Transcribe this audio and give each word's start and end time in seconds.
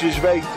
weten. 0.00 0.48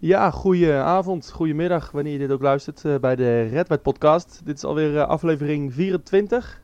Ja, 0.00 0.30
goeie 0.30 0.72
avond, 0.72 1.30
goedemiddag, 1.30 1.90
wanneer 1.90 2.12
je 2.12 2.18
dit 2.18 2.30
ook 2.30 2.42
luistert 2.42 2.84
uh, 2.84 2.98
bij 2.98 3.16
de 3.16 3.42
Red 3.42 3.68
White 3.68 3.82
podcast. 3.82 4.40
Dit 4.44 4.56
is 4.56 4.64
alweer 4.64 4.92
uh, 4.92 5.06
aflevering 5.06 5.74
24. 5.74 6.62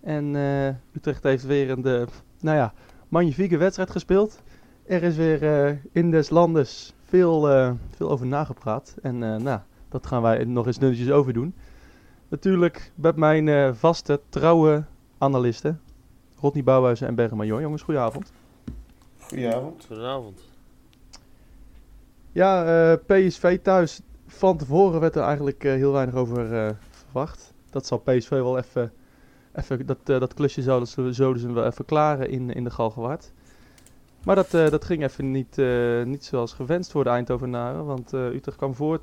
En 0.00 0.34
uh, 0.34 0.66
Utrecht 0.92 1.22
heeft 1.22 1.46
weer 1.46 1.70
een 1.70 1.82
de, 1.82 2.06
nou 2.40 2.56
ja, 2.56 2.72
magnifieke 3.08 3.56
wedstrijd 3.56 3.90
gespeeld. 3.90 4.42
Er 4.86 5.02
is 5.02 5.16
weer 5.16 5.80
in 5.92 6.10
des 6.10 6.30
landes 6.30 6.94
veel, 7.04 7.42
veel 7.96 8.10
over 8.10 8.26
nagepraat. 8.26 8.96
En 9.02 9.18
nou, 9.18 9.60
dat 9.88 10.06
gaan 10.06 10.22
wij 10.22 10.44
nog 10.44 10.66
eens 10.66 10.78
nutjes 10.78 11.10
over 11.10 11.32
doen. 11.32 11.54
Natuurlijk 12.28 12.92
met 12.94 13.16
mijn 13.16 13.74
vaste, 13.76 14.20
trouwe 14.28 14.84
analisten. 15.18 15.80
Rodney 16.40 16.64
Bouwhuizen 16.64 17.06
en 17.06 17.14
Bergen 17.14 17.36
Major. 17.36 17.60
Jongens, 17.60 17.82
goedenavond. 17.82 18.32
Goedenavond. 19.18 19.84
Goedenavond. 19.86 20.53
Ja, 22.34 22.64
uh, 22.92 22.98
PSV 23.06 23.58
thuis. 23.62 24.00
Van 24.26 24.56
tevoren 24.56 25.00
werd 25.00 25.16
er 25.16 25.22
eigenlijk 25.22 25.64
uh, 25.64 25.72
heel 25.72 25.92
weinig 25.92 26.14
over 26.14 26.52
uh, 26.52 26.70
verwacht. 26.90 27.52
Dat 27.70 27.86
zal 27.86 27.98
PSV 27.98 28.28
wel 28.28 28.58
even, 28.58 28.92
even 29.52 29.86
dat, 29.86 30.06
dat 30.06 30.34
klusje 30.34 30.62
zouden 30.62 30.88
ze, 30.88 31.12
zouden 31.12 31.42
ze 31.42 31.52
wel 31.52 31.66
even 31.66 31.84
klaren 31.84 32.30
in, 32.30 32.50
in 32.50 32.64
de 32.64 32.70
Galgenwaard. 32.70 33.32
Maar 34.24 34.34
dat, 34.36 34.50
dat 34.50 34.84
ging 34.84 35.02
even 35.02 35.30
niet, 35.30 35.56
niet 36.04 36.24
zoals 36.24 36.52
gewenst 36.52 36.90
voor 36.90 37.04
de 37.04 37.10
Eindhovenaren. 37.10 37.84
Want 37.84 38.12
Utrecht 38.12 38.56
kwam 38.56 38.74
voor 38.74 38.98
2-0 38.98 39.02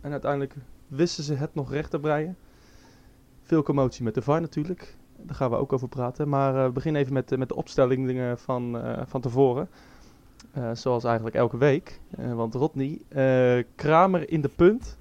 en 0.00 0.10
uiteindelijk 0.10 0.54
wisten 0.86 1.24
ze 1.24 1.34
het 1.34 1.54
nog 1.54 1.72
recht 1.72 1.90
te 1.90 1.98
breien. 1.98 2.36
Veel 3.42 3.62
commotie 3.62 4.04
met 4.04 4.14
de 4.14 4.22
VAR 4.22 4.40
natuurlijk. 4.40 4.96
Daar 5.16 5.36
gaan 5.36 5.50
we 5.50 5.56
ook 5.56 5.72
over 5.72 5.88
praten. 5.88 6.28
Maar 6.28 6.64
we 6.64 6.70
beginnen 6.70 7.00
even 7.00 7.14
met, 7.14 7.36
met 7.36 7.48
de 7.48 7.56
opstellingen 7.56 8.38
van, 8.38 8.82
van 9.06 9.20
tevoren. 9.20 9.68
Uh, 10.58 10.70
zoals 10.72 11.04
eigenlijk 11.04 11.36
elke 11.36 11.56
week. 11.56 12.00
Uh, 12.18 12.34
want 12.34 12.54
Rodney, 12.54 12.98
uh, 13.08 13.64
Kramer 13.74 14.30
in 14.30 14.40
de 14.40 14.48
punt, 14.48 14.96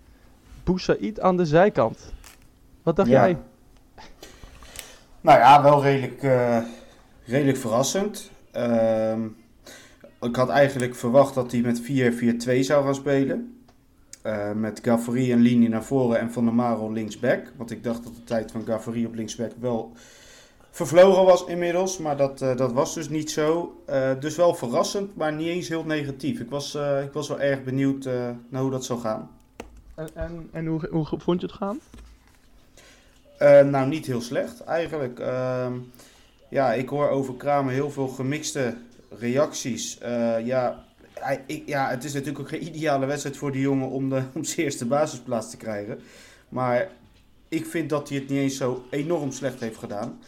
Boussaïd 0.63 1.19
aan 1.19 1.37
de 1.37 1.45
zijkant. 1.45 2.13
Wat 2.83 2.95
dacht 2.95 3.09
ja. 3.09 3.25
jij? 3.25 3.37
Nou 5.21 5.39
ja, 5.39 5.63
wel 5.63 5.83
redelijk, 5.83 6.21
redelijk 7.25 7.57
verrassend. 7.57 8.31
Ehm, 8.51 9.21
ik 10.21 10.35
had 10.35 10.49
eigenlijk 10.49 10.95
verwacht 10.95 11.33
dat 11.33 11.51
hij 11.51 11.61
met 11.61 11.81
4-4-2 11.81 12.59
zou 12.59 12.83
gaan 12.83 12.95
spelen. 12.95 13.61
met 14.55 14.79
Gavri 14.83 15.31
en 15.31 15.39
Lini 15.39 15.67
naar 15.67 15.83
voren 15.83 16.19
en 16.19 16.31
Van 16.31 16.45
der 16.45 16.53
Marel 16.53 16.91
linksback. 16.91 17.51
Want 17.55 17.71
ik 17.71 17.83
dacht 17.83 18.03
dat 18.03 18.15
de 18.15 18.23
tijd 18.23 18.51
van 18.51 18.65
Gavri 18.65 19.05
op 19.05 19.15
linksback 19.15 19.51
wel 19.59 19.93
vervlogen 20.77 21.25
was 21.25 21.45
inmiddels. 21.45 21.97
Maar 21.97 22.17
dat, 22.17 22.41
uh, 22.41 22.55
dat 22.55 22.71
was 22.71 22.93
dus 22.93 23.09
niet 23.09 23.31
zo. 23.31 23.77
Uh, 23.89 24.11
dus 24.19 24.35
wel 24.35 24.53
verrassend, 24.53 25.15
maar 25.15 25.33
niet 25.33 25.47
eens 25.47 25.67
heel 25.67 25.83
negatief. 25.83 26.39
Ik 26.39 26.49
was, 26.49 26.75
uh, 26.75 27.03
ik 27.03 27.13
was 27.13 27.27
wel 27.27 27.39
erg 27.39 27.63
benieuwd 27.63 28.05
naar 28.49 28.61
hoe 28.61 28.71
dat 28.71 28.85
zou 28.85 28.99
gaan. 28.99 29.29
En, 29.95 30.09
en, 30.13 30.49
en 30.51 30.65
hoe, 30.65 30.87
hoe 30.89 31.05
vond 31.05 31.41
je 31.41 31.47
het 31.47 31.55
gaan? 31.55 31.79
nou, 33.69 33.87
niet 33.87 34.05
heel 34.05 34.21
slecht 34.21 34.63
eigenlijk. 34.63 35.19
Ehm, 35.19 35.73
ja, 36.49 36.73
ik 36.73 36.89
hoor 36.89 37.09
over 37.09 37.33
Kramer 37.33 37.73
heel 37.73 37.91
veel 37.91 38.07
gemixte 38.07 38.75
reacties. 39.19 39.97
ja, 40.43 40.83
hij, 41.13 41.43
ik, 41.47 41.63
ja, 41.65 41.89
het 41.89 42.03
is 42.03 42.13
natuurlijk 42.13 42.39
ook 42.39 42.49
geen 42.49 42.67
ideale 42.67 43.05
wedstrijd 43.05 43.37
voor 43.37 43.51
die 43.51 43.61
jongen 43.61 43.89
om, 43.89 44.09
de, 44.09 44.21
om 44.35 44.43
zijn 44.43 44.65
eerste 44.65 44.85
basisplaats 44.85 45.49
te 45.49 45.57
krijgen. 45.57 45.99
Maar 46.49 46.89
ik 47.49 47.65
vind 47.65 47.89
dat 47.89 48.09
hij 48.09 48.17
het 48.17 48.29
niet 48.29 48.39
eens 48.39 48.57
zo 48.57 48.83
enorm 48.89 49.31
slecht 49.31 49.59
heeft 49.59 49.77
gedaan. 49.77 50.19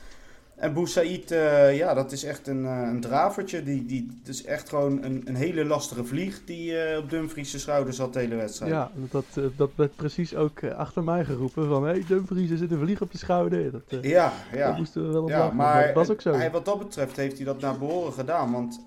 En 0.60 0.74
Boussaïd, 0.74 1.32
uh, 1.32 1.78
ja, 1.78 1.94
dat 1.94 2.12
is 2.12 2.24
echt 2.24 2.48
een, 2.48 2.64
uh, 2.64 2.88
een 2.92 3.02
dravertje. 3.02 3.64
Die, 3.64 3.86
die, 3.86 4.08
dat 4.24 4.34
is 4.34 4.44
echt 4.44 4.70
gewoon 4.70 5.04
een, 5.04 5.22
een 5.26 5.36
hele 5.36 5.66
lastige 5.66 6.06
vlieg 6.06 6.42
die 6.46 6.72
uh, 6.72 6.98
op 6.98 7.10
Dumfries' 7.10 7.62
schouders 7.62 7.96
zat 7.98 8.14
de 8.14 8.20
hele 8.20 8.36
wedstrijd. 8.36 8.72
Ja, 8.72 8.92
dat, 8.94 9.26
dat 9.56 9.70
werd 9.76 9.96
precies 9.96 10.36
ook 10.36 10.64
achter 10.64 11.04
mij 11.04 11.26
geroepen 11.26 11.68
van... 11.68 11.84
Hé, 11.84 11.92
hey, 11.92 12.04
Dumfries, 12.08 12.50
er 12.50 12.58
zit 12.58 12.72
een 12.72 12.80
vlieg 12.80 13.02
op 13.02 13.12
je 13.12 13.18
schouder. 13.18 13.72
Dat, 13.72 14.04
ja, 14.04 14.34
ja. 14.54 14.68
Dat 14.68 14.78
moesten 14.78 15.06
we 15.06 15.14
wel 15.14 15.24
op 15.24 15.30
ja, 15.30 15.40
lachen, 15.40 15.56
maar 15.56 15.86
dat 15.86 15.94
was 15.96 16.10
ook 16.10 16.22
zo. 16.22 16.34
Hij, 16.34 16.52
wat 16.52 16.66
dat 16.66 16.80
betreft 16.80 17.16
heeft 17.16 17.36
hij 17.36 17.46
dat 17.46 17.60
naar 17.60 17.78
behoren 17.78 18.14
gedaan. 18.14 18.52
Want 18.52 18.82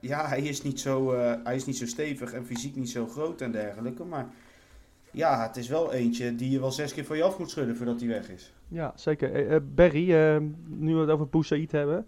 ja, 0.00 0.28
hij 0.28 0.40
is, 0.40 0.62
niet 0.62 0.80
zo, 0.80 1.14
hij 1.44 1.54
is 1.54 1.66
niet 1.66 1.76
zo 1.76 1.86
stevig 1.86 2.32
en 2.32 2.46
fysiek 2.46 2.76
niet 2.76 2.90
zo 2.90 3.06
groot 3.06 3.40
en 3.40 3.52
dergelijke. 3.52 4.04
Maar 4.04 4.26
ja, 5.10 5.46
het 5.46 5.56
is 5.56 5.68
wel 5.68 5.92
eentje 5.92 6.36
die 6.36 6.50
je 6.50 6.60
wel 6.60 6.72
zes 6.72 6.94
keer 6.94 7.04
van 7.04 7.16
je 7.16 7.22
af 7.22 7.38
moet 7.38 7.50
schudden 7.50 7.76
voordat 7.76 8.00
hij 8.00 8.08
weg 8.08 8.30
is. 8.30 8.52
Ja, 8.70 8.92
zeker. 8.96 9.50
Uh, 9.50 9.56
Barry, 9.74 10.10
uh, 10.10 10.36
nu 10.66 10.94
we 10.94 11.00
het 11.00 11.10
over 11.10 11.28
Boussaïd 11.28 11.72
hebben. 11.72 12.06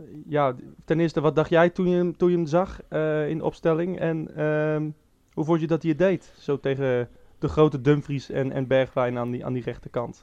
Uh, 0.00 0.04
ja, 0.26 0.54
ten 0.84 1.00
eerste, 1.00 1.20
wat 1.20 1.36
dacht 1.36 1.50
jij 1.50 1.70
toen 1.70 1.88
je 1.88 1.96
hem, 1.96 2.16
toen 2.16 2.30
je 2.30 2.36
hem 2.36 2.46
zag 2.46 2.80
in 3.28 3.42
opstelling? 3.42 3.98
En 3.98 4.36
ehm, 4.36 4.90
hoe 5.32 5.44
vond 5.44 5.60
je 5.60 5.66
dat 5.66 5.82
hij 5.82 5.90
het 5.90 6.00
deed? 6.00 6.32
Zo 6.38 6.60
tegen 6.60 7.08
de 7.38 7.48
grote 7.48 7.80
Dumfries 7.80 8.30
en, 8.30 8.52
en 8.52 8.66
Bergwijn 8.66 9.18
aan 9.18 9.30
die, 9.30 9.44
aan 9.44 9.52
die 9.52 9.62
rechterkant. 9.62 10.22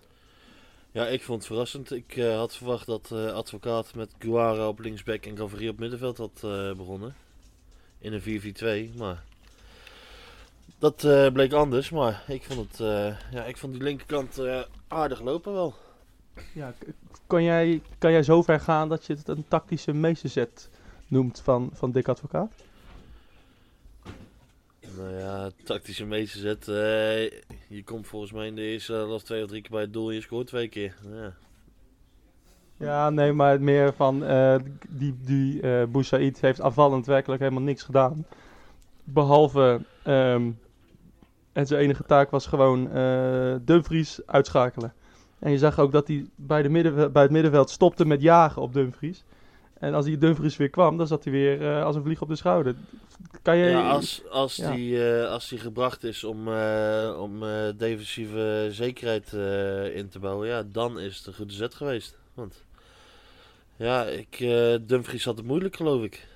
Ja, 0.92 1.08
ik 1.08 1.22
vond 1.22 1.38
het 1.38 1.48
verrassend. 1.48 1.92
Ik 1.92 2.22
had 2.22 2.56
verwacht 2.56 2.86
dat 2.86 3.12
Advocaat 3.12 3.96
met 3.96 4.10
Guara 4.20 4.68
op 4.68 4.80
linksback 4.80 5.26
en 5.26 5.38
Gavri 5.38 5.70
op 5.70 5.80
middenveld 5.80 6.18
had 6.18 6.40
begonnen. 6.78 7.16
In 8.00 8.14
een 8.14 8.92
4-4-2, 8.94 8.98
maar 8.98 9.24
dat 10.80 11.08
bleek 11.34 11.54
anders, 11.54 11.90
maar 11.90 12.24
ik 12.28 12.44
vond, 12.44 12.72
het, 12.72 12.78
ja, 13.32 13.44
ik 13.44 13.58
vond 13.58 13.74
die 13.74 13.84
linkerkant 13.84 14.40
aardig 14.88 15.22
lopen 15.22 15.54
wel. 15.54 15.74
Ja, 16.54 16.74
kan, 17.28 17.44
jij, 17.44 17.82
kan 17.98 18.12
jij 18.12 18.24
zo 18.24 18.42
ver 18.42 18.60
gaan 18.60 18.90
dat 18.90 19.06
je 19.06 19.14
het 19.14 19.28
een 19.28 19.46
tactische 19.48 19.94
meesterzet 19.94 20.70
noemt 21.08 21.40
van, 21.40 21.70
van 21.74 21.92
Dick 21.92 22.08
Advocaat? 22.08 22.52
Nou 24.98 25.14
ja, 25.14 25.50
tactische 25.64 26.06
meesterzet. 26.06 26.66
je 27.68 27.84
komt 27.86 28.08
volgens 28.08 28.32
mij 28.32 28.48
in 28.48 28.56
de 28.56 28.62
eerste 28.62 28.94
helft 28.94 29.26
twee 29.26 29.44
of 29.44 29.50
drie 29.50 29.62
keer 29.62 29.72
bij 29.72 29.82
het 29.82 29.94
doel 29.94 30.10
en 30.10 30.16
je 30.16 30.22
scoort 30.22 30.48
twee 30.48 30.68
keer. 30.68 30.96
Ja, 31.04 31.34
ja 32.78 33.10
nee, 33.10 33.34
maar 33.34 33.62
meer 33.62 33.94
van 33.94 34.20
die, 34.90 35.16
die 35.22 35.88
Boussaïd 35.88 36.42
heeft 36.42 36.60
afvallend 36.60 37.06
werkelijk 37.06 37.42
helemaal 37.42 37.64
niks 37.64 37.84
gedaan. 37.84 38.26
Behalve 39.04 39.82
um, 40.08 40.60
en 41.58 41.68
zijn 41.68 41.82
enige 41.82 42.04
taak 42.04 42.30
was 42.30 42.46
gewoon 42.46 42.98
uh, 42.98 43.56
Dumfries 43.62 44.20
uitschakelen. 44.26 44.94
En 45.40 45.52
je 45.52 45.58
zag 45.58 45.80
ook 45.80 45.92
dat 45.92 46.08
hij 46.08 46.26
bij, 46.36 46.62
de 46.62 46.70
midden, 46.70 47.12
bij 47.12 47.22
het 47.22 47.32
middenveld 47.32 47.70
stopte 47.70 48.06
met 48.06 48.22
jagen 48.22 48.62
op 48.62 48.74
Dumfries. 48.74 49.24
En 49.80 49.94
als 49.94 50.06
die 50.06 50.18
Dumfries 50.18 50.58
weer 50.58 50.70
kwam, 50.70 50.98
dan 50.98 51.08
zat 51.08 51.24
hij 51.24 51.34
weer 51.34 51.62
uh, 51.62 51.84
als 51.84 51.96
een 51.96 52.04
vlieg 52.04 52.22
op 52.22 52.28
de 52.28 52.36
schouder. 52.36 52.76
Kan 53.42 53.58
je... 53.58 53.70
Ja, 53.70 53.90
als, 53.90 54.24
als, 54.30 54.56
ja. 54.56 54.72
Die, 54.72 54.92
uh, 54.98 55.30
als 55.30 55.50
die 55.50 55.60
gebracht 55.60 56.04
is 56.04 56.24
om, 56.24 56.48
uh, 56.48 57.18
om 57.20 57.40
defensieve 57.78 58.68
zekerheid 58.72 59.34
in 59.94 60.10
te 60.10 60.20
bouwen, 60.20 60.48
ja, 60.48 60.64
dan 60.72 61.00
is 61.00 61.18
het 61.18 61.28
een 61.28 61.34
goede 61.34 61.54
zet 61.54 61.76
geweest. 61.76 62.18
Want 62.34 62.66
ja, 63.76 64.04
ik, 64.04 64.38
Dumfries 64.88 65.26
had 65.26 65.38
het 65.38 65.46
moeilijk, 65.46 65.76
geloof 65.76 66.04
ik. 66.04 66.28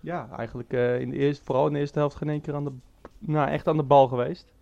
Ja, 0.00 0.28
eigenlijk 0.36 0.72
in 0.72 1.10
de 1.10 1.16
eerste, 1.16 1.44
vooral 1.44 1.66
in 1.66 1.72
de 1.72 1.78
eerste 1.78 1.98
helft 1.98 2.16
geen 2.16 2.28
één 2.28 2.40
keer 2.40 2.54
aan 2.54 2.64
de 2.64 2.72
nou, 3.26 3.50
echt 3.50 3.68
aan 3.68 3.76
de 3.76 3.82
bal 3.82 4.08
geweest. 4.08 4.52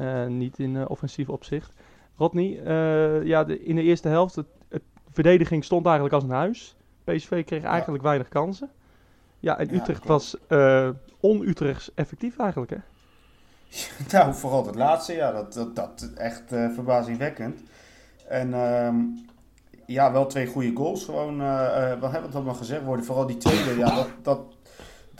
Uh, 0.00 0.26
niet 0.26 0.58
in 0.58 0.74
uh, 0.74 0.84
offensief 0.88 1.28
opzicht. 1.28 1.72
Rodney, 2.16 2.60
uh, 2.66 3.24
ja, 3.26 3.44
de, 3.44 3.64
in 3.64 3.76
de 3.76 3.82
eerste 3.82 4.08
helft, 4.08 4.34
het, 4.34 4.46
het, 4.68 4.82
verdediging 5.12 5.64
stond 5.64 5.84
eigenlijk 5.84 6.14
als 6.14 6.24
een 6.24 6.30
huis. 6.30 6.76
PSV 7.04 7.44
kreeg 7.44 7.62
eigenlijk 7.62 8.02
ja. 8.02 8.08
weinig 8.08 8.28
kansen. 8.28 8.70
Ja, 9.40 9.58
en 9.58 9.74
Utrecht 9.74 10.02
ja, 10.02 10.08
was 10.08 10.36
on-Utrechts 11.20 11.94
effectief 11.94 12.38
eigenlijk, 12.38 12.70
hè? 12.70 12.78
nou, 14.18 14.34
vooral 14.34 14.66
het 14.66 14.74
laatste, 14.74 15.12
ja, 15.12 15.32
dat, 15.32 15.52
dat, 15.52 15.76
dat 15.76 16.10
echt 16.14 16.42
verbazingwekkend. 16.48 17.60
En 18.28 18.54
um, 18.54 19.26
ja, 19.86 20.12
wel 20.12 20.26
twee 20.26 20.46
goede 20.46 20.72
goals. 20.74 21.04
Gewoon, 21.04 21.38
wat 22.00 22.10
hebben 22.10 22.30
we 22.30 22.38
het 22.38 22.46
al 22.46 22.54
gezegd 22.54 22.84
worden? 22.84 23.04
Vooral 23.04 23.26
die 23.26 23.36
tweede, 23.36 23.76
ja, 23.76 23.94
dat, 23.94 24.08
dat 24.22 24.55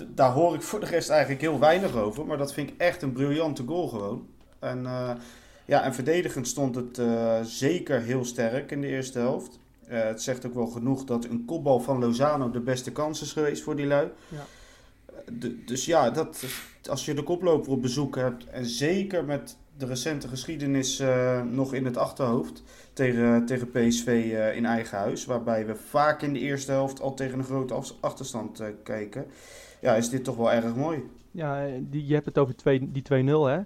daar 0.04 0.32
hoor 0.32 0.54
ik 0.54 0.62
voor 0.62 0.81
de 0.81 0.87
rest 0.87 1.08
eigenlijk 1.08 1.40
heel 1.40 1.58
weinig 1.58 1.96
over. 1.96 2.26
Maar 2.26 2.38
dat 2.38 2.52
vind 2.52 2.70
ik 2.70 2.75
echt 2.78 3.02
een 3.02 3.12
briljante 3.12 3.62
goal 3.66 3.88
gewoon. 3.88 4.26
En, 4.58 4.82
uh, 4.82 5.10
ja, 5.64 5.82
en 5.82 5.94
verdedigend 5.94 6.48
stond 6.48 6.75
het 6.75 6.98
uh, 6.98 7.40
zeker 7.43 8.00
heel 8.00 8.25
sterk 8.25 8.70
in 8.70 8.81
de 8.81 8.87
eerste 8.87 9.19
helft. 9.19 9.58
Uh, 9.88 10.02
het 10.02 10.22
zegt 10.22 10.46
ook 10.46 10.54
wel 10.54 10.66
genoeg 10.66 11.04
dat 11.04 11.25
een 11.25 11.44
kopbal 11.44 11.81
van 11.81 11.98
Lozano 11.98 12.50
de 12.50 12.60
beste 12.60 12.93
kans 12.93 13.22
is 13.22 13.32
geweest 13.32 13.62
voor 13.62 13.76
die 13.76 13.87
lui. 13.87 14.08
Ja. 14.28 14.44
De, 15.32 15.64
dus 15.64 15.84
ja, 15.84 16.10
dat, 16.10 16.44
als 16.88 17.04
je 17.04 17.14
de 17.14 17.22
koploper 17.22 17.70
op 17.70 17.82
bezoek 17.82 18.16
hebt 18.16 18.46
en 18.46 18.66
zeker 18.66 19.25
met 19.25 19.56
de 19.76 19.87
recente 19.87 20.28
geschiedenis 20.28 21.02
nog 21.50 21.75
in 21.75 21.84
het 21.84 21.96
achterhoofd 21.96 22.62
tegen, 22.93 23.46
tegen 23.46 23.70
PSV 23.70 24.34
in 24.54 24.66
eigen 24.66 24.98
huis, 24.98 25.25
waarbij 25.25 25.66
we 25.66 25.75
vaak 25.75 26.22
in 26.22 26.32
de 26.32 26.38
eerste 26.38 26.70
helft 26.70 27.00
al 27.00 27.14
tegen 27.14 27.38
een 27.38 27.44
grote 27.44 27.75
achterstand 28.00 28.62
kijken 28.82 29.26
ja, 29.86 29.94
is 29.94 30.10
dit 30.10 30.24
toch 30.24 30.36
wel 30.36 30.52
erg 30.52 30.74
mooi. 30.74 31.04
Ja, 31.30 31.66
die, 31.80 32.06
je 32.06 32.14
hebt 32.14 32.26
het 32.26 32.38
over 32.38 32.56
twee, 32.56 32.90
die 32.92 33.02
2-0 33.02 33.06
hè? 33.06 33.58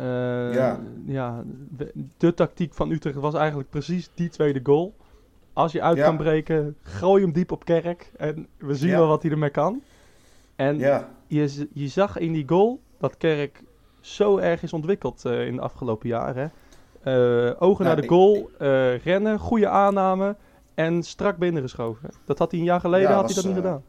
Uh, 0.00 0.54
ja. 0.54 0.80
ja 1.06 1.42
de, 1.76 1.92
de, 2.16 2.34
tactiek 2.34 2.74
van 2.74 2.90
Utrecht 2.90 3.16
was 3.16 3.34
eigenlijk 3.34 3.70
precies 3.70 4.10
die 4.14 4.28
tweede 4.28 4.60
goal. 4.62 4.94
Als 5.52 5.72
je 5.72 5.82
uit 5.82 5.96
ja. 5.96 6.04
kan 6.04 6.16
breken, 6.16 6.76
gooi 6.82 7.22
hem 7.22 7.32
diep 7.32 7.52
op 7.52 7.64
kerk 7.64 8.10
en 8.16 8.46
we 8.58 8.74
zien 8.74 8.90
ja. 8.90 8.98
wel 8.98 9.06
wat 9.06 9.22
hij 9.22 9.30
ermee 9.30 9.50
kan. 9.50 9.82
En 10.56 10.78
je, 11.26 11.68
je 11.72 11.88
zag 11.88 12.18
in 12.18 12.32
die 12.32 12.48
goal 12.48 12.80
dat 12.98 13.16
Kerk 13.16 13.62
zo 14.00 14.38
erg 14.38 14.62
is 14.62 14.72
ontwikkeld 14.72 15.24
eh, 15.24 15.46
in 15.46 15.54
de 15.54 15.62
afgelopen 15.62 16.08
jaren. 16.08 16.52
Eh, 17.02 17.50
ogen 17.58 17.84
naar 17.84 18.00
de 18.00 18.08
goal, 18.08 18.50
eh, 18.58 18.98
rennen, 18.98 19.38
goede 19.38 19.68
aanname 19.68 20.36
en 20.74 21.02
strak 21.02 21.36
binnengeschoven. 21.36 22.10
Dat 22.24 22.38
had 22.38 22.50
hij 22.50 22.60
een 22.60 22.66
jaar 22.66 22.80
geleden 22.80 23.08
Ja, 23.08 23.14
had 23.14 23.22
was, 23.22 23.34
hij 23.34 23.42
dat 23.42 23.54
niet 23.54 23.64
eh, 23.64 23.68
gedaan. 23.68 23.82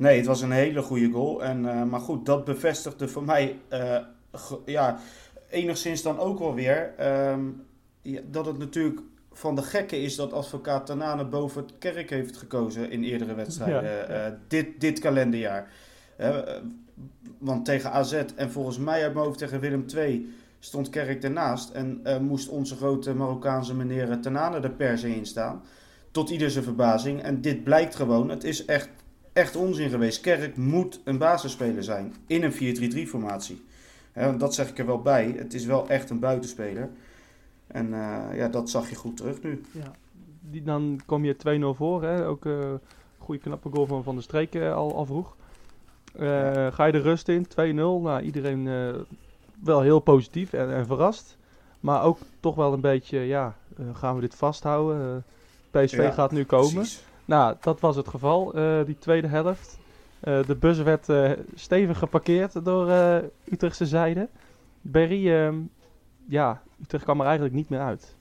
Nee, 0.00 0.16
het 0.16 0.26
was 0.26 0.42
een 0.42 0.50
hele 0.50 0.82
goede 0.82 1.10
goal. 1.10 1.44
En, 1.44 1.66
eh, 1.66 1.82
maar 1.82 2.00
goed, 2.00 2.26
dat 2.26 2.44
bevestigde 2.44 3.08
voor 3.08 3.24
mij 3.24 3.58
eh, 3.68 3.96
ja, 4.64 4.98
enigszins 5.50 6.02
dan 6.02 6.18
ook 6.18 6.38
wel 6.38 6.54
weer 6.54 6.92
ehm, 6.96 7.40
ja, 8.02 8.20
dat 8.30 8.46
het 8.46 8.58
natuurlijk 8.58 9.00
van 9.32 9.54
de 9.54 9.62
gekke 9.62 10.02
is 10.02 10.16
dat 10.16 10.32
advocaat 10.32 10.86
Tanane 10.86 11.24
boven 11.24 11.62
het 11.62 11.72
kerk 11.78 12.10
heeft 12.10 12.36
gekozen 12.36 12.90
in 12.90 13.04
eerdere 13.04 13.34
wedstrijden 13.34 13.82
Ja, 13.82 14.02
eh, 14.02 14.32
dit, 14.48 14.80
dit 14.80 14.98
kalenderjaar. 14.98 15.68
Want 17.38 17.64
tegen 17.64 17.92
AZ 17.92 18.22
en 18.36 18.50
volgens 18.50 18.78
mij 18.78 19.02
uit 19.02 19.14
mijn 19.14 19.24
hoofd 19.24 19.38
tegen 19.38 19.60
Willem 19.60 19.84
II 19.96 20.34
stond 20.58 20.90
Kerk 20.90 21.22
ernaast. 21.22 21.70
En 21.70 22.02
moest 22.20 22.48
onze 22.48 22.76
grote 22.76 23.14
Marokkaanse 23.14 23.74
meneer 23.74 24.20
Tanane 24.20 24.60
er 24.60 24.70
per 24.70 24.98
se 24.98 25.14
in 25.14 25.26
staan. 25.26 25.62
Tot 26.10 26.30
ieder 26.30 26.50
zijn 26.50 26.64
verbazing. 26.64 27.22
En 27.22 27.40
dit 27.40 27.64
blijkt 27.64 27.94
gewoon, 27.94 28.28
het 28.28 28.44
is 28.44 28.64
echt, 28.64 28.88
echt 29.32 29.56
onzin 29.56 29.90
geweest. 29.90 30.20
Kerk 30.20 30.56
moet 30.56 31.00
een 31.04 31.18
basisspeler 31.18 31.84
zijn 31.84 32.14
in 32.26 32.42
een 32.42 33.06
4-3-3 33.06 33.08
formatie. 33.08 33.64
Want 34.12 34.40
dat 34.40 34.54
zeg 34.54 34.68
ik 34.68 34.78
er 34.78 34.86
wel 34.86 35.02
bij. 35.02 35.34
Het 35.36 35.54
is 35.54 35.64
wel 35.64 35.88
echt 35.88 36.10
een 36.10 36.18
buitenspeler. 36.18 36.88
En 37.66 37.94
eh, 37.94 38.36
ja, 38.36 38.48
dat 38.48 38.70
zag 38.70 38.88
je 38.88 38.94
goed 38.94 39.16
terug 39.16 39.42
nu. 39.42 39.60
Ja. 39.70 39.92
Die, 40.40 40.62
dan 40.62 41.00
kom 41.06 41.24
je 41.24 41.36
2-0 41.74 41.76
voor. 41.76 42.02
Hè? 42.02 42.26
Ook 42.26 42.44
een 42.44 42.80
goede 43.18 43.40
knappe 43.40 43.70
goal 43.72 43.86
van 43.86 44.02
Van 44.02 44.14
der 44.14 44.22
Streek 44.24 44.54
eh, 44.54 44.74
al, 44.74 44.94
al 44.94 45.06
vroeg. 45.06 45.36
Eh, 46.18 46.66
Ga 46.72 46.84
je 46.84 46.92
de 46.92 47.00
rust 47.00 47.28
in, 47.28 47.46
2-0. 47.46 47.52
Nou, 47.74 48.20
iedereen 48.20 48.68
eh, 48.68 48.94
wel 49.64 49.80
heel 49.80 50.00
positief 50.00 50.52
en, 50.52 50.74
en 50.74 50.86
verrast. 50.86 51.38
Maar 51.80 52.02
ook 52.02 52.18
toch 52.40 52.54
wel 52.54 52.72
een 52.72 52.80
beetje, 52.80 53.18
ja, 53.18 53.56
eh, 53.78 53.84
gaan 53.92 54.14
we 54.14 54.20
dit 54.20 54.34
vasthouden? 54.34 55.22
Eh, 55.72 55.82
PSV 55.82 55.96
Ja, 55.96 56.10
gaat 56.10 56.32
nu 56.32 56.44
komen. 56.44 56.72
Precies. 56.74 57.02
Nou, 57.30 57.56
dat 57.60 57.80
was 57.80 57.96
het 57.96 58.08
geval, 58.08 58.54
eh, 58.54 58.84
die 58.84 58.98
tweede 58.98 59.26
helft. 59.26 59.78
Eh, 60.20 60.46
de 60.46 60.56
bus 60.56 60.78
werd 60.78 61.08
eh, 61.08 61.32
stevig 61.54 61.98
geparkeerd 61.98 62.64
door 62.64 62.90
Utrechtse 63.44 63.86
zijde. 63.86 64.28
Berry, 64.80 65.30
ehm, 65.30 65.58
ja, 66.28 66.62
Utrecht 66.82 67.04
kwam 67.04 67.18
er 67.18 67.26
eigenlijk 67.26 67.54
niet 67.54 67.68
meer 67.68 67.80
uit. 67.80 68.16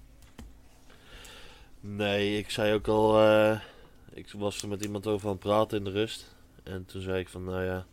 Nee, 1.80 2.38
ik 2.38 2.50
zei 2.50 2.74
ook 2.74 2.88
al, 2.88 3.22
ik 4.14 4.32
was 4.38 4.62
er 4.62 4.68
met 4.68 4.84
iemand 4.84 5.08
over 5.08 5.28
aan 5.28 5.34
het 5.34 5.44
praten 5.44 5.78
in 5.78 5.84
de 5.84 5.92
rust. 5.92 6.36
En 6.64 6.86
toen 6.86 7.02
zei 7.02 7.20
ik 7.20 7.30
van, 7.30 7.44
nou 7.44 7.64
ja, 7.64 7.86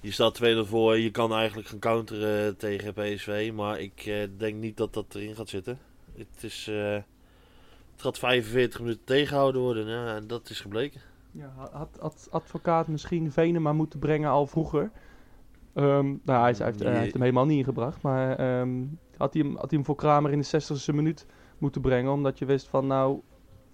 je 0.00 0.10
staat 0.10 0.34
2-0 0.34 0.64
voor, 0.64 0.98
je 0.98 1.10
kan 1.10 1.32
eigenlijk 1.32 1.68
gaan 1.68 1.78
counteren 1.78 2.56
tegen 2.56 2.92
PSV. 2.92 3.50
Maar 3.54 3.80
ik 3.80 4.28
denk 4.36 4.54
niet 4.54 4.76
dat 4.76 4.94
dat 4.94 5.14
erin 5.14 5.34
gaat 5.34 5.48
zitten. 5.48 5.78
Het, 6.16 6.44
is, 6.44 6.70
het 8.02 8.08
gaat 8.08 8.18
45 8.18 8.80
minuten 8.80 9.04
tegenhouden 9.04 9.60
worden 9.60 9.86
ja, 9.86 10.14
en 10.16 10.26
dat 10.26 10.50
is 10.50 10.60
gebleken. 10.60 11.00
Ja, 11.32 11.52
had, 11.72 11.96
had 12.00 12.28
advocaat 12.30 12.86
misschien 12.86 13.32
Venema 13.32 13.72
moeten 13.72 13.98
brengen 13.98 14.30
al 14.30 14.46
vroeger? 14.46 14.90
Ehm, 15.74 16.06
nou, 16.24 16.40
hij, 16.40 16.50
is- 16.50 16.58
hij 16.58 16.66
heeft, 16.66 16.78
hij 16.80 16.90
Nee. 16.90 17.00
heeft 17.00 17.12
hem 17.12 17.22
helemaal 17.22 17.46
niet 17.46 17.58
ingebracht. 17.58 18.02
Maar 18.02 18.36
ehm, 18.36 18.84
had, 19.16 19.32
hij 19.34 19.42
hem, 19.42 19.52
had 19.56 19.70
hij 19.70 19.78
hem 19.78 19.84
voor 19.84 19.94
Kramer 19.96 20.32
in 20.32 20.38
de 20.40 20.46
60ste 20.46 20.94
minuut 20.94 21.26
moeten 21.58 21.80
brengen. 21.80 22.12
Omdat 22.12 22.38
je 22.38 22.44
wist 22.44 22.68
van 22.68 22.86
nou, 22.86 23.20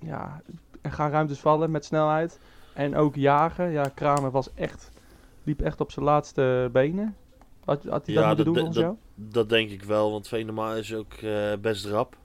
ja, 0.01 0.43
er 0.83 0.93
gaan 0.93 1.11
ruimtes 1.11 1.39
vallen 1.39 1.71
met 1.71 1.85
snelheid. 1.85 2.39
En 2.75 2.97
ook 2.97 3.15
jagen. 3.15 3.71
Ja, 3.71 3.85
Kramer 3.95 4.31
was 4.31 4.55
echt, 4.55 4.91
liep 5.45 5.61
echt 5.63 5.81
op 5.81 5.91
zijn 5.91 6.05
laatste 6.05 6.69
benen. 6.73 7.17
Had, 7.65 7.85
had 7.85 8.07
hij 8.07 8.15
Ja, 8.15 8.21
dat 8.21 8.29
moeten 8.37 8.45
doen 8.45 8.55
dat- 8.55 8.63
volgens 8.63 8.85
jou? 8.85 8.97
Dat 9.15 9.49
denk 9.49 9.71
ik 9.71 9.83
wel, 9.83 10.11
want 10.11 10.29
Venema 10.29 10.75
is 10.75 10.95
ook 10.95 11.13
eh, 11.13 11.53
best 11.61 11.85
rap. 11.87 12.17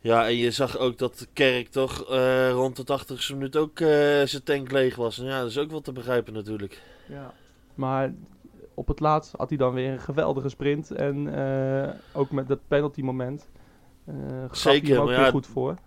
Ja, 0.00 0.26
en 0.26 0.36
je 0.36 0.50
zag 0.50 0.78
ook 0.78 0.98
dat 0.98 1.18
de 1.18 1.26
kerk 1.32 1.68
toch 1.68 2.10
eh, 2.10 2.50
rond 2.50 2.76
de 2.76 3.00
80ste 3.00 3.32
minuut 3.32 3.56
ook 3.56 3.80
eh, 3.80 3.88
zijn 4.24 4.42
tank 4.44 4.70
leeg 4.70 4.96
was. 4.96 5.18
En 5.18 5.24
ja, 5.24 5.40
dat 5.40 5.50
is 5.50 5.58
ook 5.58 5.70
wel 5.70 5.80
te 5.80 5.92
begrijpen 5.92 6.32
natuurlijk. 6.32 6.82
Ja. 7.08 7.34
Maar 7.74 8.12
op 8.74 8.88
het 8.88 9.00
laatst 9.00 9.32
had 9.36 9.48
hij 9.48 9.58
dan 9.58 9.74
weer 9.74 9.92
een 9.92 10.00
geweldige 10.00 10.48
sprint. 10.48 10.90
En 10.90 11.34
eh, 11.34 11.94
ook 12.12 12.30
met 12.30 12.48
dat 12.48 12.58
penalty 12.68 13.00
moment. 13.00 13.48
gaf 14.46 14.56
Zeker, 14.56 14.86
hij 14.86 14.92
hem 14.92 15.00
ook 15.00 15.06
maar 15.06 15.16
weer 15.16 15.24
ja, 15.24 15.30
goed 15.30 15.46
voor. 15.46 15.78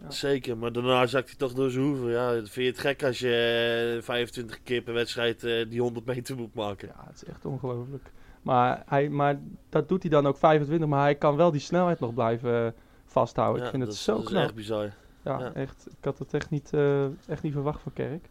Ja. 0.00 0.10
Zeker, 0.10 0.56
maar 0.56 0.72
daarna 0.72 1.06
zakt 1.06 1.28
hij 1.28 1.38
toch 1.38 1.52
door 1.52 1.70
zijn 1.70 1.84
hoeven. 1.84 2.10
Ja, 2.10 2.32
vind 2.32 2.54
je 2.54 2.62
het 2.62 2.78
gek 2.78 3.04
als 3.04 3.18
je 3.18 3.96
eh, 3.96 4.04
25 4.04 4.62
keer 4.62 4.82
per 4.82 4.94
wedstrijd 4.94 5.40
die 5.68 5.80
100 5.80 6.06
meter 6.06 6.36
moet 6.36 6.54
maken? 6.54 6.88
Ja, 6.88 7.04
het 7.06 7.22
is 7.22 7.24
echt 7.24 7.44
ongelooflijk. 7.44 8.10
Maar, 8.42 8.82
hij, 8.86 9.08
maar 9.08 9.40
dat 9.68 9.88
doet 9.88 10.02
hij 10.02 10.10
dan 10.10 10.26
ook 10.26 10.36
25. 10.36 10.88
Maar 10.88 11.02
hij 11.02 11.14
kan 11.14 11.36
wel 11.36 11.50
die 11.50 11.60
snelheid 11.60 12.00
nog 12.00 12.14
blijven 12.14 12.74
vasthouden. 13.12 13.60
Ja, 13.60 13.64
ik 13.64 13.74
vind 13.74 13.86
het 13.86 13.96
zo 13.96 14.12
dat 14.14 14.22
is 14.22 14.28
knap. 14.28 14.42
echt 14.42 14.54
bizar. 14.54 14.92
Ja, 15.24 15.38
ja. 15.38 15.52
echt. 15.52 15.86
Ik 15.98 16.04
had 16.04 16.18
het 16.18 16.34
echt 16.34 16.50
niet, 16.50 16.72
eh, 16.72 17.04
echt 17.28 17.42
niet 17.42 17.52
verwacht 17.52 17.80
van 17.80 17.92
Kerk. 17.92 18.28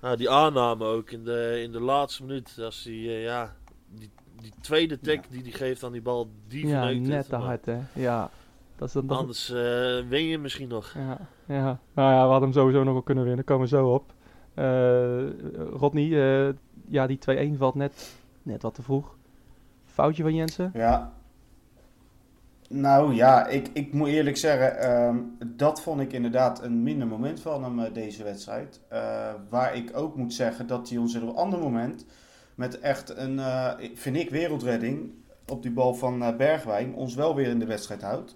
Nou, 0.00 0.16
die 0.16 0.30
aanname 0.30 0.84
ook 0.84 1.10
in 1.10 1.24
de, 1.24 1.60
in 1.62 1.72
de 1.72 1.80
laatste 1.80 2.24
minuut. 2.24 2.58
Als 2.60 2.82
die, 2.82 3.08
eh, 3.08 3.22
ja, 3.22 3.54
die, 3.90 4.10
die 4.40 4.52
tweede 4.60 5.00
tik 5.00 5.30
die 5.30 5.42
hij 5.42 5.50
geeft 5.50 5.84
aan 5.84 5.92
die 5.92 6.02
bal, 6.02 6.28
die 6.48 6.66
ja, 6.66 6.82
verneukt 6.82 7.06
net 7.06 7.28
te 7.28 7.36
hard 7.36 7.66
hè. 7.66 7.78
Ja. 7.92 8.30
Dat 8.76 8.88
is 8.88 8.94
dan 8.94 9.08
Anders 9.08 9.50
eh 9.50 10.08
win 10.08 10.24
je 10.24 10.38
misschien 10.38 10.68
nog. 10.68 10.94
Ja, 10.94 11.18
ja. 11.46 11.80
Nou 11.94 12.12
ja, 12.12 12.22
we 12.22 12.30
hadden 12.30 12.42
hem 12.48 12.52
sowieso 12.52 12.82
nog 12.82 12.92
wel 12.92 13.02
kunnen 13.02 13.24
winnen. 13.24 13.44
Komen 13.44 13.62
we 13.62 13.76
zo 13.76 13.88
op. 13.88 14.12
Eh 14.54 15.22
Rodney, 15.70 16.04
eh, 16.04 16.54
ja, 16.88 17.06
die 17.06 17.18
2-1 17.18 17.58
valt 17.58 17.74
net, 17.74 18.14
net 18.42 18.62
wat 18.62 18.74
te 18.74 18.82
vroeg. 18.82 19.16
Foutje 19.84 20.22
van 20.22 20.34
Jensen? 20.34 20.70
Ja. 20.74 21.12
Nou 22.68 23.14
ja, 23.14 23.46
ik, 23.46 23.68
ik 23.72 23.92
moet 23.92 24.08
eerlijk 24.08 24.36
zeggen, 24.36 24.78
ehm, 24.78 25.16
dat 25.46 25.82
vond 25.82 26.00
ik 26.00 26.12
inderdaad 26.12 26.62
een 26.62 26.82
minder 26.82 27.06
moment 27.06 27.40
van 27.40 27.64
hem 27.64 27.78
eh, 27.80 27.92
deze 27.94 28.22
wedstrijd. 28.24 28.80
Eh, 28.88 29.00
waar 29.48 29.76
ik 29.76 29.90
ook 29.96 30.16
moet 30.16 30.34
zeggen 30.34 30.66
dat 30.66 30.88
hij 30.88 30.98
ons 30.98 31.14
in 31.14 31.22
een 31.22 31.34
ander 31.34 31.58
moment 31.58 32.06
met 32.54 32.80
echt 32.80 33.16
een, 33.16 33.38
eh, 33.38 33.70
vind 33.94 34.16
ik, 34.16 34.30
wereldredding 34.30 35.10
op 35.48 35.62
die 35.62 35.70
bal 35.72 35.94
van 35.94 36.36
Bergwijn 36.36 36.94
ons 36.94 37.14
wel 37.14 37.34
weer 37.34 37.48
in 37.48 37.58
de 37.58 37.66
wedstrijd 37.66 38.02
houdt. 38.02 38.34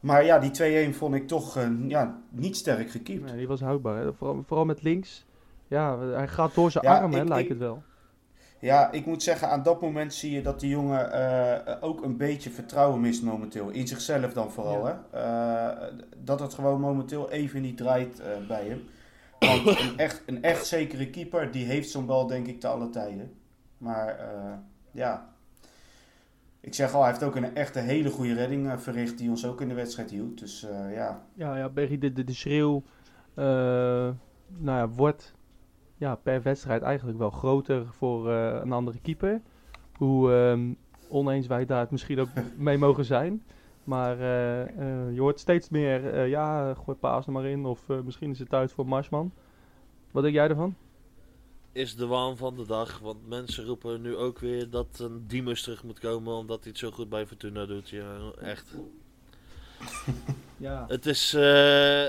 Maar 0.00 0.24
ja, 0.24 0.38
die 0.38 0.50
2-1 0.90 0.94
vond 0.94 1.14
ik 1.14 1.26
toch 1.28 1.58
ja, 1.88 2.20
niet 2.30 2.56
sterk 2.56 2.90
gekiept. 2.90 3.24
Nee, 3.28 3.36
die 3.36 3.48
was 3.48 3.60
houdbaar. 3.60 3.96
Hè? 3.98 4.12
Vooral, 4.12 4.42
vooral 4.46 4.64
met 4.66 4.82
links. 4.82 5.24
Ja, 5.68 5.98
hij 5.98 6.28
gaat 6.28 6.54
door 6.54 6.70
zijn 6.70 6.84
Ja, 6.84 6.98
arm, 6.98 7.12
hè, 7.12 7.20
ik- 7.22 7.28
lijkt 7.28 7.42
ik- 7.44 7.48
het 7.48 7.58
wel. 7.58 7.82
Ja, 8.64 8.90
ik 8.92 9.06
moet 9.06 9.22
zeggen, 9.22 9.48
aan 9.48 9.62
dat 9.62 9.80
moment 9.80 10.14
zie 10.14 10.32
je 10.32 10.42
dat 10.42 10.60
die 10.60 10.70
jongen 10.70 11.12
eh, 11.12 11.76
ook 11.80 12.02
een 12.02 12.16
beetje 12.16 12.50
vertrouwen 12.50 13.00
mist 13.00 13.22
momenteel. 13.22 13.68
In 13.68 13.88
zichzelf 13.88 14.32
dan 14.32 14.52
vooral. 14.52 14.86
Ja. 14.86 15.04
Hè? 15.10 15.18
Eh, 15.20 15.94
dat 16.16 16.40
het 16.40 16.54
gewoon 16.54 16.80
momenteel 16.80 17.30
even 17.30 17.62
niet 17.62 17.76
draait 17.76 18.20
eh, 18.20 18.46
bij 18.48 18.66
hem. 18.66 18.82
Want 19.38 19.80
een 19.80 19.98
echt, 20.06 20.22
een 20.26 20.42
echt 20.42 20.66
zekere 20.66 21.10
keeper, 21.10 21.50
die 21.50 21.64
heeft 21.64 21.90
zo'n 21.90 22.06
bal 22.06 22.26
denk 22.26 22.46
ik 22.46 22.60
te 22.60 22.66
alle 22.66 22.90
tijden. 22.90 23.32
Maar 23.78 24.18
eh, 24.18 24.52
ja, 24.90 25.34
ik 26.60 26.74
zeg 26.74 26.94
al, 26.94 27.00
hij 27.00 27.10
heeft 27.10 27.22
ook 27.22 27.36
een 27.36 27.54
echt 27.54 27.76
een 27.76 27.84
hele 27.84 28.10
goede 28.10 28.34
redding 28.34 28.70
eh, 28.70 28.78
verricht 28.78 29.18
die 29.18 29.30
ons 29.30 29.46
ook 29.46 29.60
in 29.60 29.68
de 29.68 29.74
wedstrijd 29.74 30.10
hield. 30.10 30.38
Dus 30.38 30.64
eh, 30.64 30.94
ja, 30.94 31.22
Ja, 31.34 31.56
ja, 31.56 31.68
Berry, 31.68 31.98
de, 31.98 32.12
de, 32.12 32.24
de 32.24 32.34
schreeuw 32.34 32.82
eh, 33.34 33.44
nou 34.56 34.78
ja, 34.78 34.88
wordt 34.88 35.34
ja, 35.96 36.14
per 36.14 36.42
wedstrijd 36.42 36.82
eigenlijk 36.82 37.18
wel 37.18 37.30
groter 37.30 37.86
voor 37.86 38.30
eh, 38.30 38.60
een 38.62 38.72
andere 38.72 38.98
keeper. 39.02 39.40
Hoe 39.96 40.32
ehm, 40.32 40.72
oneens 41.08 41.46
wij 41.46 41.64
daar 41.66 41.80
het 41.80 41.90
misschien 41.90 42.20
ook 42.20 42.28
mee 42.56 42.78
mogen 42.78 43.04
zijn. 43.04 43.42
Maar 43.84 44.20
eh, 44.20 44.62
eh, 44.62 45.14
je 45.14 45.20
hoort 45.20 45.40
steeds 45.40 45.68
meer, 45.68 46.12
eh, 46.14 46.28
ja, 46.28 46.74
gooi 46.74 46.96
Paas 46.96 47.26
er 47.26 47.32
maar 47.32 47.44
in. 47.44 47.64
Of 47.64 47.88
eh, 47.88 48.00
misschien 48.00 48.30
is 48.30 48.38
het 48.38 48.48
tijd 48.48 48.72
voor 48.72 48.86
Marsman. 48.86 49.32
Wat 50.10 50.22
denk 50.22 50.34
jij 50.34 50.48
ervan? 50.48 50.74
Is 51.72 51.96
de 51.96 52.06
waan 52.06 52.36
van 52.36 52.56
de 52.56 52.66
dag. 52.66 52.98
Want 52.98 53.28
mensen 53.28 53.64
roepen 53.64 54.00
nu 54.00 54.16
ook 54.16 54.38
weer 54.38 54.70
dat 54.70 54.98
een 54.98 55.24
Diemers 55.26 55.62
terug 55.62 55.84
moet 55.84 55.98
komen. 55.98 56.34
Omdat 56.34 56.60
hij 56.60 56.68
het 56.68 56.78
zo 56.78 56.90
goed 56.90 57.08
bij 57.08 57.26
Fortuna 57.26 57.66
doet. 57.66 57.88
Ja, 57.88 58.16
echt. 58.40 58.74
Ja. 60.56 60.84
Het 60.88 61.06
is 61.06 61.34
eh, 61.34 62.06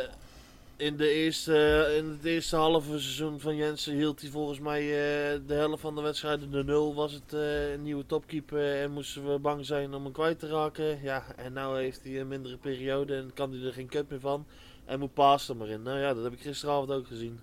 in, 0.78 0.98
de 0.98 1.10
eerste, 1.10 1.94
in 1.98 2.10
het 2.10 2.26
eerste 2.26 2.56
halve 2.56 3.00
seizoen 3.00 3.40
van 3.40 3.56
Jensen 3.56 3.94
hield 3.94 4.22
hij 4.22 4.30
volgens 4.30 4.60
mij 4.60 4.82
eh, 4.82 5.40
de 5.48 5.54
helft 5.54 5.82
van 5.82 5.96
de 5.96 6.02
wedstrijden 6.02 6.52
de 6.52 6.64
nul. 6.64 6.96
Was 6.96 7.14
het 7.14 7.34
eh, 7.34 7.72
een 7.74 7.84
nieuwe 7.84 8.06
topkeeper 8.06 8.82
en 8.82 8.92
moesten 8.92 9.32
we 9.32 9.40
bang 9.40 9.66
zijn 9.66 9.94
om 9.94 10.04
hem 10.04 10.12
kwijt 10.12 10.40
te 10.40 10.48
raken. 10.48 11.02
Ja, 11.02 11.24
en 11.36 11.54
nu 11.54 11.76
heeft 11.76 12.04
hij 12.04 12.20
een 12.20 12.28
mindere 12.28 12.58
periode 12.58 13.16
en 13.16 13.32
kan 13.34 13.52
hij 13.52 13.66
er 13.66 13.74
geen 13.74 13.88
cut 13.88 14.10
meer 14.10 14.20
van. 14.20 14.46
En 14.86 15.00
moet 15.00 15.14
Paas 15.14 15.50
er 15.50 15.56
maar 15.56 15.68
in. 15.68 15.82
Nou 15.82 16.00
ja, 16.00 16.14
dat 16.14 16.24
heb 16.24 16.34
ik 16.34 16.40
gisteravond 16.40 16.92
ook 16.92 17.08
gezien. 17.08 17.40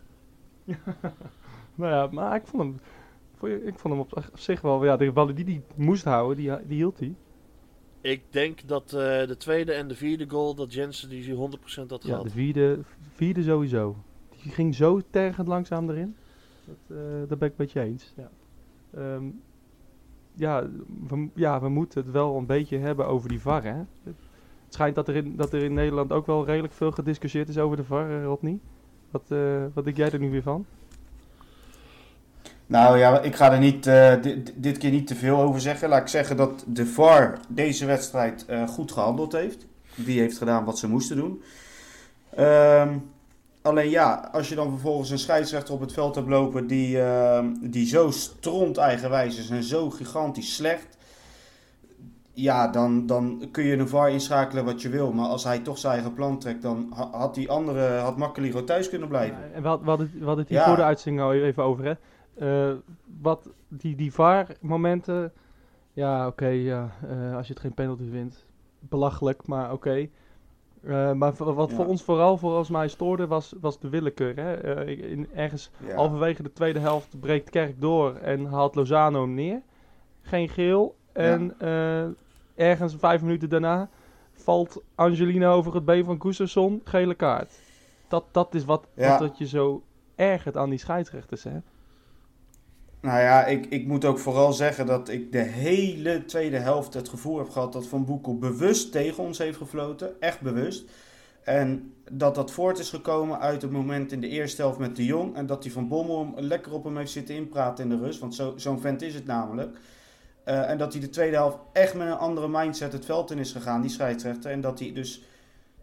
Nou 1.74 1.92
ja, 1.92 2.08
maar 2.10 2.36
ik 2.36 2.46
vond 2.46 2.62
hem, 2.62 2.80
ik 3.66 3.78
vond 3.78 3.94
hem 3.94 3.98
op, 3.98 4.16
op 4.16 4.38
zich 4.38 4.60
wel, 4.60 4.84
ja, 4.84 4.96
de 4.96 5.12
ballen 5.12 5.34
die 5.34 5.44
hij 5.44 5.62
moest 5.74 6.04
houden, 6.04 6.36
die, 6.36 6.66
die 6.66 6.76
hield 6.76 6.98
hij. 6.98 7.14
Ik 8.02 8.22
denk 8.30 8.68
dat 8.68 8.84
eh, 8.84 9.26
de 9.26 9.36
tweede 9.38 9.72
en 9.72 9.88
de 9.88 9.94
vierde 9.94 10.28
goal, 10.30 10.54
dat 10.54 10.74
Jensen 10.74 11.08
die 11.08 11.34
100% 11.34 11.38
had 11.88 12.02
Ja, 12.02 12.08
gehad. 12.08 12.22
de 12.22 12.30
vierde, 12.30 12.78
vierde 13.14 13.42
sowieso. 13.42 13.96
Die 14.42 14.52
ging 14.52 14.74
zo 14.74 15.00
tergend 15.10 15.48
langzaam 15.48 15.90
erin. 15.90 16.16
Dat, 16.64 16.96
eh, 16.96 17.04
daar 17.28 17.38
ben 17.38 17.48
ik 17.48 17.56
met 17.56 17.72
je 17.72 17.80
eens. 17.80 18.12
Ja, 18.16 18.30
Ehm, 18.94 19.24
ja, 20.34 20.68
we, 21.08 21.28
ja, 21.34 21.60
we 21.60 21.68
moeten 21.68 22.02
het 22.02 22.10
wel 22.10 22.36
een 22.36 22.46
beetje 22.46 22.78
hebben 22.78 23.06
over 23.06 23.28
die 23.28 23.40
VAR. 23.40 23.62
Hè? 23.64 23.74
Het 24.04 24.14
schijnt 24.68 24.94
dat 24.94 25.08
er, 25.08 25.16
in, 25.16 25.36
dat 25.36 25.52
er 25.52 25.62
in 25.62 25.72
Nederland 25.74 26.12
ook 26.12 26.26
wel 26.26 26.44
redelijk 26.46 26.72
veel 26.72 26.90
gediscussieerd 26.90 27.48
is 27.48 27.58
over 27.58 27.76
de 27.76 27.84
VAR, 27.84 28.10
eh, 28.10 28.24
Rodney. 28.24 28.58
Wat, 29.10 29.22
eh, 29.28 29.64
wat 29.74 29.84
denk 29.84 29.96
jij 29.96 30.10
er 30.10 30.18
nu 30.18 30.30
weer 30.30 30.42
van? 30.42 30.66
Nou 32.72 32.98
ja, 32.98 33.20
ik 33.20 33.36
ga 33.36 33.52
er 33.52 33.58
niet, 33.58 33.86
eh, 33.86 34.22
dit, 34.22 34.52
dit 34.56 34.78
keer 34.78 34.90
niet 34.90 35.06
te 35.06 35.14
veel 35.14 35.40
over 35.40 35.60
zeggen. 35.60 35.88
Laat 35.88 36.00
ik 36.00 36.08
zeggen 36.08 36.36
dat 36.36 36.64
de 36.66 36.86
VAR 36.86 37.38
deze 37.48 37.86
wedstrijd 37.86 38.44
eh, 38.46 38.68
goed 38.68 38.92
gehandeld 38.92 39.32
heeft. 39.32 39.66
Die 39.94 40.20
heeft 40.20 40.38
gedaan 40.38 40.64
wat 40.64 40.78
ze 40.78 40.88
moesten 40.88 41.16
doen. 41.16 41.42
Ehm, 42.36 42.96
alleen 43.62 43.90
ja, 43.90 44.28
als 44.32 44.48
je 44.48 44.54
dan 44.54 44.70
vervolgens 44.70 45.10
een 45.10 45.18
scheidsrechter 45.18 45.74
op 45.74 45.80
het 45.80 45.92
veld 45.92 46.14
hebt 46.14 46.28
lopen 46.28 46.66
die, 46.66 47.00
ehm, 47.02 47.46
die 47.60 47.86
zo 47.86 48.10
stront 48.10 48.76
eigenwijs 48.76 49.38
is 49.38 49.50
en 49.50 49.62
zo 49.62 49.90
gigantisch 49.90 50.54
slecht. 50.54 50.96
Ja, 52.34 52.68
dan, 52.68 53.06
dan 53.06 53.48
kun 53.52 53.64
je 53.64 53.76
een 53.76 53.88
VAR 53.88 54.10
inschakelen 54.10 54.64
wat 54.64 54.82
je 54.82 54.88
wil. 54.88 55.12
Maar 55.12 55.26
als 55.28 55.44
hij 55.44 55.58
toch 55.58 55.78
zijn 55.78 55.92
eigen 55.92 56.12
plan 56.14 56.38
trekt, 56.38 56.62
dan 56.62 56.92
ha- 56.94 57.08
had 57.12 57.34
die 57.34 57.50
andere, 57.50 57.96
had 57.98 58.16
Makkeligo 58.16 58.64
thuis 58.64 58.88
kunnen 58.88 59.08
blijven. 59.08 59.36
Ja, 59.38 59.54
en 59.54 59.62
we 59.62 59.68
hadden, 59.68 60.10
we 60.18 60.24
hadden 60.24 60.38
het 60.38 60.48
hier 60.48 60.58
Ja. 60.58 60.66
voor 60.66 60.76
de 60.76 60.82
uitzending 60.82 61.24
al 61.24 61.32
even 61.32 61.62
over, 61.62 61.84
hè. 61.84 61.92
Eh, 62.34 62.72
wat, 63.20 63.50
die, 63.68 63.96
die 63.96 64.12
VAR-momenten, 64.12 65.32
ja, 65.92 66.26
oké, 66.26 66.46
ja, 66.46 66.90
eh, 67.08 67.36
als 67.36 67.46
je 67.46 67.52
het 67.52 67.62
geen 67.62 67.74
penalty 67.74 68.10
vindt, 68.10 68.46
belachelijk, 68.78 69.46
maar 69.46 69.72
oké. 69.72 70.08
Eh, 70.82 71.12
maar 71.12 71.34
wat 71.36 71.70
Ja. 71.70 71.76
voor 71.76 71.86
ons 71.86 72.02
vooral 72.02 72.36
volgens 72.36 72.68
mij 72.70 72.88
stoorde, 72.88 73.26
was, 73.26 73.54
was 73.60 73.78
de 73.80 73.88
willekeur, 73.88 74.36
hè. 74.36 74.84
In, 74.86 75.28
ergens 75.34 75.70
Ja. 75.86 75.94
halverwege 75.94 76.42
de 76.42 76.52
tweede 76.52 76.78
helft 76.78 77.20
breekt 77.20 77.50
Kerk 77.50 77.80
door 77.80 78.14
en 78.16 78.44
haalt 78.44 78.74
Lozano 78.74 79.20
hem 79.20 79.34
neer. 79.34 79.62
Geen 80.22 80.48
geel. 80.48 80.96
En 81.12 81.54
ergens 82.54 82.96
vijf 82.98 83.22
minuten 83.22 83.48
daarna 83.48 83.88
valt 84.32 84.82
Angelina 84.94 85.50
over 85.50 85.74
het 85.74 85.84
been 85.84 86.04
van 86.04 86.20
Gustafsson, 86.20 86.80
gele 86.84 87.14
kaart. 87.14 87.60
Dat, 88.08 88.24
dat 88.30 88.54
is 88.54 88.64
wat, 88.64 88.86
wat 88.94 89.18
dat 89.18 89.38
je 89.38 89.46
zo 89.46 89.82
ergert 90.14 90.56
aan 90.56 90.70
die 90.70 90.78
scheidsrechters, 90.78 91.44
hè? 91.44 91.58
Nou 93.02 93.20
ja, 93.20 93.44
ik, 93.46 93.66
ik 93.66 93.86
moet 93.86 94.04
ook 94.04 94.18
vooral 94.18 94.52
zeggen 94.52 94.86
dat 94.86 95.08
ik 95.08 95.32
de 95.32 95.38
hele 95.38 96.24
tweede 96.24 96.56
helft 96.56 96.94
het 96.94 97.08
gevoel 97.08 97.38
heb 97.38 97.48
gehad 97.50 97.72
dat 97.72 97.86
Van 97.86 98.04
Boekel 98.04 98.38
bewust 98.38 98.92
tegen 98.92 99.22
ons 99.22 99.38
heeft 99.38 99.56
gefloten. 99.56 100.20
Echt 100.20 100.40
bewust. 100.40 100.84
En 101.42 101.94
dat 102.10 102.34
dat 102.34 102.50
voort 102.50 102.78
is 102.78 102.90
gekomen 102.90 103.40
uit 103.40 103.62
het 103.62 103.70
moment 103.70 104.12
in 104.12 104.20
de 104.20 104.28
eerste 104.28 104.62
helft 104.62 104.78
met 104.78 104.96
de 104.96 105.04
Jong. 105.04 105.34
En 105.36 105.46
dat 105.46 105.62
hij 105.64 105.72
Van 105.72 105.88
Bommel 105.88 106.18
hem 106.18 106.44
lekker 106.44 106.72
op 106.72 106.84
hem 106.84 106.96
heeft 106.96 107.10
zitten 107.10 107.34
inpraten 107.34 107.84
in 107.84 107.90
de 107.90 108.04
rust. 108.04 108.18
Want 108.20 108.34
zo- 108.34 108.52
zo'n 108.56 108.80
vent 108.80 109.02
is 109.02 109.14
het 109.14 109.26
namelijk. 109.26 109.78
Eh, 110.44 110.70
en 110.70 110.78
dat 110.78 110.92
hij 110.92 111.00
de 111.00 111.10
tweede 111.10 111.36
helft 111.36 111.56
echt 111.72 111.94
met 111.94 112.06
een 112.06 112.12
andere 112.12 112.48
mindset 112.48 112.92
het 112.92 113.04
veld 113.04 113.30
in 113.30 113.38
is 113.38 113.52
gegaan, 113.52 113.80
die 113.80 113.90
scheidsrechter. 113.90 114.50
En 114.50 114.60
dat 114.60 114.78
hij 114.78 114.92
dus 114.92 115.22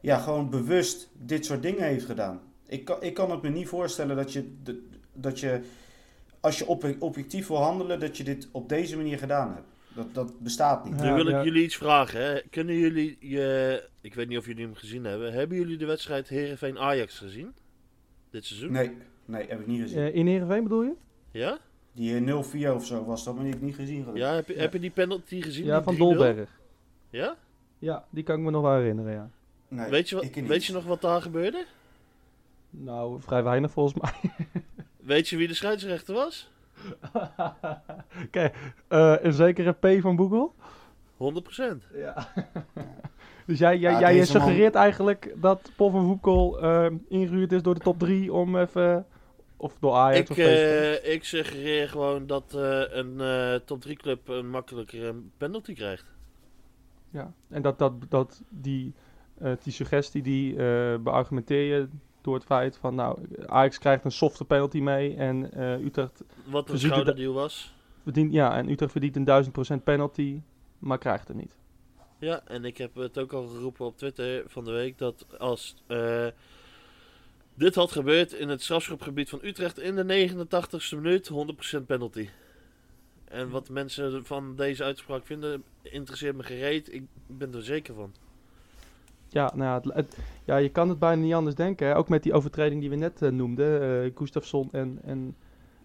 ja, 0.01 0.17
gewoon 0.17 0.49
bewust 0.49 1.09
dit 1.13 1.45
soort 1.45 1.61
dingen 1.61 1.83
heeft 1.83 2.05
gedaan. 2.05 2.39
Ik 2.67 2.85
kan, 2.85 2.97
ik 3.03 3.13
kan 3.13 3.31
het 3.31 3.41
me 3.41 3.49
niet 3.49 3.67
voorstellen 3.67 4.15
dat 4.15 4.33
je, 4.33 4.55
dat 5.13 5.39
je 5.39 5.61
als 6.39 6.57
je 6.57 6.67
ob- 6.67 6.95
objectief 6.99 7.47
wil 7.47 7.57
handelen, 7.57 7.99
dat 7.99 8.17
je 8.17 8.23
dit 8.23 8.49
op 8.51 8.69
deze 8.69 8.95
manier 8.97 9.17
gedaan 9.17 9.53
hebt. 9.53 9.67
Dat, 9.95 10.13
dat 10.13 10.39
bestaat 10.39 10.85
niet. 10.85 10.99
Ja, 10.99 11.09
nu 11.09 11.13
wil 11.13 11.25
ik 11.27 11.31
ja. 11.31 11.43
jullie 11.43 11.63
iets 11.63 11.75
vragen. 11.77 12.21
Hè. 12.23 12.39
Kunnen 12.49 12.75
jullie, 12.75 13.17
je, 13.19 13.83
ik 14.01 14.13
weet 14.13 14.27
niet 14.27 14.37
of 14.37 14.45
jullie 14.45 14.65
hem 14.65 14.75
gezien 14.75 15.03
hebben, 15.03 15.33
hebben 15.33 15.57
jullie 15.57 15.77
de 15.77 15.85
wedstrijd 15.85 16.27
Herenveen-Ajax 16.29 17.17
gezien? 17.17 17.53
Dit 18.29 18.45
seizoen? 18.45 18.71
Nee, 18.71 18.91
nee, 19.25 19.47
heb 19.47 19.59
ik 19.59 19.67
niet 19.67 19.81
gezien. 19.81 19.97
Eh, 19.99 20.15
in 20.15 20.27
Heerenveen 20.27 20.63
bedoel 20.63 20.83
je? 20.83 20.93
Ja? 21.31 21.57
Die 21.91 22.15
eh, 22.15 22.71
0-4 22.71 22.75
of 22.75 22.85
zo 22.85 23.05
was 23.05 23.23
dat, 23.23 23.33
maar 23.33 23.43
die 23.43 23.51
heb 23.53 23.61
ik 23.61 23.67
niet 23.67 23.75
gezien. 23.75 24.07
Ja, 24.13 24.33
heb 24.33 24.47
je, 24.47 24.53
Ja. 24.53 24.59
heb 24.59 24.73
je 24.73 24.79
die 24.79 24.89
penalty 24.91 25.41
gezien? 25.41 25.65
Ja, 25.65 25.83
van 25.83 25.95
3-0? 25.95 25.97
Dolberg. 25.97 26.59
Ja? 27.09 27.35
Ja, 27.79 28.05
die 28.09 28.23
kan 28.23 28.37
ik 28.37 28.43
me 28.43 28.51
nog 28.51 28.61
wel 28.61 28.75
herinneren, 28.75 29.13
ja. 29.13 29.29
Nee, 29.67 29.89
weet, 29.89 30.09
je 30.09 30.15
wat, 30.15 30.23
ik 30.23 30.35
niet. 30.35 30.47
weet 30.47 30.65
je 30.65 30.73
nog 30.73 30.85
wat 30.85 31.01
daar 31.01 31.21
gebeurde? 31.21 31.65
Nou, 32.69 33.21
vrij 33.21 33.43
weinig 33.43 33.71
volgens 33.71 34.01
mij. 34.01 34.31
Weet 35.09 35.27
je 35.29 35.37
wie 35.37 35.47
de 35.47 35.53
scheidsrechter 35.53 36.13
was? 36.13 36.49
Kijk, 38.31 38.55
eh, 38.87 39.15
een 39.21 39.33
zekere 39.33 39.71
P 39.71 40.01
van 40.01 40.15
Boekel? 40.15 40.53
100%. 41.17 41.93
Ja. 41.93 42.27
dus 43.47 43.59
jij, 43.59 43.77
jij, 43.77 43.91
Ja, 43.91 43.99
jij 43.99 44.15
man- 44.15 44.25
suggereert 44.25 44.75
eigenlijk 44.75 45.33
dat 45.35 45.71
Paul 45.75 45.89
van 45.89 46.07
Boekel 46.07 46.59
eh, 46.61 46.87
ingehuurd 47.07 47.51
is 47.51 47.61
door 47.61 47.73
de 47.73 47.79
top 47.79 47.99
3 47.99 48.33
om 48.33 48.57
even... 48.57 49.05
Of 49.57 49.77
door 49.79 49.93
Ajax 49.93 50.19
Ik, 50.19 50.29
of 50.29 50.37
eh, 50.37 51.13
ik 51.13 51.23
suggereer 51.23 51.89
gewoon 51.89 52.27
dat 52.27 52.53
eh, 52.55 52.81
een 52.89 53.21
eh, 53.21 53.55
top 53.65 53.81
3 53.81 53.95
club 53.95 54.27
een 54.27 54.49
makkelijker 54.49 55.15
penalty 55.37 55.73
krijgt. 55.73 56.05
Ja, 57.09 57.33
en 57.49 57.61
dat, 57.61 57.79
dat, 57.79 57.93
dat 58.09 58.41
die, 58.49 58.93
eh, 59.39 59.51
die 59.63 59.73
suggestie 59.73 60.21
die 60.21 60.55
eh 60.57 60.95
beargumenteer 60.99 61.75
je 61.75 61.87
door 62.21 62.35
het 62.35 62.43
feit 62.43 62.77
van, 62.77 62.95
nou, 62.95 63.19
Ajax 63.45 63.77
krijgt 63.77 64.05
een 64.05 64.11
softe 64.11 64.45
penalty 64.45 64.79
mee 64.79 65.15
en 65.15 65.51
eh, 65.53 65.85
Utrecht 65.85 66.23
Wat 66.45 66.69
een 66.69 66.79
schouderdeal 66.79 67.33
was. 67.33 67.73
verdient, 68.03 68.33
ja, 68.33 68.57
en 68.57 68.69
Utrecht 68.69 68.91
verdient 68.91 69.15
een 69.15 69.79
1000% 69.79 69.83
penalty, 69.83 70.41
maar 70.79 70.97
krijgt 70.97 71.27
het 71.27 71.37
niet. 71.37 71.57
Ja, 72.19 72.41
en 72.47 72.65
ik 72.65 72.77
heb 72.77 72.95
het 72.95 73.17
ook 73.17 73.33
al 73.33 73.47
geroepen 73.47 73.85
op 73.85 73.97
Twitter 73.97 74.43
van 74.47 74.65
de 74.65 74.71
week 74.71 74.97
dat 74.97 75.25
als 75.37 75.75
eh, 75.87 76.27
dit 77.53 77.75
had 77.75 77.91
gebeurd 77.91 78.33
in 78.33 78.49
het 78.49 78.61
strafschopgebied 78.61 79.29
van 79.29 79.39
Utrecht 79.41 79.79
in 79.79 79.95
de 79.95 80.29
89ste 80.29 80.95
minuut, 80.95 81.31
100% 81.79 81.85
penalty. 81.85 82.29
En 83.25 83.49
wat 83.49 83.69
mensen 83.69 84.25
van 84.25 84.55
deze 84.55 84.83
uitspraak 84.83 85.25
vinden, 85.25 85.63
interesseert 85.81 86.35
me 86.35 86.43
gereed. 86.43 86.93
Ik 86.93 87.03
ben 87.27 87.53
er 87.53 87.63
zeker 87.63 87.93
van. 87.93 88.13
Ja, 89.29 89.51
nou 89.55 89.69
ja, 89.69 89.75
het, 89.89 89.93
het- 89.95 90.17
ja, 90.43 90.57
je 90.57 90.69
kan 90.69 90.89
het 90.89 90.99
bijna 90.99 91.21
niet 91.21 91.33
anders 91.33 91.55
denken. 91.55 91.87
Hè? 91.87 91.95
Ook 91.97 92.09
met 92.09 92.23
die 92.23 92.33
overtreding 92.33 92.81
die 92.81 92.89
we 92.89 92.95
net 92.95 93.21
eh, 93.21 93.29
noemden, 93.29 93.81
eh 94.05 94.11
Gustafsson 94.15 94.69
en, 94.71 94.99
en, 95.03 95.35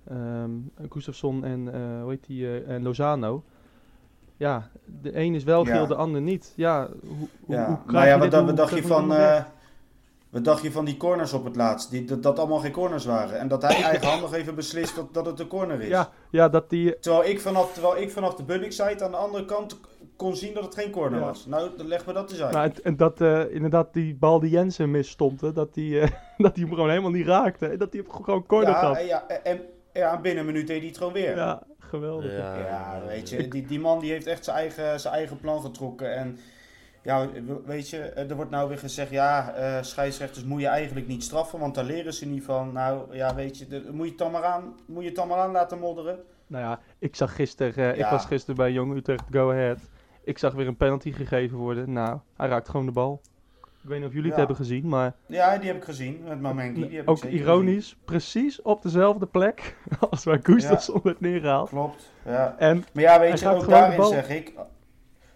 ehm 0.09 0.51
Gustafsson 0.91 1.45
en, 1.45 1.75
eh, 1.75 2.01
hoe 2.03 2.11
heet 2.11 2.27
die, 2.27 2.63
en 2.65 2.83
Lozano. 2.83 3.43
Ja, 4.37 4.69
de 5.03 5.19
een 5.19 5.35
is 5.35 5.45
wel 5.45 5.67
Ja. 5.67 5.73
geel, 5.75 5.87
de 5.87 5.95
ander 5.95 6.21
niet. 6.21 6.53
Ja, 6.57 6.89
hoe, 7.07 7.29
Ja. 7.49 7.67
hoe 7.67 7.75
maar 7.77 7.83
krijg 7.87 8.05
ja, 8.07 8.13
je 8.13 8.19
wat, 8.19 8.23
dit- 8.23 8.31
dacht- 8.31 8.43
hoe 8.45 8.47
wat 8.47 8.57
dacht 8.57 8.75
je 8.83 8.83
van... 8.89 9.07
nou 9.07 9.43
wat 10.31 10.45
dacht 10.45 10.63
je 10.63 10.73
van 10.73 10.85
die 10.85 10.97
corners 10.97 11.33
op 11.33 11.45
het 11.45 11.57
laatst? 11.57 11.91
Die, 11.91 12.05
dat, 12.05 12.23
dat 12.23 12.39
allemaal 12.39 12.59
geen 12.59 12.73
corners 12.73 13.05
waren. 13.05 13.39
En 13.39 13.49
dat 13.49 13.63
hij 13.63 13.83
eigenhandig 13.83 14.33
even 14.33 14.55
beslist 14.55 14.95
dat, 14.97 15.15
dat 15.15 15.27
het 15.27 15.41
een 15.41 15.47
corner 15.47 15.81
is. 15.81 15.89
ja, 15.89 16.11
ja, 16.31 16.49
dat 16.49 16.71
die... 16.71 16.99
Terwijl, 16.99 17.25
ik 17.31 17.41
vanaf, 17.41 17.73
terwijl 17.73 17.97
ik 18.03 18.11
vanaf 18.11 18.35
de 18.35 18.43
Bunnik-site 18.43 19.05
aan 19.05 19.11
de 19.11 19.17
andere 19.17 19.45
kant 19.45 19.81
kon 20.17 20.37
zien 20.37 20.55
dat 20.55 20.65
het 20.65 20.75
geen 20.75 20.91
corner 20.91 21.19
Ja. 21.21 21.25
was. 21.27 21.47
Nou, 21.47 21.71
dan 21.77 21.87
leg 21.89 22.07
me 22.07 22.13
dat 22.13 22.31
eens 22.31 22.43
uit. 22.43 22.53
Nou, 22.53 22.71
en, 22.83 22.97
dat 22.97 23.21
eh, 23.21 23.55
inderdaad 23.55 23.93
die 23.93 24.15
bal 24.15 24.41
die 24.41 24.51
Jensen 24.51 24.91
misstond, 24.91 25.41
hè, 25.41 25.53
dat 25.53 25.75
die, 25.75 26.01
eh, 26.01 26.11
dat 26.45 26.55
die 26.55 26.65
hem 26.65 26.75
gewoon 26.75 26.89
helemaal 26.91 27.11
niet 27.11 27.27
raakte. 27.27 27.67
En 27.67 27.79
dat 27.79 27.93
hij 27.93 28.03
hem 28.07 28.13
gewoon 28.23 28.47
corner 28.47 28.71
ja, 28.71 28.79
gaf. 28.81 28.97
en, 28.99 29.07
ja, 29.07 29.27
en 29.29 29.61
ja, 29.93 30.21
binnen 30.21 30.41
een 30.41 30.53
minuut 30.53 30.67
deed 30.67 30.79
hij 30.79 30.87
het 30.89 30.99
gewoon 30.99 31.13
weer. 31.13 31.37
Ja, 31.37 31.63
geweldig. 31.79 32.33
Ja, 32.33 32.57
Ja, 32.59 33.03
weet 33.07 33.29
je, 33.29 33.49
die, 33.49 33.67
die 33.67 33.81
man 33.81 34.01
die 34.01 34.11
heeft 34.11 34.27
echt 34.27 34.45
zijn 34.45 34.57
eigen, 34.57 35.01
zijn 35.01 35.15
eigen 35.15 35.39
plan 35.41 35.61
getrokken. 35.61 36.15
En 36.17 36.39
ja, 37.03 37.29
we- 37.33 37.61
weet 37.65 37.91
je, 37.91 37.99
er 37.99 38.37
wordt 38.37 38.51
nou 38.51 38.69
weer 38.69 38.79
gezegd, 38.79 39.11
ja, 39.11 39.53
eh, 39.55 39.83
scheidsrechters 39.83 40.45
moet 40.45 40.61
je 40.61 40.67
eigenlijk 40.67 41.07
niet 41.07 41.23
straffen, 41.23 41.59
want 41.59 41.75
daar 41.75 41.85
leren 41.85 42.15
ze 42.15 42.27
niet 42.27 42.45
van. 42.45 42.73
Nou, 42.73 43.17
ja, 43.17 43.35
weet 43.35 43.59
je, 43.59 43.67
de- 43.67 43.89
moet 43.93 44.05
je 44.05 44.11
het 44.11 44.19
dan 44.19 44.31
maar 44.31 44.45
aan, 44.45 44.75
moet 44.87 45.03
je 45.03 45.09
het 45.09 45.17
dan 45.19 45.29
maar 45.29 45.39
aan 45.39 45.53
laten 45.53 45.79
modderen? 45.79 46.19
Nou 46.47 46.65
ja, 46.65 46.81
ik 46.99 47.17
zag 47.17 47.35
gisteren, 47.35 47.75
eh, 47.85 47.91
ik 47.91 47.97
Ja. 47.97 48.11
was 48.11 48.25
gisteren 48.25 48.57
bij 48.57 48.73
Jong 48.73 48.97
Utrecht 48.97 49.25
Go 49.31 49.51
Ahead. 49.51 49.79
Ik 50.25 50.39
zag 50.39 50.53
weer 50.55 50.67
een 50.67 50.77
penalty 50.77 51.13
gegeven 51.13 51.57
worden. 51.59 51.93
Nou, 51.93 52.19
hij 52.37 52.49
raakt 52.49 52.69
gewoon 52.69 52.87
de 52.87 52.93
bal. 52.93 53.21
Ik 53.83 53.91
weet 53.91 53.99
niet 53.99 54.09
of 54.09 54.15
jullie 54.15 54.31
Ja. 54.31 54.37
het 54.37 54.47
hebben 54.47 54.57
gezien, 54.67 54.89
maar 54.89 55.13
Ja, 55.27 55.59
die 55.59 55.67
heb 55.67 55.77
ik 55.77 55.85
gezien, 55.85 56.21
met 56.29 56.41
Mamengi. 56.41 56.75
Die 56.87 56.97
heb 56.97 57.03
ik 57.03 57.11
ook 57.11 57.19
zeker 57.19 57.39
ironisch, 57.39 57.97
precies 58.05 58.63
op 58.63 58.83
dezelfde 58.83 59.27
plek 59.27 59.77
als 60.11 60.25
waar 60.25 60.39
Gustafsson 60.43 61.01
werd 61.03 61.21
neergehaald. 61.21 61.69
gezien. 61.69 61.85
Klopt, 61.85 62.11
ja. 62.25 62.55
En 62.59 62.85
Maar 62.93 63.03
ja, 63.03 63.21
weet 63.21 63.41
je, 63.41 63.49
ook 63.49 63.69
daarin 63.69 64.05
zeg 64.05 64.29
ik, 64.29 64.53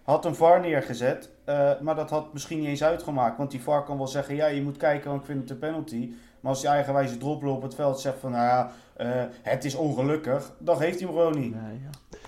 had 0.02 0.24
een 0.24 0.34
VAR 0.34 0.60
neergezet, 0.60 1.30
eh, 1.44 1.80
maar 1.80 1.94
dat 1.94 2.10
had 2.10 2.32
misschien 2.32 2.58
niet 2.58 2.68
eens 2.68 2.84
uitgemaakt. 2.84 3.38
Want 3.38 3.50
die 3.50 3.60
VAR 3.62 3.84
kan 3.84 3.96
wel 3.96 4.06
zeggen, 4.08 4.34
ja, 4.34 4.46
je 4.46 4.62
moet 4.62 4.76
kijken, 4.76 5.08
want 5.10 5.20
ik 5.20 5.26
vind 5.26 5.40
het 5.40 5.50
een 5.50 5.58
penalty. 5.58 6.12
Maar 6.40 6.50
als 6.50 6.60
die 6.60 6.70
eigenwijze 6.70 7.16
droppelen 7.18 7.54
op 7.54 7.62
het 7.62 7.74
veld 7.74 8.00
zegt 8.00 8.18
van, 8.18 8.30
nou 8.30 8.44
ja, 8.44 8.70
eh, 8.96 9.24
het 9.42 9.64
is 9.64 9.74
ongelukkig, 9.74 10.52
dan 10.58 10.76
geeft 10.76 10.98
hij 10.98 11.08
hem 11.08 11.16
gewoon 11.16 11.38
niet. 11.40 11.54
Nee, 11.62 11.80
ja. 11.82 12.18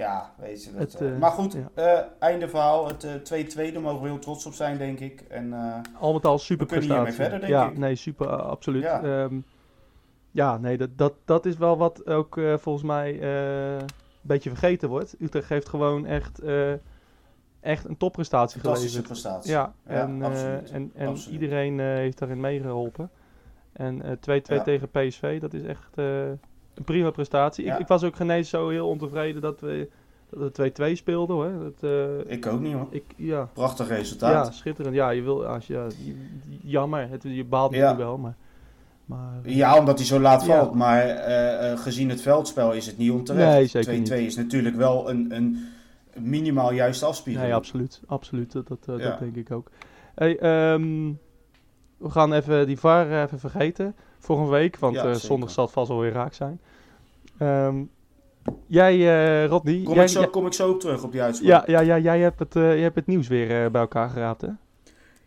Ja, 0.00 0.30
weet 0.38 0.64
je. 0.64 0.72
Dat, 0.72 0.80
Het, 0.92 1.00
eh, 1.00 1.12
eh, 1.12 1.18
maar 1.18 1.30
goed, 1.30 1.52
ja. 1.52 1.68
eh, 1.74 2.04
einde 2.18 2.48
verhaal. 2.48 2.88
Het 2.88 3.04
eh, 3.04 3.68
2-2, 3.68 3.72
daar 3.72 3.82
mogen 3.82 4.02
we 4.02 4.08
heel 4.08 4.18
trots 4.18 4.46
op 4.46 4.52
zijn, 4.52 4.78
denk 4.78 5.00
ik. 5.00 5.20
En 5.20 5.52
eh, 5.52 5.74
al 6.00 6.12
met 6.12 6.24
al 6.26 6.38
super 6.38 6.66
kunnen 6.66 6.84
hiermee 6.84 7.02
prestatie. 7.04 7.30
verder, 7.30 7.48
denk 7.48 7.62
ja, 7.62 7.70
ik. 7.70 7.78
nee, 7.78 7.94
super, 7.94 8.26
uh, 8.26 8.32
absoluut. 8.38 8.82
Ja. 8.82 9.00
Ja, 9.04 9.28
ja 10.30 10.58
nee, 10.58 10.76
dat, 10.78 10.88
dat, 10.96 11.12
dat 11.24 11.46
is 11.46 11.56
wel 11.56 11.76
wat 11.76 12.06
ook 12.06 12.36
eh, 12.38 12.56
volgens 12.56 12.84
mij 12.84 13.20
eh, 13.20 13.72
een 13.78 13.86
beetje 14.20 14.50
vergeten 14.50 14.88
wordt. 14.88 15.14
Utrecht 15.20 15.48
heeft 15.48 15.68
gewoon 15.68 16.06
echt, 16.06 16.38
eh, 16.38 16.72
echt 17.60 17.84
een 17.88 17.96
topprestatie 17.96 18.60
fantastische 18.60 18.96
geleverd. 19.02 19.20
prestatie. 19.22 19.50
Ja, 19.52 19.72
Ja, 19.88 19.94
en, 20.02 20.22
eh, 20.22 20.28
absoluut. 20.28 20.70
en, 20.70 20.90
en 20.94 21.08
Absoluut. 21.08 21.40
iedereen 21.40 21.80
eh, 21.80 21.86
heeft 21.86 22.18
daarin 22.18 22.40
meegeholpen. 22.40 23.10
En 23.72 24.02
eh, 24.02 24.10
2-2 24.10 24.42
Ja. 24.56 24.62
tegen 24.62 24.88
PSV, 24.90 25.40
dat 25.40 25.52
is 25.54 25.62
echt, 25.62 25.90
eh, 25.98 26.04
Een 26.74 26.84
prima 26.84 27.10
prestatie. 27.10 27.64
Ja. 27.64 27.74
Ik, 27.74 27.80
ik 27.80 27.86
was 27.86 28.04
ook 28.04 28.16
geen 28.16 28.44
zo 28.44 28.68
heel 28.68 28.88
ontevreden 28.88 29.42
dat 29.42 29.60
we, 29.60 29.88
dat 30.30 30.56
we 30.56 30.90
2-2 30.90 30.96
speelden 30.96 31.36
hoor. 31.36 31.52
Dat, 31.62 31.90
eh, 31.90 32.32
Ik 32.32 32.46
ook 32.46 32.60
niet 32.60 32.72
hoor. 32.74 32.86
ik, 32.90 33.04
ja. 33.16 33.48
Prachtig 33.52 33.88
ja, 33.88 33.94
resultaat. 33.94 34.54
schitterend. 34.54 34.94
Ja, 34.94 35.10
je 35.10 35.22
wil, 35.22 35.46
als 35.46 35.66
je, 35.66 35.72
ja, 35.72 35.86
jammer, 36.62 37.08
het, 37.08 37.22
je 37.22 37.44
baalt 37.44 37.72
Ja. 37.74 37.78
natuurlijk 37.80 38.08
wel, 38.08 38.18
maar... 38.18 38.34
maar 39.04 39.32
Ja, 39.42 39.78
omdat 39.78 39.98
hij 39.98 40.06
zo 40.06 40.20
laat 40.20 40.44
Ja. 40.46 40.46
valt. 40.58 40.74
Maar 40.74 41.00
eh, 41.02 41.72
eh, 41.72 41.78
gezien 41.78 42.08
het 42.08 42.22
veldspel 42.22 42.72
is 42.72 42.86
het 42.86 42.98
niet 42.98 43.10
onterecht. 43.10 43.52
Nee, 43.52 43.66
zeker 43.66 44.18
2-2 44.22 44.26
is 44.26 44.36
natuurlijk 44.36 44.76
wel 44.76 45.10
een, 45.10 45.26
een 45.34 45.68
minimaal 46.18 46.72
juiste 46.72 47.04
afspiegeling. 47.06 47.48
Nee, 47.50 47.58
absoluut. 47.58 48.00
Absoluut, 48.06 48.52
dat, 48.52 48.68
dat, 48.68 48.78
eh, 48.88 48.98
Ja. 48.98 49.10
dat 49.10 49.18
denk 49.18 49.36
ik 49.36 49.50
ook. 49.50 49.70
Hey, 50.14 50.38
ehm, 50.38 51.12
we 51.96 52.10
gaan 52.10 52.32
even 52.32 52.66
die 52.66 52.78
VAR 52.78 53.10
eh, 53.10 53.20
even 53.22 53.38
vergeten. 53.38 53.94
Volgende 54.20 54.50
week, 54.50 54.76
want 54.78 54.94
Ja, 54.94 55.04
eh, 55.04 55.14
zondag 55.14 55.50
zal 55.50 55.64
het 55.64 55.72
vast 55.72 55.88
wel 55.88 56.00
weer 56.00 56.12
raak 56.12 56.32
zijn. 56.34 56.60
Ehm, 57.38 57.82
jij, 58.66 58.94
eh 59.42 59.46
Rodney, 59.48 59.82
Kom, 59.82 59.94
jij, 59.94 60.02
ik 60.04 60.08
zo, 60.10 60.20
jij- 60.20 60.30
kom 60.30 60.46
ik 60.46 60.52
zo 60.52 60.70
op 60.70 60.80
terug 60.80 61.02
op 61.02 61.12
die 61.12 61.22
uitspraak. 61.22 61.66
ja, 61.66 61.80
ja, 61.80 61.80
ja, 61.80 61.98
jij 61.98 62.20
hebt 62.20 62.38
het, 62.38 62.56
eh, 62.56 62.76
je 62.76 62.82
hebt 62.82 62.94
het 62.94 63.06
nieuws 63.06 63.28
weer 63.28 63.70
bij 63.70 63.80
elkaar 63.80 64.08
geraapt, 64.10 64.40
hè? 64.40 64.48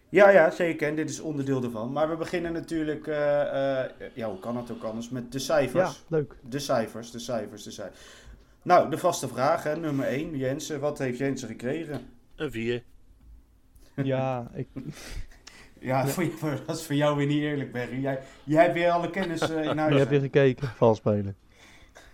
Ja, 0.10 0.30
ja, 0.30 0.50
zeker. 0.52 0.88
En 0.88 0.96
dit 0.96 1.10
is 1.10 1.20
onderdeel 1.20 1.64
ervan. 1.64 1.92
Maar 1.92 2.10
we 2.10 2.16
beginnen 2.16 2.54
natuurlijk, 2.54 3.08
eh, 3.08 3.82
eh, 3.82 3.90
ja, 4.14 4.30
hoe 4.30 4.40
kan 4.40 4.58
het 4.58 4.72
ook 4.72 4.84
anders, 4.84 5.10
met 5.10 5.32
de 5.32 5.38
Ja, 5.38 5.44
cijfers. 5.44 6.04
leuk. 6.08 6.36
De 6.50 6.60
cijfers, 6.60 7.12
de 7.12 7.20
cijfers, 7.20 7.64
de 7.64 7.72
cijfers. 7.72 8.00
Nou, 8.62 8.90
de 8.90 8.98
vaste 8.98 9.28
vraag, 9.28 9.64
hè, 9.64 9.76
nummer 9.78 10.06
1. 10.08 10.38
Jensen, 10.38 10.80
wat 10.80 10.98
heeft 11.00 11.18
Jensen 11.18 11.48
gekregen? 11.48 12.02
Een 12.36 12.52
4. 12.52 12.84
Ja, 13.96 14.48
ik, 14.54 14.68
Ja, 15.84 16.08
voor 16.08 16.24
jou- 16.24 16.58
dat 16.66 16.78
is 16.78 16.86
voor 16.86 16.96
jou 16.96 17.18
weer 17.18 17.28
niet 17.28 17.42
eerlijk, 17.42 17.72
Berry. 17.72 18.02
Jij, 18.02 18.20
jij 18.44 18.62
hebt 18.62 18.74
weer 18.74 18.90
alle 18.92 19.10
kennis 19.10 19.42
eh, 19.42 19.64
in 19.64 19.78
huis. 19.84 19.92
je 19.92 19.98
hebt 19.98 20.10
weer 20.10 20.20
gekeken. 20.20 20.68
Vals 20.76 20.98
spelen. 20.98 21.36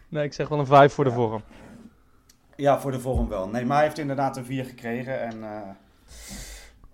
Nee, 0.09 0.23
ik 0.23 0.33
zeg 0.33 0.47
wel 0.47 0.59
een 0.59 0.65
5 0.65 0.93
voor 0.93 1.03
de 1.03 1.11
vorm. 1.11 1.43
Ja, 2.55 2.79
voor 2.79 2.91
de 2.91 2.99
vorm 2.99 3.27
wel. 3.27 3.47
Nee, 3.47 3.65
maar 3.65 3.75
hij 3.77 3.85
heeft 3.85 3.97
inderdaad 3.97 4.37
een 4.37 4.45
4 4.45 4.65
gekregen. 4.65 5.19
En 5.21 5.43
eh, 5.43 5.61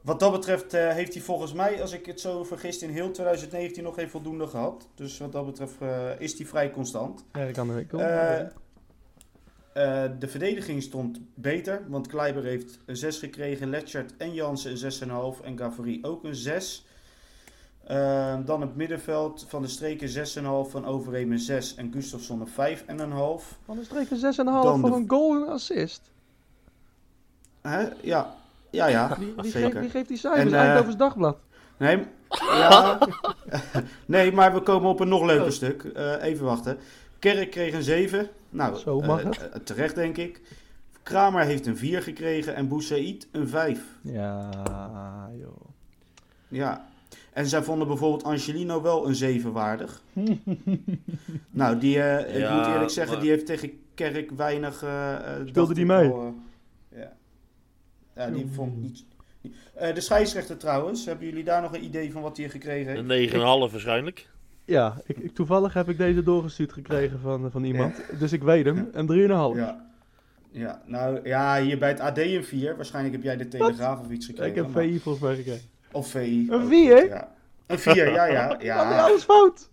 wat 0.02 0.20
dat 0.20 0.32
betreft 0.32 0.74
eh, 0.74 0.90
heeft 0.90 1.14
hij 1.14 1.22
volgens 1.24 1.54
mij, 1.54 1.82
als 1.82 1.92
ik 1.92 2.06
het 2.06 2.20
zo 2.20 2.44
vergist, 2.44 2.82
in 2.82 2.90
heel 2.90 3.12
2019 3.12 3.84
nog 3.84 3.96
geen 3.96 4.10
voldoende 4.10 4.48
gehad. 4.48 4.88
Dus 4.96 5.18
wat 5.20 5.32
dat 5.32 5.46
betreft 5.46 5.74
eh, 5.80 6.10
is 6.20 6.38
hij 6.38 6.46
vrij 6.48 6.72
constant. 6.72 7.26
Ja, 7.34 7.46
dat 7.46 7.52
kan 7.52 7.70
er 7.70 7.76
wel. 7.88 8.48
Eh, 9.76 10.04
de 10.20 10.28
verdediging 10.28 10.84
stond 10.84 11.20
beter, 11.34 11.82
want 11.88 12.08
Kleiber 12.08 12.44
heeft 12.44 12.80
een 12.86 12.96
6 12.98 13.18
gekregen, 13.20 13.70
Letchert 13.70 14.14
en 14.18 14.34
Jansen 14.34 14.72
een 14.72 14.78
6,5 14.78 15.42
en 15.42 15.58
Gavri 15.58 16.00
ook 16.02 16.24
een 16.24 16.36
6. 16.36 16.86
Eh, 17.84 18.36
dan 18.46 18.62
het 18.62 18.76
middenveld 18.76 19.46
van 19.48 19.62
de 19.62 19.68
streken 19.68 20.10
6,5, 20.10 20.72
van 20.72 20.86
Overheem 20.86 21.32
een 21.32 21.40
6 21.40 21.76
en 21.76 21.92
Gustafsson 21.94 22.42
een 22.42 22.48
5,5. 22.48 23.58
Van 23.66 23.78
de 23.78 23.84
streek 23.84 24.10
een 24.12 24.18
6,5 24.18 24.64
Dan 24.64 24.80
voor 24.80 24.90
de- 24.90 24.96
een 24.96 25.10
goal 25.10 25.36
en 25.36 25.42
een 25.42 25.48
assist. 25.48 26.02
Hè? 27.62 27.88
Ja, 28.02 28.36
ja, 28.70 28.88
ja, 28.88 29.16
Wie, 29.20 29.34
wie, 29.38 29.52
zeker. 29.52 29.70
geeft, 29.70 29.80
wie 29.82 29.90
geeft 29.90 30.08
die 30.08 30.18
cijfers? 30.18 30.52
En, 30.52 30.54
eh, 30.60 30.66
Eindhovens 30.66 30.98
Dagblad. 30.98 31.38
Nee, 31.78 32.04
ja. 32.30 33.00
nee, 34.06 34.32
maar 34.32 34.54
we 34.54 34.62
komen 34.62 34.90
op 34.90 35.00
een 35.00 35.08
nog 35.10 35.24
leuker 35.26 35.46
Oh. 35.46 35.52
stuk. 35.52 35.84
Eh, 35.84 36.24
even 36.24 36.46
wachten. 36.46 36.78
Kerk 37.20 37.52
kreeg 37.52 37.74
een 37.74 37.84
7. 37.84 38.30
Nou, 38.56 38.78
Zo 38.78 39.00
mag 39.02 39.20
eh, 39.24 39.26
het. 39.26 39.50
eh, 39.50 39.60
terecht 39.60 39.96
denk 39.96 40.18
ik. 40.18 40.42
Kramer 41.04 41.44
heeft 41.46 41.66
een 41.66 41.78
4 41.78 42.02
gekregen 42.02 42.56
en 42.56 42.68
Boussaïd 42.68 43.28
een 43.32 43.48
5. 43.48 43.82
Ja, 44.02 44.50
joh. 45.40 45.62
Ja. 46.48 46.88
En 47.34 47.46
zij 47.48 47.64
vonden 47.64 47.88
bijvoorbeeld 47.88 48.24
Angelino 48.24 48.82
wel 48.82 49.08
een 49.08 49.16
7 49.16 49.52
waardig. 49.52 50.02
nou, 51.50 51.78
die, 51.78 52.02
eh, 52.02 52.36
ik 52.36 52.42
Ja, 52.42 52.58
moet 52.58 52.68
eerlijk 52.68 52.90
zeggen, 52.90 53.14
maar- 53.14 53.22
die 53.24 53.32
heeft 53.32 53.46
tegen 53.46 53.72
Kerk 53.94 54.32
weinig... 54.32 54.84
eh, 54.84 55.14
eh, 55.40 55.48
Speelde 55.48 55.74
die 55.74 55.86
mee? 55.86 56.14
ja. 56.96 57.14
ja, 58.16 58.30
die 58.30 58.48
vond 58.54 58.82
niet... 58.82 59.04
Eh, 59.74 59.94
de 59.94 60.02
scheidsrechter 60.02 60.58
trouwens, 60.58 61.06
hebben 61.06 61.26
jullie 61.28 61.44
daar 61.44 61.62
nog 61.62 61.74
een 61.74 61.84
idee 61.84 62.12
van 62.12 62.22
wat 62.22 62.38
hij 62.38 62.50
gekregen 62.50 62.92
heeft? 63.08 63.34
Een 63.34 63.40
9,5 63.68 63.72
waarschijnlijk. 63.72 64.30
Ja, 64.66 65.02
ik, 65.06 65.18
ik- 65.18 65.34
toevallig 65.34 65.74
heb 65.74 65.90
ik 65.90 65.98
deze 65.98 66.24
doorgestuurd 66.24 66.74
gekregen 66.74 67.20
van, 67.20 67.52
van 67.52 67.64
iemand. 67.64 67.96
Dus 68.20 68.32
ik 68.34 68.44
weet 68.44 68.66
hem. 68.66 68.90
Een 68.92 69.08
3,5. 69.54 69.58
Ja. 69.60 69.84
Ja, 70.52 70.82
nou 70.86 71.20
ja, 71.24 71.62
hier 71.62 71.78
bij 71.80 71.90
het 71.90 72.00
AD 72.00 72.18
een 72.18 72.44
4. 72.44 72.76
Waarschijnlijk 72.76 73.16
heb 73.16 73.24
jij 73.24 73.38
de 73.38 73.48
Telegraaf 73.48 74.00
of 74.00 74.10
iets 74.10 74.26
gekregen. 74.26 74.50
ik 74.50 74.56
heb 74.56 74.74
maar- 74.74 74.84
VI 74.84 75.00
volgens 75.00 75.24
mij 75.24 75.36
gekregen. 75.36 75.68
Of 75.92 76.08
VI. 76.10 76.48
Een 76.50 76.62
ook 76.62 76.68
4? 76.68 76.98
goed, 77.00 77.08
Ja. 77.10 77.32
Een 77.68 77.80
4, 77.80 78.12
ja, 78.12 78.26
ja. 78.26 78.56
Ja. 78.62 79.02
alles 79.06 79.24
fout? 79.24 79.70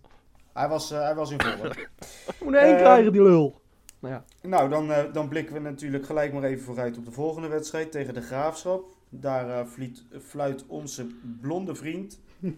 Hij, 0.53 0.67
was, 0.67 0.91
eh, 0.91 0.99
hij 0.99 1.15
was 1.15 1.31
in 1.31 1.41
volle. 1.41 1.73
Moet 2.43 2.53
er 2.53 2.59
één 2.59 2.75
Eh, 2.75 2.81
krijgen, 2.81 3.11
die 3.11 3.23
lul. 3.23 3.61
Nou 3.99 4.13
ja. 4.13 4.23
nou, 4.47 4.69
dan, 4.69 4.91
eh, 4.91 5.13
dan 5.13 5.27
blikken 5.27 5.53
we 5.53 5.59
natuurlijk 5.61 6.05
gelijk 6.05 6.33
maar 6.33 6.43
even 6.43 6.63
vooruit 6.63 6.97
op 6.97 7.05
de 7.05 7.11
volgende 7.11 7.47
wedstrijd 7.47 7.91
tegen 7.91 8.13
de 8.13 8.21
Graafschap. 8.21 8.85
Daar 9.09 9.49
eh, 9.49 9.65
vliet, 9.65 10.03
fluit 10.27 10.65
onze 10.67 11.07
blonde 11.41 11.75
vriend, 11.75 12.19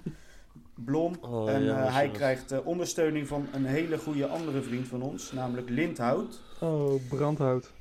Blom. 0.76 1.14
Oh, 1.22 1.50
en 1.52 1.64
ja, 1.64 1.86
eh, 1.86 1.94
hij 1.94 2.10
krijgt 2.10 2.52
eh, 2.52 2.66
ondersteuning 2.68 3.28
van 3.28 3.48
een 3.54 3.66
hele 3.66 3.98
goede 3.98 4.28
andere 4.28 4.62
vriend 4.62 4.88
van 4.88 5.02
ons, 5.02 5.32
namelijk 5.32 5.70
Lindhout. 5.70 6.42
Oh, 6.62 6.94
brandhout. 7.10 7.72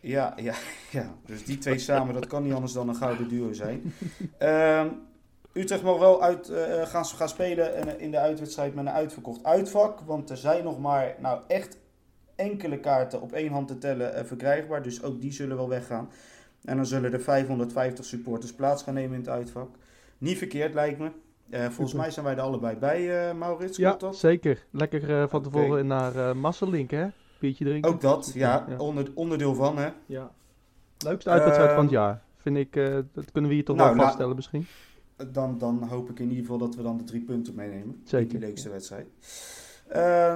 Ja, 0.00 0.32
ja, 0.36 0.54
ja. 0.90 1.14
Dus 1.26 1.44
die 1.44 1.58
twee 1.58 1.78
samen, 1.78 2.14
dat 2.14 2.26
kan 2.26 2.42
niet 2.42 2.52
anders 2.52 2.72
dan 2.72 2.88
een 2.88 2.94
gouden 2.94 3.28
duo 3.28 3.52
zijn. 3.52 3.82
Ehm, 4.38 4.88
Utrecht 5.52 5.82
mag 5.82 5.98
wel 5.98 6.22
uit, 6.22 6.48
eh, 6.48 6.86
gaan, 6.86 7.04
gaan 7.04 7.28
spelen 7.28 7.76
in- 7.76 8.00
in 8.00 8.10
de 8.10 8.18
uitwedstrijd 8.18 8.74
met 8.74 8.86
een 8.86 8.92
uitverkocht 8.92 9.44
uitvak. 9.44 10.00
Want 10.00 10.30
er 10.30 10.36
zijn 10.36 10.64
nog 10.64 10.78
maar 10.78 11.14
nou, 11.18 11.40
echt 11.48 11.76
enkele 12.36 12.78
kaarten 12.78 13.20
op 13.20 13.32
één 13.32 13.52
hand 13.52 13.68
te 13.68 13.78
tellen 13.78 14.26
verkrijgbaar. 14.26 14.82
Dus 14.82 15.02
ook 15.02 15.20
die 15.20 15.32
zullen 15.32 15.56
wel 15.56 15.68
weggaan. 15.68 16.10
En 16.64 16.76
dan 16.76 16.86
zullen 16.86 17.12
er 17.12 17.20
550 17.20 18.04
supporters 18.04 18.52
plaats 18.54 18.82
gaan 18.82 18.94
nemen 18.94 19.12
in 19.12 19.20
het 19.20 19.28
uitvak. 19.28 19.68
Niet 20.18 20.38
verkeerd 20.38 20.74
lijkt 20.74 20.98
me. 20.98 21.10
Eh, 21.52 21.60
volgens 21.60 21.90
Super. 21.90 21.96
mij 22.00 22.10
zijn 22.10 22.24
wij 22.24 22.34
er 22.34 22.40
allebei 22.40 22.76
bij, 22.76 23.28
eh, 23.28 23.34
Maurits. 23.34 23.76
Ja, 23.76 23.94
dat? 23.98 24.16
zeker. 24.16 24.66
Lekker 24.70 25.20
eh, 25.20 25.28
van 25.28 25.42
tevoren 25.42 25.86
naar 25.86 26.16
eh 26.16 26.34
Masselink, 26.34 26.90
hè? 26.90 27.06
Biertje 27.38 27.64
drinken. 27.64 27.90
Ook 27.90 28.00
dat, 28.00 28.30
ja. 28.34 28.64
Ja. 28.68 28.76
Onder, 28.76 29.10
onderdeel 29.14 29.54
van, 29.54 29.78
hè. 29.78 29.88
Ja. 30.06 30.30
Leukste 30.98 31.30
uitwedstrijd 31.30 31.72
van 31.72 31.82
het 31.82 31.90
jaar. 31.90 32.22
Vind 32.36 32.56
ik, 32.56 32.74
dat 33.12 33.32
kunnen 33.32 33.50
we 33.50 33.56
hier 33.56 33.64
toch 33.64 33.76
nou, 33.76 33.88
wel 33.88 33.96
la- 33.98 34.02
vaststellen 34.02 34.36
misschien. 34.36 34.66
Dan, 35.32 35.58
dan 35.58 35.82
hoop 35.88 36.10
ik 36.10 36.18
in 36.18 36.28
ieder 36.28 36.44
geval 36.44 36.58
dat 36.58 36.74
we 36.74 36.82
dan 36.82 36.98
de 36.98 37.04
drie 37.04 37.20
punten 37.20 37.54
meenemen. 37.54 38.00
Zeker. 38.04 38.28
Die 38.28 38.38
leukste 38.38 38.70
wedstrijd. 38.70 39.06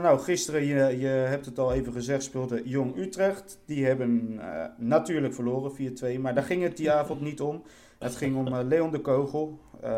Nou, 0.02 0.18
gisteren, 0.18 0.64
je, 0.64 0.98
je 0.98 1.06
hebt 1.06 1.46
het 1.46 1.58
al 1.58 1.72
even 1.72 1.92
gezegd, 1.92 2.22
speelde 2.22 2.62
Jong 2.64 2.96
Utrecht. 2.96 3.58
Die 3.66 3.86
hebben 3.86 4.40
natuurlijk 4.78 5.34
verloren, 5.34 5.72
4-2. 6.16 6.20
Maar 6.20 6.34
daar 6.34 6.44
ging 6.44 6.62
het 6.62 6.76
die 6.76 6.90
avond 6.90 7.20
niet 7.20 7.40
om. 7.40 7.62
Het 7.98 8.16
ging 8.16 8.36
om 8.36 8.54
Leon 8.56 8.90
de 8.90 9.00
Kogel. 9.00 9.60
Eh, 9.80 9.90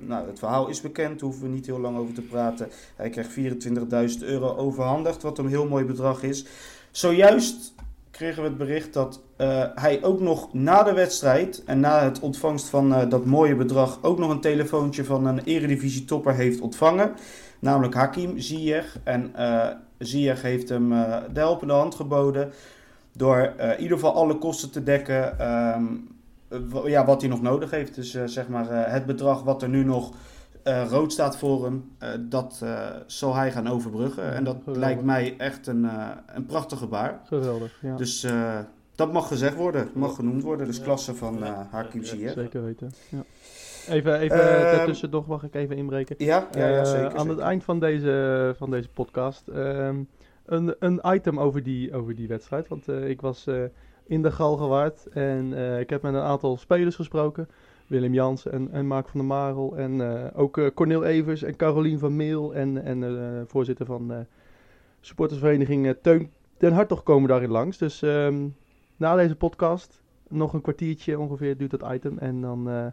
nou, 0.00 0.26
het 0.26 0.38
verhaal 0.38 0.68
is 0.68 0.80
bekend, 0.80 1.20
daar 1.20 1.28
hoeven 1.28 1.42
we 1.42 1.54
niet 1.54 1.66
heel 1.66 1.80
lang 1.80 1.96
over 1.96 2.14
te 2.14 2.22
praten. 2.22 2.68
Hij 2.96 3.10
kreeg 3.10 3.30
24.000 3.30 4.22
euro 4.22 4.56
overhandigd, 4.56 5.22
wat 5.22 5.38
een 5.38 5.48
heel 5.48 5.68
mooi 5.68 5.84
bedrag 5.84 6.22
is. 6.22 6.46
Zojuist 6.90 7.74
kregen 8.10 8.42
we 8.42 8.48
het 8.48 8.58
bericht 8.58 8.92
dat 8.92 9.20
eh, 9.36 9.64
hij 9.74 10.02
ook 10.02 10.20
nog 10.20 10.54
na 10.54 10.82
de 10.82 10.92
wedstrijd 10.92 11.62
en 11.64 11.80
na 11.80 12.04
het 12.04 12.20
ontvangst 12.20 12.68
van 12.68 12.94
eh, 12.94 13.08
dat 13.08 13.24
mooie 13.24 13.54
bedrag 13.54 13.98
ook 14.02 14.18
nog 14.18 14.30
een 14.30 14.40
telefoontje 14.40 15.04
van 15.04 15.26
een 15.26 15.40
eredivisie 15.44 16.04
topper 16.04 16.34
heeft 16.34 16.60
ontvangen. 16.60 17.12
Namelijk 17.58 17.94
Hakim 17.94 18.38
Ziyech. 18.38 18.98
En 19.04 19.34
eh 19.34 19.68
Ziyech 19.98 20.42
heeft 20.42 20.68
hem 20.68 20.88
de 21.32 21.40
helpende 21.40 21.72
hand 21.72 21.94
geboden 21.94 22.52
door 23.12 23.52
in 23.58 23.80
ieder 23.80 23.96
geval 23.96 24.14
alle 24.14 24.38
kosten 24.38 24.70
te 24.70 24.82
dekken 24.82 25.38
ehm, 25.38 25.84
ja, 26.84 27.04
wat 27.04 27.20
hij 27.20 27.30
nog 27.30 27.42
nodig 27.42 27.70
heeft. 27.70 27.94
Dus 27.94 28.14
eh, 28.14 28.22
zeg 28.26 28.48
maar 28.48 28.70
eh, 28.70 28.92
het 28.92 29.06
bedrag 29.06 29.42
wat 29.42 29.62
er 29.62 29.68
nu 29.68 29.84
nog 29.84 30.12
eh, 30.62 30.84
rood 30.88 31.12
staat 31.12 31.36
voor 31.36 31.64
hem, 31.64 31.90
eh, 31.98 32.08
dat 32.20 32.60
eh, 32.62 32.86
zal 33.06 33.34
hij 33.34 33.52
gaan 33.52 33.68
overbruggen. 33.68 34.32
En 34.34 34.44
dat 34.44 34.56
Geweldig. 34.58 34.82
lijkt 34.82 35.02
mij 35.02 35.34
echt 35.38 35.66
een, 35.66 35.84
eh, 35.84 36.08
een 36.26 36.46
prachtig 36.46 36.78
gebaar. 36.78 37.20
Geweldig, 37.26 37.78
ja. 37.82 37.96
Dus 37.96 38.24
eh, 38.24 38.58
dat 38.94 39.12
mag 39.12 39.28
gezegd 39.28 39.54
worden, 39.56 39.88
mag 39.94 40.14
genoemd 40.14 40.42
worden. 40.42 40.66
Dus 40.66 40.76
Ja. 40.76 40.82
klasse 40.82 41.14
van 41.14 41.44
eh. 41.44 41.58
Hakim 41.70 42.00
Ja, 42.00 42.06
Ziyech. 42.06 42.32
Zeker 42.32 42.64
weten. 42.64 42.92
Ja. 43.08 43.22
Even, 43.88 44.18
even 44.18 44.40
Ehm, 44.54 44.76
daartussendoor 44.76 45.24
mag 45.26 45.42
ik 45.42 45.54
even 45.54 45.76
inbreken. 45.76 46.16
Ja, 46.18 46.48
ja, 46.52 46.66
ja 46.68 46.78
Eh, 46.78 46.84
zeker. 46.84 47.16
aan 47.18 47.28
het 47.28 47.38
eind 47.38 47.64
van 47.64 47.80
deze, 47.80 48.54
van 48.58 48.70
deze 48.70 48.88
podcast 48.88 49.48
ehm, 49.48 49.96
een, 50.46 50.74
een 50.78 51.00
item 51.04 51.40
over 51.40 51.62
die, 51.62 51.94
over 51.94 52.14
die 52.14 52.28
wedstrijd. 52.28 52.68
Want 52.68 52.88
eh, 52.88 53.08
ik 53.08 53.20
was 53.20 53.46
eh, 53.46 53.54
in 54.06 54.22
de 54.22 54.32
Galgenwaard 54.32 55.06
en 55.06 55.54
eh, 55.54 55.80
ik 55.80 55.90
heb 55.90 56.02
met 56.02 56.14
een 56.14 56.20
aantal 56.20 56.56
spelers 56.56 56.96
gesproken. 56.96 57.48
Willem 57.86 58.14
Jans 58.14 58.46
en, 58.46 58.70
en 58.70 58.88
van 58.88 59.04
der 59.12 59.24
Marel 59.24 59.76
en 59.76 60.00
eh, 60.00 60.40
ook 60.40 60.58
eh, 60.58 60.66
Cornel 60.74 61.04
Evers 61.04 61.42
en 61.42 61.56
Carolien 61.56 61.98
van 61.98 62.16
Meel 62.16 62.54
en, 62.54 62.84
en 62.84 63.44
voorzitter 63.48 63.86
van 63.86 64.26
supportersvereniging 65.00 65.96
Teun 66.02 66.30
Den 66.58 66.72
Hartog 66.72 67.02
komen 67.02 67.28
daarin 67.28 67.50
langs. 67.50 67.78
Dus 67.78 68.02
ehm, 68.02 68.48
na 68.96 69.14
deze 69.14 69.36
podcast 69.36 70.02
nog 70.28 70.52
een 70.52 70.60
kwartiertje 70.60 71.18
ongeveer 71.18 71.56
duurt 71.56 71.70
dat 71.70 71.92
item 71.92 72.18
en 72.18 72.40
dan... 72.40 72.92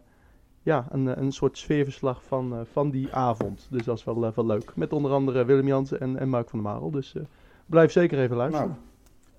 ja, 0.62 0.86
een, 0.90 1.20
een 1.20 1.32
soort 1.32 1.58
sfeerverslag 1.58 2.24
van, 2.24 2.66
van 2.72 2.90
die 2.90 3.14
avond. 3.14 3.66
Dus 3.70 3.84
dat 3.84 3.98
is 3.98 4.04
wel, 4.04 4.32
wel 4.34 4.46
leuk. 4.46 4.76
Met 4.76 4.92
onder 4.92 5.10
andere 5.10 5.44
Willem 5.44 5.66
Jansen 5.66 6.00
en, 6.00 6.18
en 6.18 6.30
van 6.30 6.44
der 6.50 6.62
Marel. 6.62 6.90
Dus 6.90 7.14
blijf 7.66 7.92
zeker 7.92 8.18
even 8.18 8.36
luisteren. 8.36 8.68
Nou, 8.68 8.80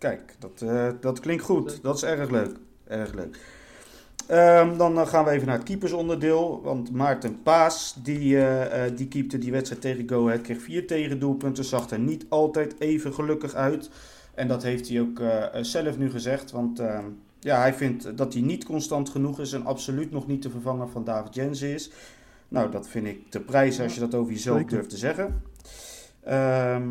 kijk, 0.02 0.36
dat, 0.40 0.62
eh, 0.62 0.90
dat 1.02 1.20
klinkt 1.20 1.44
goed. 1.44 1.80
Dat 1.82 1.96
is 1.96 2.04
erg 2.04 2.30
leuk. 2.30 2.56
Erg 2.88 3.14
leuk. 3.14 3.38
Ehm, 4.32 4.78
dan 4.78 5.00
eh, 5.00 5.08
gaan 5.08 5.26
we 5.26 5.32
even 5.32 5.48
naar 5.48 5.58
het 5.58 5.66
keepersonderdeel. 5.66 6.62
Want 6.64 6.92
Maarten 6.92 7.42
Paas, 7.44 7.96
die, 8.04 8.38
eh, 8.38 8.86
eh, 8.86 8.98
die 8.98 9.08
keepte 9.08 9.38
die 9.38 9.52
wedstrijd 9.52 9.82
tegen 9.82 10.10
Go 10.10 10.28
Ahead, 10.28 10.42
kreeg 10.42 10.62
vier 10.62 10.88
tegendoelpunten. 10.88 11.64
Zag 11.64 11.90
er 11.90 12.00
niet 12.00 12.26
altijd 12.30 12.76
even 12.80 13.14
gelukkig 13.14 13.54
uit. 13.54 13.90
En 14.34 14.48
dat 14.48 14.64
heeft 14.64 14.90
hij 14.90 15.02
ook 15.02 15.22
zelf 15.62 15.98
nu 15.98 16.12
gezegd. 16.12 16.52
Want 16.52 16.80
ehm, 16.80 17.06
ja, 17.40 17.60
hij 17.60 17.74
vindt 17.74 18.18
dat 18.18 18.34
hij 18.34 18.42
niet 18.42 18.66
constant 18.66 19.10
genoeg 19.10 19.40
is 19.40 19.54
en 19.54 19.66
absoluut 19.66 20.12
nog 20.12 20.28
niet 20.28 20.42
te 20.42 20.50
vervangen 20.50 20.90
van 20.90 21.04
David 21.04 21.36
Jensen 21.36 21.74
is. 21.74 21.92
Nou, 22.48 22.72
dat 22.72 22.88
vind 22.88 23.08
ik 23.08 23.30
te 23.30 23.40
prijzen 23.40 23.84
als 23.84 23.94
je 23.94 24.00
dat 24.00 24.16
over 24.16 24.34
jezelf 24.34 24.64
durft 24.64 24.90
te 24.90 24.98
zeggen. 24.98 25.42
Ehm, 26.24 26.90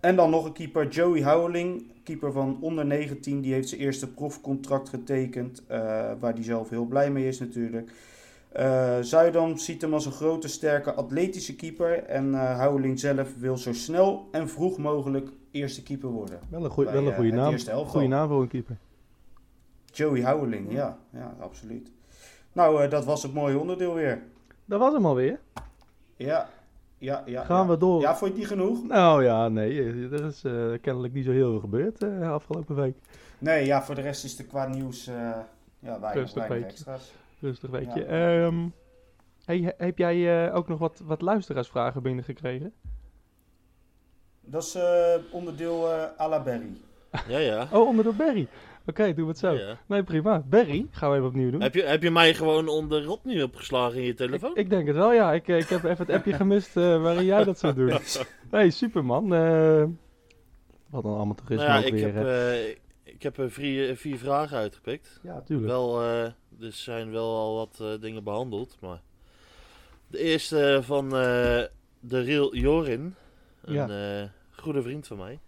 en 0.00 0.16
dan 0.16 0.30
nog 0.30 0.44
een 0.44 0.52
keeper, 0.52 0.88
Joey 0.88 1.22
Howling, 1.22 1.90
keeper 2.06 2.32
van 2.32 2.58
onder 2.60 2.86
19. 2.86 3.40
Die 3.40 3.52
heeft 3.52 3.68
zijn 3.68 3.80
eerste 3.80 4.12
profcontract 4.12 4.88
getekend, 4.88 5.62
eh, 5.66 5.78
waar 6.18 6.32
hij 6.32 6.42
zelf 6.42 6.68
heel 6.68 6.84
blij 6.84 7.10
mee 7.10 7.26
is 7.26 7.38
natuurlijk. 7.38 7.90
Eh 8.52 8.98
Zuidam 9.00 9.56
ziet 9.56 9.82
hem 9.82 9.92
als 9.92 10.06
een 10.06 10.12
grote, 10.12 10.48
sterke, 10.48 10.92
atletische 10.92 11.56
keeper. 11.56 12.04
En 12.04 12.34
eh 12.34 12.60
Howling 12.60 13.00
zelf 13.00 13.34
wil 13.38 13.56
zo 13.56 13.72
snel 13.72 14.28
en 14.30 14.48
vroeg 14.48 14.78
mogelijk 14.78 15.28
eerste 15.50 15.82
keeper 15.82 16.08
worden. 16.08 16.38
Wel 16.48 16.64
een, 16.64 16.70
goeie, 16.70 16.90
Bij, 16.90 17.00
wel 17.00 17.08
een 17.08 17.14
goede 17.14 17.32
naam. 17.32 17.86
Goede 17.86 18.06
naam 18.06 18.28
voor 18.28 18.42
een 18.42 18.48
keeper. 18.48 18.76
Joey 19.92 20.24
Howling, 20.24 20.72
ja, 20.72 20.98
ja 21.10 21.36
absoluut. 21.40 21.90
Nou, 22.52 22.88
dat 22.88 23.04
was 23.04 23.22
het 23.22 23.34
mooie 23.34 23.58
onderdeel 23.58 23.94
weer. 23.94 24.22
Dat 24.64 24.80
was 24.80 24.92
hem 24.92 25.06
alweer. 25.06 25.38
Ja, 26.16 26.48
ja, 26.98 27.22
ja. 27.26 27.44
Gaan 27.44 27.66
ja. 27.66 27.70
we 27.72 27.76
door. 27.76 28.00
Ja, 28.00 28.16
vond 28.16 28.20
je 28.20 28.26
het 28.26 28.36
niet 28.50 28.60
genoeg? 28.60 28.86
Nou 28.86 29.24
ja, 29.24 29.48
nee. 29.48 29.82
Er 30.10 30.24
is 30.24 30.44
eh, 30.44 30.52
kennelijk 30.80 31.14
niet 31.14 31.24
zo 31.24 31.30
heel 31.30 31.50
veel 31.50 31.60
gebeurd 31.60 32.02
eh, 32.02 32.32
afgelopen 32.32 32.74
week. 32.76 32.96
Nee, 33.38 33.64
ja, 33.66 33.82
voor 33.82 33.94
de 33.94 34.00
rest 34.00 34.24
is 34.24 34.38
er 34.38 34.44
qua 34.44 34.66
nieuws 34.66 35.06
eh 35.06 35.14
ja, 35.78 36.00
weinig, 36.00 36.12
Rustig 36.22 36.46
weinig 36.48 36.70
extra's. 36.70 37.12
Rustig 37.40 37.70
weekje. 37.70 38.00
Ja. 38.00 38.06
Ehm, 38.46 38.54
hey, 39.44 39.58
he- 39.60 39.84
heb 39.84 39.98
jij 39.98 40.46
eh, 40.48 40.56
ook 40.56 40.68
nog 40.68 40.78
wat, 40.78 41.02
wat 41.04 41.20
luisteraarsvragen 41.20 42.02
binnengekregen? 42.02 42.72
Dat 44.40 44.62
is 44.62 44.74
eh, 44.74 45.14
onderdeel 45.30 45.92
eh 45.92 46.20
à 46.20 46.28
la 46.28 46.42
Berry. 46.42 46.76
Ja, 47.28 47.38
ja. 47.38 47.68
Oh, 47.72 47.86
onder 47.86 48.04
de 48.04 48.12
Berry. 48.12 48.48
Oké, 48.86 49.14
doen 49.14 49.24
we 49.24 49.30
het 49.30 49.38
zo. 49.38 49.52
Ja. 49.52 49.78
Nee, 49.86 50.02
prima. 50.02 50.42
Berry, 50.48 50.86
gaan 50.90 51.10
we 51.10 51.16
even 51.16 51.28
opnieuw 51.28 51.50
doen. 51.50 51.60
Heb, 51.62 51.74
je, 51.74 51.82
heb 51.82 52.02
je 52.02 52.10
mij 52.10 52.34
gewoon 52.34 52.68
onder 52.68 53.18
nu 53.22 53.42
opgeslagen 53.42 53.98
in 53.98 54.04
je 54.04 54.14
telefoon? 54.14 54.56
ik 54.56 54.70
denk 54.70 54.86
het 54.86 54.96
wel, 54.96 55.12
ja. 55.12 55.32
Ik, 55.32 55.48
eh, 55.48 55.58
ik 55.58 55.68
heb 55.68 55.84
even 55.84 56.06
het 56.06 56.14
appje 56.16 56.32
gemist 56.42 56.76
eh, 56.76 57.02
waarin 57.02 57.24
jij 57.24 57.44
dat 57.44 57.58
zou 57.58 57.74
doen. 57.74 57.98
hey, 58.50 58.70
superman. 58.70 59.34
eh 59.34 59.84
wat 60.90 61.02
dan 61.02 61.14
allemaal 61.16 61.34
toerisme 61.34 61.66
nou 61.66 61.80
ja, 61.80 61.86
ik 61.86 61.92
weer. 61.92 62.14
heb, 62.14 62.78
ik 63.02 63.22
heb 63.22 63.38
er 63.38 63.50
vier, 63.50 63.96
vier 63.96 64.18
vragen 64.18 64.56
uitgepikt. 64.56 65.20
ja, 65.22 65.40
tuurlijk. 65.40 65.68
Wel, 65.68 66.02
er 66.02 66.34
zijn 66.72 67.10
wel 67.10 67.36
al 67.36 67.54
wat 67.54 68.00
dingen 68.00 68.24
behandeld, 68.24 68.76
maar... 68.80 69.00
De 70.08 70.18
eerste 70.18 70.78
van 70.82 71.08
de 71.08 71.70
Real 72.20 72.54
Jorin. 72.56 73.14
Een 73.64 73.74
Ja. 73.74 74.30
goede 74.50 74.82
vriend 74.82 75.06
van 75.06 75.16
mij. 75.16 75.38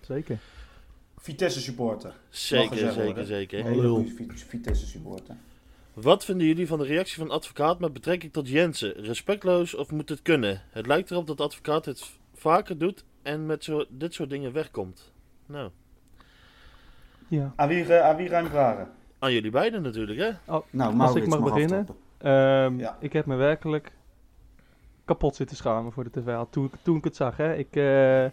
Zeker. 0.00 0.38
Vitesse 1.20 1.60
supporter. 1.60 2.12
Zeker, 2.28 2.92
zeker, 2.92 3.24
zeker. 3.24 3.64
Vi- 3.66 4.28
Vitesse 4.48 4.86
supporter. 4.86 5.36
Wat 5.94 6.24
vinden 6.24 6.46
jullie 6.46 6.66
van 6.66 6.78
de 6.78 6.84
reactie 6.84 7.16
van 7.16 7.26
de 7.26 7.32
advocaat 7.32 7.78
met 7.78 7.92
betrekking 7.92 8.32
tot 8.32 8.48
Jensen? 8.48 8.92
Respectloos 8.92 9.74
of 9.74 9.90
moet 9.90 10.08
het 10.08 10.22
kunnen? 10.22 10.62
Het 10.70 10.86
lijkt 10.86 11.10
erop 11.10 11.26
dat 11.26 11.36
de 11.36 11.42
advocaat 11.42 11.84
het 11.84 12.10
vaker 12.34 12.78
doet 12.78 13.04
en 13.22 13.46
met 13.46 13.64
zo, 13.64 13.84
dit 13.88 14.14
soort 14.14 14.30
dingen 14.30 14.52
wegkomt. 14.52 15.12
Nou, 15.46 15.70
Ja. 17.28 17.52
Aan 17.56 17.68
wie, 17.68 17.84
eh, 17.94 18.00
aan 18.08 18.16
wie 18.16 18.28
ruim 18.28 18.46
vragen? 18.46 18.88
aan 19.18 19.32
jullie 19.32 19.50
beiden 19.50 19.82
natuurlijk, 19.82 20.18
hè? 20.18 20.30
Nou, 20.46 20.62
Als 20.78 20.94
Maurits 20.94 21.26
ik 21.26 21.26
mag 21.40 21.42
beginnen. 21.52 21.86
Ehm, 22.18 22.78
Ja. 22.78 22.96
Ik 23.00 23.12
heb 23.12 23.26
me 23.26 23.36
werkelijk 23.36 23.92
kapot 25.04 25.36
zitten 25.36 25.56
schamen 25.56 25.92
voor 25.92 26.04
de 26.04 26.10
tv. 26.10 26.36
Toen, 26.50 26.64
ik- 26.64 26.72
toen 26.82 26.96
ik 26.96 27.04
het 27.04 27.16
zag, 27.16 27.36
hè. 27.36 27.54
Ik, 27.56 27.76
eh, 27.76 28.26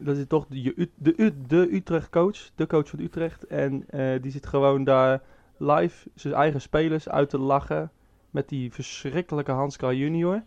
dat 0.00 0.16
is 0.16 0.26
toch 0.26 0.46
de, 0.46 0.88
de, 0.94 1.32
de 1.46 1.74
Utrecht 1.74 2.10
coach, 2.10 2.50
de 2.54 2.66
coach 2.66 2.88
van 2.88 2.98
Utrecht. 2.98 3.46
En 3.46 3.84
eh, 3.88 4.22
die 4.22 4.30
zit 4.30 4.46
gewoon 4.46 4.84
daar 4.84 5.22
live 5.56 6.10
zijn 6.14 6.34
eigen 6.34 6.60
spelers 6.60 7.08
uit 7.08 7.30
te 7.30 7.38
lachen 7.38 7.90
met 8.30 8.48
die 8.48 8.72
verschrikkelijke 8.72 9.52
Hanska 9.52 9.92
junior. 9.92 10.42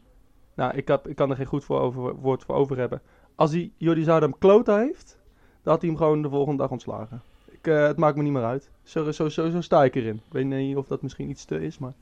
Nou, 0.56 0.76
ik, 0.76 0.88
heb, 0.88 1.08
ik 1.08 1.16
kan 1.16 1.30
er 1.30 1.36
geen 1.36 1.46
goed 1.46 1.64
voor 1.64 2.16
woord 2.20 2.44
voor 2.44 2.56
over 2.56 2.78
hebben. 2.78 3.02
Als 3.36 3.52
hij 3.52 3.72
Jordi 3.78 4.04
Zoudam 4.04 4.38
kloten 4.38 4.80
heeft, 4.80 5.20
dan 5.62 5.74
had 5.74 5.82
hij 5.82 5.90
hem 5.90 6.00
gewoon 6.00 6.22
de 6.22 6.30
volgende 6.30 6.62
dag 6.62 6.72
ontslagen. 6.72 7.22
Ik, 7.46 7.68
eh, 7.68 7.88
het 7.88 7.98
maakt 7.98 8.16
me 8.18 8.24
niet 8.24 8.34
meer 8.34 8.44
uit. 8.44 8.72
Zo, 8.84 9.12
zo, 9.12 9.30
zo, 9.30 9.50
zo 9.50 9.62
sta 9.62 9.84
ik 9.84 9.96
erin. 9.96 10.16
Ik 10.16 10.32
weet 10.32 10.46
niet 10.46 10.76
of 10.76 10.88
dat 10.88 11.02
misschien 11.02 11.30
iets 11.30 11.46
te 11.46 11.62
is, 11.62 11.78
maar... 11.78 11.94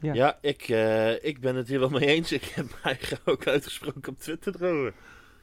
Ja. 0.00 0.14
Ja, 0.14 0.38
ik, 0.40 0.62
eh, 0.68 1.24
ik 1.24 1.40
ben 1.40 1.56
het 1.56 1.68
hier 1.68 1.78
wel 1.78 1.88
mee 1.88 2.06
eens. 2.06 2.32
Ik 2.32 2.44
heb 2.44 2.66
mij 2.84 2.98
ook 3.24 3.46
uitgesproken 3.46 4.12
op 4.12 4.18
Twitter 4.18 4.54
erover. 4.58 4.94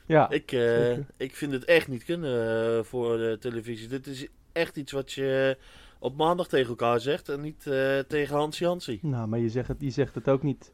Ja, 0.05 0.29
Ik, 0.29 0.51
eh, 0.51 0.97
ik 1.17 1.35
vind 1.35 1.51
het 1.51 1.65
echt 1.65 1.87
niet 1.87 2.03
kunnen 2.03 2.77
eh, 2.77 2.83
voor 2.83 3.17
de 3.17 3.37
televisie. 3.39 3.87
Dit 3.87 4.07
is 4.07 4.27
echt 4.51 4.77
iets 4.77 4.91
wat 4.91 5.11
je 5.11 5.57
op 5.99 6.17
maandag 6.17 6.47
tegen 6.47 6.69
elkaar 6.69 6.99
zegt 6.99 7.29
en 7.29 7.41
niet 7.41 7.61
tegen 8.07 8.35
Hansi 8.35 8.65
Hansi. 8.65 8.99
nou, 9.01 9.27
maar 9.27 9.39
je 9.39 9.49
zegt 9.49 9.67
het, 9.67 9.77
je 9.79 9.89
zegt 9.89 10.15
het 10.15 10.29
ook 10.29 10.43
niet 10.43 10.71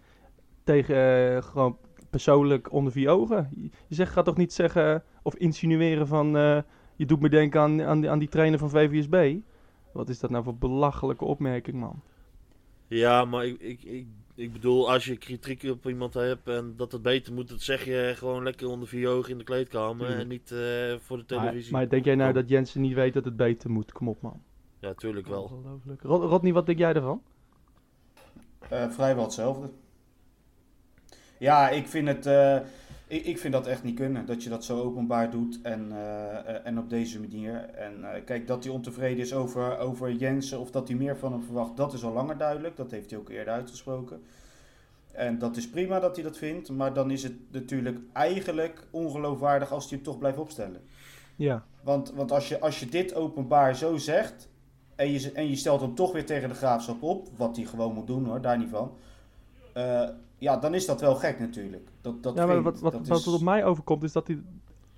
tegen 0.63 1.43
gewoon 1.43 1.77
persoonlijk 2.09 2.71
onder 2.71 2.91
vier 2.91 3.09
ogen. 3.09 3.71
Je, 3.87 3.95
zegt, 3.95 4.11
gaat 4.11 4.25
toch 4.25 4.37
niet 4.37 4.53
zeggen 4.53 5.03
of 5.21 5.35
insinueren 5.35 6.07
van 6.07 6.31
je 6.95 7.05
doet 7.05 7.21
me 7.21 7.29
denken 7.29 7.61
aan, 7.61 7.81
aan, 7.81 8.01
die, 8.01 8.09
aan 8.09 8.19
die 8.19 8.27
trainer 8.27 8.59
van 8.59 8.69
VVSB. 8.69 9.35
Wat 9.93 10.09
is 10.09 10.19
dat 10.19 10.29
nou 10.29 10.43
voor 10.43 10.55
belachelijke 10.55 11.25
opmerking, 11.25 11.79
man? 11.79 12.01
Ja, 12.93 13.25
maar 13.25 13.45
ik, 13.45 13.59
ik, 13.59 13.83
ik, 13.83 14.07
ik 14.35 14.53
bedoel, 14.53 14.91
als 14.91 15.05
je 15.05 15.17
kritiek 15.17 15.63
op 15.63 15.87
iemand 15.87 16.13
hebt 16.13 16.47
en 16.47 16.73
dat 16.77 16.91
het 16.91 17.01
beter 17.01 17.33
moet, 17.33 17.49
dat 17.49 17.61
zeg 17.61 17.85
je 17.85 18.13
gewoon 18.15 18.43
lekker 18.43 18.67
onder 18.67 18.87
vier 18.87 19.09
ogen 19.09 19.31
in 19.31 19.37
de 19.37 19.43
kleedkamer 19.43 20.19
en 20.19 20.27
niet 20.27 20.51
eh, 20.51 20.59
voor 20.99 21.17
de 21.17 21.25
televisie. 21.25 21.71
maar 21.71 21.89
denk 21.89 22.05
jij 22.05 22.15
nou 22.15 22.33
dat 22.33 22.49
Jensen 22.49 22.81
niet 22.81 22.93
weet 22.93 23.13
dat 23.13 23.25
het 23.25 23.35
beter 23.35 23.69
moet? 23.69 23.91
Kom 23.91 24.07
op, 24.07 24.21
man. 24.21 24.41
Ja, 24.79 24.93
tuurlijk 24.93 25.27
wel. 25.27 25.43
Ongelooflijk. 25.43 26.01
Rod, 26.01 26.23
Rodney, 26.23 26.53
wat 26.53 26.65
denk 26.65 26.77
jij 26.77 26.93
ervan? 26.93 27.21
Eh, 28.69 28.89
vrijwel 28.89 29.23
hetzelfde. 29.23 29.69
Ja, 31.37 31.69
ik 31.69 31.87
vind, 31.87 32.07
het, 32.07 32.25
eh, 32.25 32.59
ik, 33.07 33.25
ik 33.25 33.37
vind 33.37 33.53
dat 33.53 33.67
echt 33.67 33.83
niet 33.83 33.95
kunnen. 33.95 34.25
Dat 34.25 34.43
je 34.43 34.49
dat 34.49 34.65
zo 34.65 34.81
openbaar 34.81 35.31
doet 35.31 35.59
en, 35.61 35.91
eh, 35.91 36.65
en 36.65 36.77
op 36.77 36.89
deze 36.89 37.19
manier. 37.19 37.69
En 37.69 38.13
eh, 38.13 38.23
kijk, 38.25 38.47
dat 38.47 38.63
hij 38.63 38.73
ontevreden 38.73 39.19
is 39.23 39.33
over, 39.33 39.77
over 39.77 40.11
Jensen 40.11 40.59
of 40.59 40.71
dat 40.71 40.87
hij 40.87 40.97
meer 40.97 41.17
van 41.17 41.31
hem 41.31 41.43
verwacht, 41.43 41.77
dat 41.77 41.93
is 41.93 42.03
al 42.03 42.13
langer 42.13 42.37
duidelijk. 42.37 42.75
Dat 42.77 42.91
heeft 42.91 43.09
hij 43.09 43.19
ook 43.19 43.29
eerder 43.29 43.53
uitgesproken. 43.53 44.23
En 45.11 45.39
dat 45.39 45.57
is 45.57 45.69
prima 45.69 45.99
dat 45.99 46.15
hij 46.15 46.23
dat 46.23 46.37
vindt, 46.37 46.69
maar 46.69 46.93
dan 46.93 47.11
is 47.11 47.23
het 47.23 47.33
natuurlijk 47.51 47.99
eigenlijk 48.13 48.87
ongeloofwaardig 48.91 49.71
als 49.71 49.83
hij 49.83 49.93
hem 49.95 50.03
toch 50.03 50.17
blijft 50.17 50.37
opstellen. 50.37 50.81
Ja. 51.35 51.63
Want, 51.81 52.11
want 52.11 52.31
als, 52.31 52.47
je, 52.49 52.59
als 52.59 52.79
je 52.79 52.85
dit 52.89 53.13
openbaar 53.15 53.75
zo 53.75 53.97
zegt 53.97 54.49
en 54.95 55.11
je, 55.11 55.31
en 55.31 55.49
je 55.49 55.55
stelt 55.55 55.81
hem 55.81 55.95
toch 55.95 56.11
weer 56.11 56.25
tegen 56.25 56.49
de 56.49 56.55
graafschap 56.55 57.03
op, 57.03 57.29
wat 57.37 57.55
hij 57.55 57.65
gewoon 57.65 57.93
moet 57.93 58.07
doen 58.07 58.25
hoor, 58.25 58.41
daar 58.41 58.57
niet 58.57 58.69
van. 58.69 58.97
eh, 59.73 60.09
ja, 60.37 60.57
dan 60.57 60.73
is 60.73 60.85
dat 60.85 61.01
wel 61.01 61.15
gek 61.15 61.39
natuurlijk. 61.39 61.87
Dat, 62.03 62.23
dat 62.23 62.35
ja, 62.35 62.45
maar 62.45 62.61
wat, 62.61 62.79
wat, 62.79 62.91
dat 62.91 63.07
wat 63.07 63.19
is- 63.19 63.25
er 63.25 63.33
op 63.33 63.41
mij 63.41 63.65
overkomt 63.65 64.03
is 64.03 64.11
dat 64.11 64.27
hij, 64.27 64.41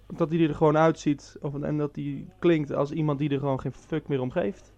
dat 0.07 0.29
hij 0.29 0.39
er 0.47 0.55
gewoon 0.55 0.77
uitziet. 0.77 1.37
Of, 1.41 1.61
en 1.61 1.77
dat 1.77 1.95
hij 1.95 2.27
klinkt 2.39 2.73
als 2.73 2.91
iemand 2.91 3.19
die 3.19 3.29
er 3.29 3.39
gewoon 3.39 3.59
geen 3.59 3.73
fuck 3.73 4.07
meer 4.07 4.21
om 4.21 4.31
geeft. 4.31 4.73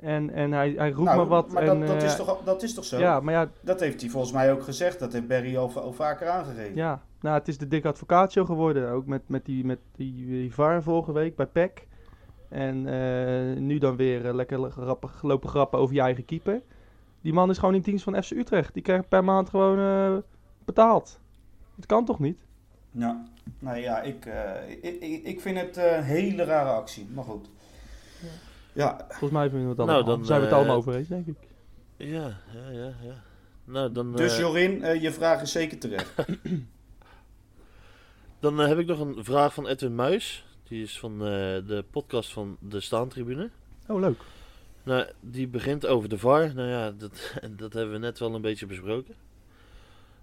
En, 0.00 0.30
en 0.30 0.52
hij, 0.52 0.70
hij 0.76 0.90
roept 0.90 1.04
Nou, 1.04 1.16
maar 1.16 1.26
wat. 1.26 1.52
Maar 1.52 1.62
en, 1.62 1.78
dat, 1.78 1.88
dat, 1.88 1.96
eh, 1.96 2.04
is 2.04 2.16
toch, 2.16 2.28
al- 2.28 2.44
dat 2.44 2.62
is 2.62 2.74
toch 2.74 2.84
zo? 2.84 2.98
Ja, 2.98 3.20
maar 3.20 3.34
ja, 3.34 3.50
Dat 3.60 3.80
heeft 3.80 4.00
hij 4.00 4.10
volgens 4.10 4.32
mij 4.32 4.52
ook 4.52 4.62
gezegd. 4.62 4.98
Dat 4.98 5.12
heeft 5.12 5.26
Barry 5.28 5.56
al, 5.56 5.72
al 5.74 5.92
vaker 5.92 6.28
aangegeven. 6.28 6.74
ja, 6.74 7.02
nou, 7.20 7.38
het 7.38 7.48
is 7.48 7.58
de 7.58 7.68
dikke 7.68 7.88
advocatio 7.88 8.44
geworden. 8.44 8.90
Ook 8.90 9.06
met, 9.06 9.22
met, 9.28 9.44
die, 9.44 9.64
met 9.64 9.78
die, 9.96 10.26
die 10.26 10.54
VAR 10.54 10.82
vorige 10.82 11.12
week 11.12 11.36
bij 11.36 11.46
PEC. 11.46 11.86
En 12.48 12.86
eh, 12.86 13.60
nu 13.60 13.78
dan 13.78 13.96
weer 13.96 14.26
eh, 14.26 14.34
lekker 14.34 14.58
lopen 15.22 15.48
grappen 15.48 15.78
over 15.78 15.94
je 15.94 16.00
eigen 16.00 16.24
keeper. 16.24 16.62
Die 17.20 17.32
man 17.32 17.50
is 17.50 17.58
gewoon 17.58 17.74
in 17.74 17.80
dienst 17.80 18.04
van 18.04 18.22
FC 18.22 18.30
Utrecht. 18.30 18.74
Die 18.74 18.82
krijgt 18.82 19.08
per 19.08 19.24
maand 19.24 19.48
gewoon 19.48 19.78
eh, 19.78 20.16
betaald. 20.74 21.18
Dat 21.74 21.86
kan 21.86 22.04
toch 22.04 22.18
niet? 22.18 22.38
Ja, 22.90 23.24
nou 23.58 23.78
ja, 23.78 24.00
ik, 24.00 24.26
eh, 24.26 24.70
ik, 24.70 24.82
ik, 25.00 25.24
ik 25.24 25.40
vind 25.40 25.58
het 25.58 25.76
eh, 25.76 25.96
een 25.96 26.02
hele 26.02 26.44
rare 26.44 26.70
actie. 26.70 27.06
Maar 27.14 27.24
goed. 27.24 27.48
Ja, 28.72 28.96
Volgens 29.08 29.30
mij 29.30 29.50
vinden 29.50 29.62
we 29.62 29.68
het 29.68 29.76
Nou, 29.76 29.90
allemaal. 29.90 30.16
dan, 30.16 30.26
zijn 30.26 30.38
we 30.38 30.44
het 30.44 30.52
eh, 30.54 30.58
allemaal 30.58 30.76
over 30.76 30.94
eens, 30.94 31.08
denk 31.08 31.26
ik. 31.26 31.36
Ja, 31.96 32.36
ja, 32.52 32.70
ja, 32.70 32.92
ja. 33.02 33.22
Nou, 33.64 33.92
dan, 33.92 34.16
dus 34.16 34.32
eh, 34.32 34.38
Jorin, 34.38 34.82
eh, 34.82 35.02
je 35.02 35.12
vraag 35.12 35.42
is 35.42 35.52
zeker 35.52 35.78
terecht. 35.78 36.14
dan 38.40 38.58
heb 38.58 38.78
ik 38.78 38.86
nog 38.86 39.00
een 39.00 39.24
vraag 39.24 39.54
van 39.54 39.66
Edwin 39.66 39.94
Muis. 39.94 40.46
Die 40.68 40.82
is 40.82 40.98
van 40.98 41.12
eh, 41.12 41.28
de 41.66 41.84
podcast 41.90 42.32
van 42.32 42.56
de 42.60 42.80
Staantribune. 42.80 43.50
Oh, 43.86 44.00
leuk. 44.00 44.20
Nou, 44.82 45.06
die 45.20 45.48
begint 45.48 45.86
over 45.86 46.08
de 46.08 46.18
VAR. 46.18 46.54
Nou 46.54 46.68
ja, 46.68 46.90
dat, 46.90 47.34
dat 47.56 47.72
hebben 47.72 47.92
we 47.92 47.98
net 47.98 48.18
wel 48.18 48.34
een 48.34 48.40
beetje 48.40 48.66
besproken. 48.66 49.14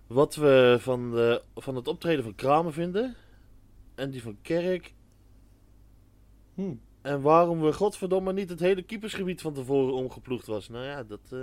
Wat 0.07 0.35
we 0.35 0.77
van, 0.79 1.11
de, 1.11 1.41
van 1.55 1.75
het 1.75 1.87
optreden 1.87 2.23
van 2.23 2.35
Kramer 2.35 2.73
vinden. 2.73 3.15
En 3.95 4.11
die 4.11 4.21
van 4.21 4.37
Kerk. 4.41 4.93
Hm. 6.53 6.73
En 7.01 7.21
waarom 7.21 7.61
we 7.61 7.73
godverdomme 7.73 8.33
niet 8.33 8.49
het 8.49 8.59
hele 8.59 8.81
keepersgebied 8.81 9.41
van 9.41 9.53
tevoren 9.53 9.93
omgeploegd 9.93 10.47
was. 10.47 10.69
Nou 10.69 10.85
ja, 10.85 11.03
dat, 11.03 11.19
eh, 11.29 11.39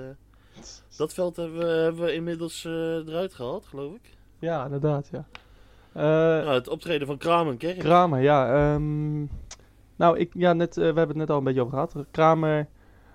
dat 0.96 1.14
veld 1.14 1.36
hebben 1.36 1.58
we, 1.58 1.64
hebben 1.64 2.04
we 2.04 2.14
inmiddels 2.14 2.64
eh, 2.64 2.72
eruit 2.72 3.34
gehaald, 3.34 3.66
geloof 3.66 3.94
ik. 3.94 4.16
Ja, 4.38 4.64
inderdaad, 4.64 5.08
ja. 5.12 5.26
Eh, 5.92 6.02
Nou, 6.44 6.54
het 6.54 6.68
optreden 6.68 7.06
van 7.06 7.16
Kramer 7.18 7.52
en 7.52 7.58
Kerk. 7.58 7.78
Kramer, 7.78 8.20
ja. 8.20 8.54
ehm, 8.74 9.20
nou, 9.96 10.18
ik, 10.18 10.32
ja 10.34 10.52
net, 10.52 10.74
we 10.74 10.82
hebben 10.82 11.08
het 11.08 11.16
net 11.16 11.30
al 11.30 11.38
een 11.38 11.44
beetje 11.44 11.60
over 11.60 11.72
gehad. 11.72 11.94
Kramer, 12.10 12.68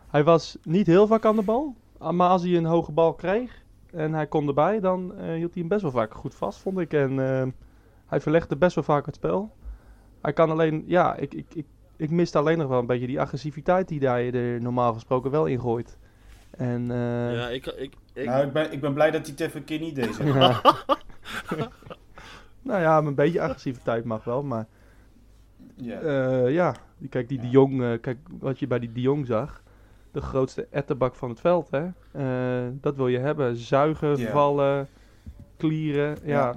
hij 0.08 0.24
was 0.24 0.58
niet 0.64 0.88
heel 0.88 1.08
vaak 1.08 1.26
aan 1.26 1.36
de 1.36 1.42
bal. 1.42 1.76
ah, 1.98 2.14
Maar 2.14 2.30
als 2.30 2.42
hij 2.42 2.56
een 2.56 2.66
hoge 2.66 2.92
bal 2.92 3.14
kreeg 3.14 3.66
en 3.92 4.14
hij 4.14 4.28
kon 4.28 4.48
erbij, 4.48 4.80
dan 4.80 5.16
eh, 5.16 5.26
hield 5.26 5.52
hij 5.54 5.60
hem 5.62 5.68
best 5.68 5.82
wel 5.82 5.92
vaak 5.92 6.14
goed 6.14 6.36
vast, 6.36 6.60
vond 6.60 6.80
ik. 6.80 6.94
En 6.94 7.20
ehm, 7.20 7.50
hij 8.06 8.22
verlegde 8.22 8.56
best 8.58 8.76
wel 8.76 8.84
vaak 8.84 9.06
het 9.06 9.16
spel. 9.16 9.56
Hij 10.22 10.34
kan 10.34 10.50
alleen, 10.50 10.84
ja, 10.86 11.16
ik, 11.16 11.34
ik, 11.34 11.46
ik, 11.54 11.66
ik 11.96 12.10
miste 12.10 12.38
alleen 12.38 12.58
nog 12.58 12.68
wel 12.68 12.80
een 12.80 12.86
beetje 12.86 13.08
die 13.08 13.22
agressiviteit 13.22 13.88
die 13.88 14.08
hij 14.08 14.34
er 14.34 14.62
normaal 14.62 14.94
gesproken 14.94 15.32
wel 15.32 15.46
ingooit. 15.46 15.98
En, 16.52 16.92
eh, 16.92 17.34
Ja, 17.36 17.48
ik, 17.50 17.66
ik, 17.66 17.94
ik, 18.14 18.26
Nou, 18.26 18.46
ik 18.48 18.54
ben, 18.54 18.72
ik 18.72 18.82
ben 18.82 18.94
blij 18.94 19.12
dat 19.12 19.22
hij 19.22 19.32
het 19.32 19.40
even 19.40 19.60
een 19.60 19.66
keer 19.66 19.80
niet 19.80 19.96
deed. 19.96 20.18
ja. 20.18 20.62
nou 22.62 22.82
ja, 22.82 22.98
een 22.98 23.16
beetje 23.16 23.42
agressiviteit 23.42 24.04
mag 24.06 24.24
wel, 24.24 24.44
maar 24.44 24.68
Ja. 25.76 26.00
Eh, 26.00 26.54
ja, 26.54 26.76
die- 26.98 27.10
kijk, 27.10 27.28
die 27.30 27.38
Ja. 27.38 27.44
de 27.44 27.50
Jong, 27.50 27.82
eh, 27.84 27.92
kijk 28.02 28.18
wat 28.40 28.60
je 28.60 28.68
bij 28.68 28.80
die 28.80 28.92
de 28.92 29.02
Jong 29.02 29.26
zag. 29.26 29.64
De 30.12 30.22
grootste 30.22 30.68
etterbak 30.70 31.16
van 31.16 31.30
het 31.30 31.40
veld, 31.40 31.70
hè. 31.72 31.88
Eh, 32.12 32.68
dat 32.82 32.96
wil 32.96 33.08
je 33.08 33.18
hebben. 33.20 33.56
Zuigen, 33.56 34.18
vallen, 34.32 34.88
klieren. 35.58 36.18
Ja. 36.24 36.38
Ja. 36.40 36.56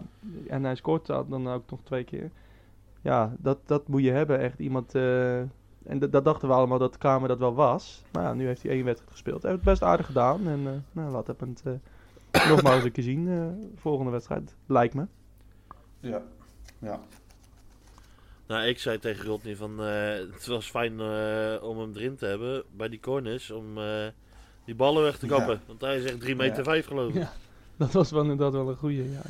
En 0.49 0.65
hij 0.65 0.75
scoort 0.75 1.07
dat 1.07 1.31
dan 1.31 1.49
ook 1.49 1.71
nog 1.71 1.81
twee 1.83 2.05
keer. 2.05 2.31
Ja, 3.03 3.33
dat, 3.39 3.59
dat 3.67 3.89
moet 3.89 4.03
je 4.03 4.11
hebben. 4.11 4.39
Echt 4.39 4.59
iemand... 4.59 4.95
eh, 4.95 5.39
en 5.85 5.99
dat- 6.11 6.25
dachten 6.25 6.49
we 6.49 6.55
allemaal 6.55 6.79
dat 6.79 6.99
Kramer 6.99 7.29
dat 7.29 7.39
wel 7.39 7.55
was. 7.55 8.05
Maar 8.13 8.23
ja, 8.23 8.35
nu 8.35 8.47
heeft 8.47 8.63
hij 8.63 8.71
één 8.73 8.85
wedstrijd 8.85 9.13
gespeeld. 9.13 9.43
Hij 9.43 9.51
heeft 9.51 9.65
het 9.65 9.73
best 9.73 9.83
aardig 9.91 10.07
gedaan. 10.07 10.49
En 10.49 10.61
eh 10.67 10.73
nou, 10.93 11.11
laat 11.11 11.27
het 11.27 11.41
het 11.41 11.63
nogmaals 12.49 12.85
een 12.85 12.93
keer 12.93 13.05
zien. 13.05 13.29
volgende 13.77 14.11
wedstrijd, 14.11 14.55
lijkt 14.67 14.95
me. 14.95 15.07
ja. 16.01 16.23
ja. 16.79 17.01
Nou, 18.51 18.67
ik 18.69 18.79
zei 18.79 18.99
tegen 18.99 19.25
Rodney 19.27 19.57
van... 19.57 19.83
eh, 19.85 20.13
het 20.33 20.47
was 20.47 20.71
fijn 20.71 21.01
eh, 21.01 21.63
om 21.63 21.79
hem 21.79 21.93
erin 21.95 22.17
te 22.17 22.27
hebben 22.27 22.63
bij 22.77 22.89
die 22.89 23.01
corners. 23.01 23.51
Om 23.51 23.79
eh, 23.79 24.07
die 24.65 24.75
ballen 24.75 25.03
weg 25.03 25.19
te 25.19 25.27
Ja. 25.27 25.37
kappen. 25.37 25.61
Want 25.67 25.81
hij 25.81 25.97
is 25.99 26.05
echt 26.05 26.21
3 26.21 26.37
meter 26.37 26.57
Ja. 26.57 26.63
5 26.65 26.87
geloof 26.87 27.09
ik. 27.09 27.15
Ja. 27.15 27.33
Dat 27.77 27.93
was 27.93 28.11
wel 28.11 28.23
inderdaad 28.23 28.53
wel 28.53 28.69
een 28.69 28.77
goeie. 28.77 29.11
Ja. 29.11 29.21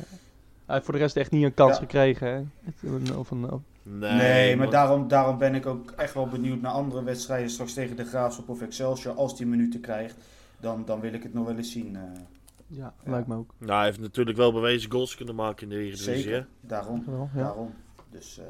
Hij 0.65 0.75
heeft 0.79 0.85
voor 0.85 0.93
de 0.93 0.99
rest 0.99 1.15
echt 1.15 1.31
niet 1.31 1.43
een 1.43 1.53
kans 1.53 1.73
Ja. 1.73 1.79
gekregen. 1.79 2.27
Hè? 2.27 2.89
Of 3.15 3.31
een, 3.31 3.51
of- 3.51 3.59
Nee, 3.83 4.11
Nee, 4.13 4.55
maar 4.55 4.69
daarom, 4.69 5.07
daarom 5.07 5.37
ben 5.37 5.55
ik 5.55 5.65
ook 5.65 5.91
echt 5.91 6.13
wel 6.13 6.27
benieuwd 6.27 6.61
naar 6.61 6.71
andere 6.71 7.03
wedstrijden. 7.03 7.49
Straks 7.49 7.73
tegen 7.73 7.95
de 7.95 8.05
Graafschap 8.05 8.49
of 8.49 8.61
Excelsior. 8.61 9.13
Als 9.15 9.37
die 9.37 9.45
minuten 9.45 9.79
krijgt, 9.79 10.15
dan, 10.59 10.83
dan 10.85 10.99
wil 10.99 11.13
ik 11.13 11.23
het 11.23 11.33
nog 11.33 11.45
wel 11.45 11.55
eens 11.55 11.71
zien. 11.71 11.95
eh. 11.95 12.01
ja, 12.67 12.93
Ja. 13.05 13.11
lijkt 13.11 13.27
me 13.27 13.35
ook. 13.35 13.53
Nou, 13.57 13.71
hij 13.77 13.85
heeft 13.85 13.99
natuurlijk 13.99 14.37
wel 14.37 14.51
bewezen 14.53 14.91
goals 14.91 15.15
kunnen 15.15 15.35
maken 15.35 15.63
in 15.63 15.69
de 15.69 15.75
Eredivisie. 15.75 16.11
hè? 16.13 16.19
Zeker, 16.21 16.47
daarom. 16.61 17.05
Daarom. 17.35 17.73
Dus 18.11 18.39
eh, 18.39 18.45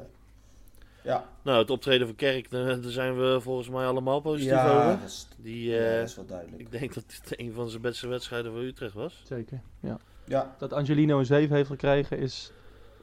ja, 1.03 1.25
Nou, 1.41 1.59
het 1.59 1.69
optreden 1.69 2.07
van 2.07 2.15
Kerk, 2.15 2.51
daar, 2.51 2.77
zijn 2.81 3.17
we 3.17 3.41
volgens 3.41 3.69
mij 3.69 3.85
allemaal 3.85 4.19
positief 4.19 4.51
ja, 4.51 4.69
over. 4.69 4.99
dat 4.99 5.09
is, 5.09 5.27
Die, 5.37 5.69
ja, 5.69 5.77
eh, 5.77 5.97
dat 5.99 6.07
is 6.07 6.15
wel 6.15 6.25
duidelijk. 6.25 6.61
ik 6.61 6.71
denk 6.71 6.93
dat 6.93 7.03
dit 7.07 7.39
een 7.39 7.53
van 7.53 7.69
zijn 7.69 7.81
beste 7.81 8.07
wedstrijden 8.07 8.51
voor 8.51 8.61
Utrecht 8.61 8.93
was. 8.93 9.21
Zeker. 9.25 9.61
Ja. 9.79 9.97
Ja, 10.25 10.55
Dat 10.57 10.73
Angelino 10.73 11.19
een 11.19 11.25
7 11.25 11.55
heeft 11.55 11.69
gekregen 11.69 12.17
is. 12.17 12.51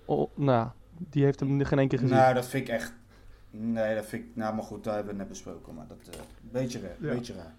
Oh, 0.05 0.31
nou, 0.35 0.69
die 0.99 1.25
heeft 1.25 1.41
hem 1.41 1.65
geen 1.65 1.79
één 1.79 1.89
keer 1.89 1.99
gezien. 1.99 2.17
nou 2.17 2.35
dat 2.35 2.47
vind 2.47 2.69
ik 2.69 2.75
echt... 2.75 2.93
Nee, 3.51 3.95
dat 3.95 4.07
vind 4.07 4.25
ik... 4.25 4.37
Nou, 4.37 4.55
maar 4.55 4.65
goed, 4.65 4.85
daar 4.85 4.95
hebben 4.95 5.15
we 5.15 5.21
het 5.21 5.29
net 5.29 5.39
besproken. 5.43 5.75
Maar 5.75 5.87
dat 5.87 6.15
eh 6.15 6.21
beetje 6.41 6.81
raar. 6.81 6.97
Ja. 7.01 7.15
Beetje 7.15 7.35
raar. 7.35 7.55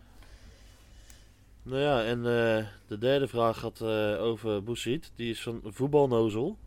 Nou 1.63 1.81
ja, 1.81 2.03
en 2.03 2.17
eh, 2.17 2.65
de 2.87 2.97
derde 2.97 3.27
vraag 3.27 3.59
gaat 3.59 3.81
eh, 3.81 4.21
over 4.21 4.63
Boussaïd. 4.63 5.11
Die 5.15 5.29
is 5.29 5.41
van 5.41 5.61
Voetbalnozel. 5.65 6.57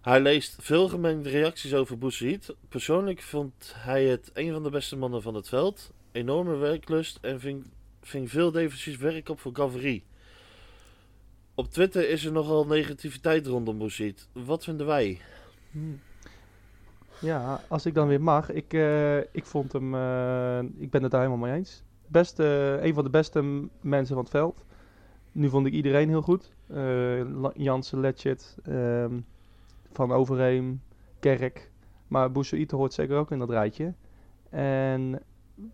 Hij 0.00 0.20
leest 0.20 0.56
veel 0.60 0.88
gemengde 0.88 1.28
reacties 1.28 1.74
over 1.74 1.98
Boussaïd. 1.98 2.54
Persoonlijk 2.68 3.20
vond 3.20 3.74
hij 3.76 4.04
het 4.04 4.30
een 4.34 4.52
van 4.52 4.62
de 4.62 4.70
beste 4.70 4.96
mannen 4.96 5.22
van 5.22 5.34
het 5.34 5.48
veld. 5.48 5.92
Enorme 6.12 6.56
werklust 6.56 7.18
en 7.20 7.40
ving, 7.40 7.64
ving 8.02 8.30
veel 8.30 8.50
defensief 8.50 8.98
werk 8.98 9.28
op 9.28 9.40
voor 9.40 9.54
Gavri. 9.54 10.04
Op 11.54 11.70
Twitter 11.70 12.08
is 12.08 12.24
er 12.24 12.32
nogal 12.32 12.66
negativiteit 12.66 13.46
rondom 13.46 13.78
Boussaïd. 13.78 14.28
Wat 14.32 14.64
vinden 14.64 14.86
wij? 14.86 15.20
Hmm. 15.70 16.00
Ja, 17.20 17.60
als 17.68 17.86
ik 17.86 17.94
dan 17.94 18.08
weer 18.08 18.22
mag. 18.22 18.50
Ik, 18.50 18.72
eh, 18.72 19.18
ik 19.18 19.46
vond 19.46 19.72
hem. 19.72 19.94
eh, 19.94 20.58
ik 20.76 20.90
ben 20.90 21.02
het 21.02 21.10
daar 21.10 21.20
helemaal 21.22 21.46
mee 21.48 21.56
eens. 21.56 21.82
Beste, 22.06 22.78
een 22.82 22.94
van 22.94 23.04
de 23.04 23.10
beste 23.10 23.68
mensen 23.80 24.14
van 24.14 24.24
het 24.24 24.32
veld. 24.32 24.64
Nu 25.32 25.48
vond 25.48 25.66
ik 25.66 25.72
iedereen 25.72 26.08
heel 26.08 26.22
goed. 26.22 26.52
Eh, 26.66 27.46
Jansen, 27.54 28.00
Letchit, 28.00 28.56
ehm, 28.64 29.14
Van 29.92 30.12
Overheem, 30.12 30.82
Kerk. 31.20 31.70
Maar 32.08 32.32
Boussaïd 32.32 32.70
hoort 32.70 32.92
zeker 32.92 33.16
ook 33.16 33.30
in 33.30 33.38
dat 33.38 33.50
rijtje. 33.50 33.94
En 34.50 35.22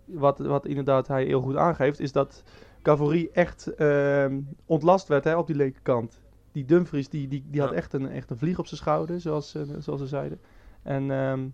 wat, 0.05 0.38
wat 0.38 0.66
inderdaad 0.66 1.09
hij 1.09 1.24
heel 1.24 1.40
goed 1.40 1.57
aangeeft, 1.57 2.00
is 2.00 2.12
dat 2.12 2.42
Cavorie 2.83 3.31
echt 3.31 3.74
ehm, 3.74 4.40
ontlast 4.66 5.09
werd 5.09 5.24
hè, 5.24 5.37
op 5.37 5.46
die 5.46 5.57
linkerkant. 5.57 6.20
Die 6.52 6.64
Dumfries 6.64 7.09
die, 7.09 7.29
die, 7.29 7.44
die 7.50 7.61
had 7.61 7.72
echt 7.72 7.92
een, 7.92 8.11
echt 8.11 8.31
een 8.31 8.38
vlieg 8.38 8.59
op 8.59 8.66
zijn 8.66 8.81
schouder, 8.81 9.20
zoals, 9.20 9.55
eh, 9.55 9.62
zoals 9.79 10.00
ze 10.00 10.07
zeiden. 10.07 10.40
En 10.83 11.11
ehm, 11.11 11.48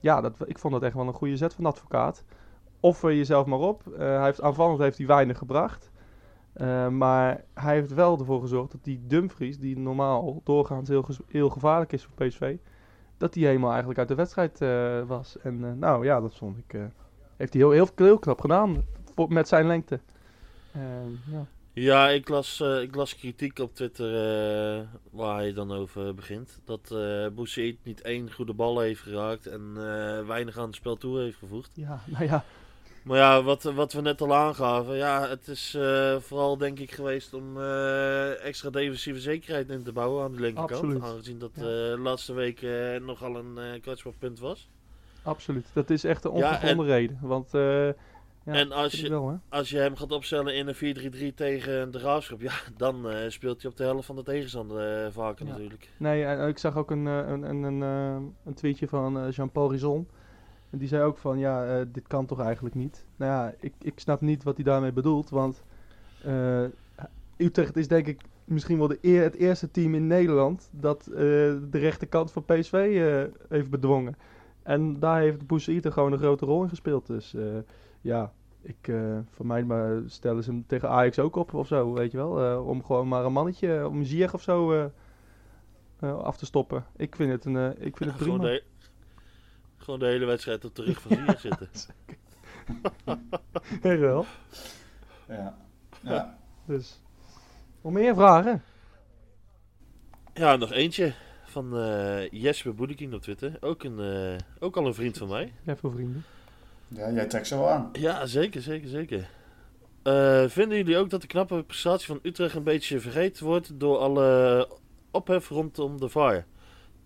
ja, 0.00 0.20
dat, 0.20 0.48
ik 0.48 0.58
vond 0.58 0.72
dat 0.72 0.82
echt 0.82 0.94
wel 0.94 1.06
een 1.06 1.12
goede 1.12 1.36
zet 1.36 1.54
van 1.54 1.64
de 1.64 1.70
advocaat. 1.70 2.24
Offer 2.80 3.14
jezelf 3.14 3.46
maar 3.46 3.58
op. 3.58 3.86
Eh, 3.86 3.98
hij 3.98 4.24
heeft, 4.24 4.40
aanvallend 4.40 4.78
heeft 4.78 4.98
hij 4.98 5.06
weinig 5.06 5.38
gebracht. 5.38 5.90
Eh, 6.54 6.88
maar 6.88 7.44
hij 7.54 7.74
heeft 7.74 7.94
wel 7.94 8.18
ervoor 8.18 8.40
gezorgd 8.40 8.72
dat 8.72 8.84
die 8.84 9.00
Dumfries, 9.06 9.58
die 9.58 9.78
normaal 9.78 10.40
doorgaans 10.44 10.88
heel, 10.88 11.06
heel 11.28 11.48
gevaarlijk 11.48 11.92
is 11.92 12.02
voor 12.02 12.26
PSV, 12.26 12.56
dat 13.16 13.32
die 13.32 13.46
helemaal 13.46 13.70
eigenlijk 13.70 13.98
uit 13.98 14.08
de 14.08 14.14
wedstrijd 14.14 14.60
eh, 14.60 15.02
was. 15.06 15.38
En 15.38 15.64
eh, 15.64 15.72
nou 15.72 16.04
ja, 16.04 16.20
dat 16.20 16.36
vond 16.36 16.58
ik. 16.58 16.78
heeft 17.36 17.52
hij 17.52 17.62
heel, 17.62 17.70
heel, 17.70 17.88
heel 17.94 18.18
knap 18.18 18.40
gedaan 18.40 18.84
voor, 19.14 19.32
met 19.32 19.48
zijn 19.48 19.66
lengte. 19.66 20.00
Ehm, 20.72 21.34
ja. 21.36 21.46
Ja, 21.72 22.08
ik 22.08 22.28
las, 22.28 22.60
ik 22.60 22.94
las 22.94 23.16
kritiek 23.16 23.58
op 23.58 23.74
Twitter 23.74 24.10
waar 25.10 25.36
hij 25.36 25.52
dan 25.52 25.72
over 25.72 26.14
begint. 26.14 26.60
Dat 26.64 26.88
Boussaïd 27.34 27.78
niet 27.82 28.02
één 28.02 28.32
goede 28.32 28.52
bal 28.52 28.80
heeft 28.80 29.00
geraakt 29.00 29.46
en 29.46 29.74
weinig 30.26 30.58
aan 30.58 30.66
het 30.66 30.74
spel 30.74 30.96
toe 30.96 31.18
heeft 31.18 31.38
gevoegd. 31.38 31.70
ja, 31.74 32.00
nou 32.12 32.24
ja. 32.24 32.44
Maar 33.04 33.16
ja, 33.18 33.42
wat, 33.42 33.62
wat 33.62 33.92
we 33.92 34.00
net 34.00 34.20
al 34.20 34.34
aangaven, 34.34 34.96
ja, 34.96 35.28
het 35.28 35.48
is 35.48 35.74
eh, 35.74 36.16
vooral 36.20 36.56
denk 36.56 36.78
ik 36.78 36.90
geweest 36.92 37.34
om 37.34 37.60
eh, 37.60 38.44
extra 38.44 38.70
defensieve 38.70 39.20
zekerheid 39.20 39.70
in 39.70 39.82
te 39.82 39.92
bouwen 39.92 40.24
aan 40.24 40.32
de 40.32 40.40
linkerkant. 40.40 40.70
Absoluut. 40.82 41.02
Aangezien 41.02 41.38
dat 41.38 41.50
Ja. 41.54 41.62
de 41.62 41.96
laatste 41.98 42.32
week 42.32 42.62
eh, 42.62 43.00
nogal 43.00 43.36
een 43.36 43.58
eh 43.58 43.80
kwetsbaar 43.80 44.12
punt 44.18 44.38
was. 44.38 44.68
Absoluut. 45.22 45.66
Dat 45.72 45.90
is 45.90 46.04
echt 46.04 46.24
een 46.24 46.34
Ja, 46.36 46.46
ongegronde 46.48 46.84
reden. 46.84 47.18
Want 47.22 47.54
eh, 47.54 47.86
ja, 47.86 47.92
En 48.52 48.72
als 48.72 48.92
je- 48.92 49.08
wel? 49.08 49.40
Als 49.48 49.70
je 49.70 49.78
hem 49.78 49.96
gaat 49.96 50.12
opstellen 50.12 50.54
in 50.54 50.68
een 50.68 50.74
4-3-3 50.74 51.34
tegen 51.34 51.90
de 51.90 51.98
Graafschap, 51.98 52.40
ja, 52.40 52.52
dan 52.76 53.10
eh, 53.10 53.30
speelt 53.30 53.62
hij 53.62 53.70
op 53.70 53.76
de 53.76 53.84
helft 53.84 54.06
van 54.06 54.16
de 54.16 54.22
tegenstander 54.22 55.04
eh, 55.04 55.12
vaker 55.12 55.44
natuurlijk. 55.46 55.88
Nee, 55.96 56.24
en 56.24 56.48
ik 56.48 56.58
zag 56.58 56.76
ook 56.76 56.90
een, 56.90 57.06
eh, 57.06 57.16
een, 57.26 57.42
een, 57.42 57.62
een, 57.62 57.82
eh, 57.82 58.26
een 58.44 58.54
tweetje 58.54 58.88
van 58.88 59.18
eh, 59.18 59.30
Jean-Paul 59.32 59.70
Rizon. 59.70 60.08
En 60.74 60.80
die 60.80 60.88
zei 60.88 61.02
ook 61.02 61.18
van, 61.18 61.38
ja, 61.38 61.66
eh, 61.66 61.86
dit 61.92 62.06
kan 62.06 62.26
toch 62.26 62.40
eigenlijk 62.40 62.74
niet. 62.74 63.04
Nou 63.16 63.30
ja, 63.32 63.54
ik, 63.60 63.72
ik 63.78 63.98
snap 63.98 64.20
niet 64.20 64.42
wat 64.42 64.54
hij 64.54 64.64
daarmee 64.64 64.92
bedoelt, 64.92 65.30
want 65.30 65.62
eh, 66.24 66.64
Utrecht 67.36 67.76
is 67.76 67.88
denk 67.88 68.06
ik 68.06 68.20
misschien 68.44 68.78
wel 68.78 68.88
de 68.88 68.98
eer, 69.00 69.22
het 69.22 69.34
eerste 69.34 69.70
team 69.70 69.94
in 69.94 70.06
Nederland 70.06 70.68
dat 70.72 71.06
eh, 71.06 71.16
de 71.16 71.78
rechterkant 71.78 72.32
van 72.32 72.44
PSV 72.44 73.00
heeft 73.48 73.70
bedwongen. 73.70 74.16
En 74.62 74.98
daar 74.98 75.20
heeft 75.20 75.46
Boussaïd 75.46 75.92
gewoon 75.92 76.12
een 76.12 76.18
grote 76.18 76.44
rol 76.44 76.62
in 76.62 76.68
gespeeld. 76.68 77.06
Dus 77.06 77.36
ja, 78.00 78.32
ik, 78.62 78.92
voor 79.30 79.46
mij 79.46 79.64
maar 79.64 80.02
stellen 80.06 80.42
ze 80.42 80.50
hem 80.50 80.64
tegen 80.66 80.88
Ajax 80.88 81.18
ook 81.18 81.36
op 81.36 81.54
of 81.54 81.66
zo, 81.66 81.92
weet 81.92 82.10
je 82.10 82.16
wel. 82.16 82.62
om 82.62 82.84
gewoon 82.84 83.08
maar 83.08 83.24
een 83.24 83.32
mannetje, 83.32 83.88
om 83.88 83.98
een 83.98 84.04
Ziyech 84.06 84.34
of 84.34 84.42
zo 84.42 84.90
af 86.00 86.36
te 86.36 86.46
stoppen. 86.46 86.84
Ik 86.96 87.16
vind 87.16 87.30
het, 87.30 87.44
een, 87.44 87.84
ik 87.84 87.96
vind 87.96 88.10
het 88.10 88.16
prima. 88.16 88.60
Gewoon 89.84 89.98
de 90.00 90.06
hele 90.06 90.24
wedstrijd 90.24 90.64
op 90.64 90.74
de 90.74 90.82
rug 90.82 91.00
van 91.00 91.16
Ziyech 91.16 91.40
zitten. 91.40 91.68
Echt 93.82 94.00
wel. 94.10 94.26
Ja. 95.28 95.56
ja. 96.00 96.38
Dus, 96.64 97.00
nog 97.80 97.92
meer 97.92 98.14
vragen? 98.14 98.62
Ja, 100.34 100.56
nog 100.56 100.72
eentje 100.72 101.12
van 101.44 101.78
eh 101.78 102.30
Jesper 102.30 102.74
Boedeking 102.74 103.14
op 103.14 103.22
Twitter. 103.22 103.56
Ook, 103.60 103.84
een, 103.84 103.98
eh, 104.00 104.36
ook 104.58 104.76
al 104.76 104.86
een 104.86 104.94
vriend 104.94 105.18
van 105.18 105.28
mij. 105.28 105.52
Jij 105.62 105.76
veel 105.76 105.90
vrienden. 105.90 106.24
ja, 106.88 107.10
jij 107.10 107.26
trekt 107.26 107.46
ze 107.46 107.56
wel 107.56 107.70
aan. 107.70 107.88
Ja, 107.92 108.26
zeker, 108.26 108.62
zeker, 108.62 108.88
zeker. 108.88 109.28
Eh, 110.02 110.44
vinden 110.48 110.78
jullie 110.78 110.96
ook 110.96 111.10
dat 111.10 111.20
de 111.20 111.26
knappe 111.26 111.62
prestatie 111.62 112.06
van 112.06 112.18
Utrecht 112.22 112.54
een 112.54 112.62
beetje 112.62 113.00
vergeten 113.00 113.44
wordt 113.44 113.80
door 113.80 113.98
alle 113.98 114.68
ophef 115.10 115.48
rondom 115.48 116.00
de 116.00 116.08
VAR? 116.08 116.44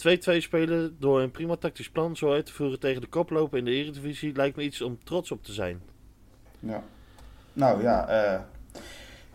2-2 0.07 0.37
spelen 0.37 0.97
door 0.99 1.21
een 1.21 1.31
prima 1.31 1.57
tactisch 1.57 1.91
plan 1.91 2.17
zo 2.17 2.33
uit 2.33 2.47
te 2.47 2.53
voeren 2.53 2.81
tegen 2.81 3.01
de 3.01 3.07
koploper 3.07 3.59
in 3.59 3.65
de 3.65 3.71
Eredivisie 3.71 4.35
lijkt 4.35 4.57
me 4.57 4.63
iets 4.63 4.83
om 4.83 4.99
trots 5.05 5.31
op 5.31 5.45
te 5.45 5.53
zijn. 5.53 5.81
Ja. 6.59 6.83
Nou 7.53 7.83
ja, 7.83 8.47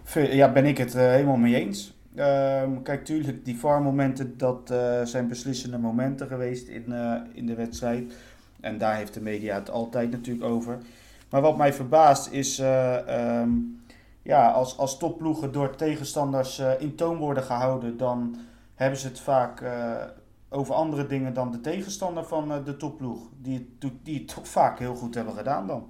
ve- 0.04 0.36
ja 0.36 0.52
ben 0.52 0.66
ik 0.66 0.78
het 0.78 0.96
eh, 0.96 1.02
helemaal 1.02 1.38
mee 1.38 1.56
eens. 1.56 1.94
Ehm, 2.16 2.82
kijk, 2.82 3.06
tuurlijk, 3.06 3.46
die 3.46 3.60
VAR-momenten, 3.60 4.38
dat 4.38 4.72
eh, 4.72 5.02
zijn 5.04 5.28
beslissende 5.28 5.78
momenten 5.78 6.28
geweest 6.28 6.68
in, 6.68 6.94
in 7.34 7.46
de 7.46 7.56
wedstrijd. 7.56 8.14
En 8.62 8.78
daar 8.78 8.96
heeft 8.96 9.14
de 9.14 9.22
media 9.22 9.56
het 9.56 9.70
altijd 9.70 10.12
natuurlijk 10.12 10.46
over. 10.46 10.78
Maar 11.30 11.42
wat 11.42 11.58
mij 11.58 11.74
verbaast 11.74 12.32
is, 12.32 12.60
eh, 12.60 13.40
ehm, 13.40 13.50
ja, 14.22 14.52
als, 14.52 14.78
als 14.78 14.98
topploegen 14.98 15.52
door 15.52 15.76
tegenstanders 15.76 16.62
in 16.80 16.96
toon 16.96 17.18
worden 17.18 17.44
gehouden, 17.44 17.98
dan 17.98 18.36
hebben 18.76 19.00
ze 19.00 19.08
het 19.08 19.20
vaak 19.20 19.64
over 20.54 20.76
andere 20.76 21.08
dingen 21.08 21.34
dan 21.34 21.52
de 21.52 21.62
tegenstander 21.62 22.24
van 22.24 22.52
eh, 22.52 22.66
de 22.66 22.78
topploeg. 22.78 23.30
Die 23.42 23.78
die 24.04 24.18
het 24.18 24.28
toch 24.36 24.48
vaak 24.48 24.80
heel 24.80 24.96
goed 24.96 25.16
hebben 25.16 25.34
gedaan 25.34 25.68
dan. 25.68 25.88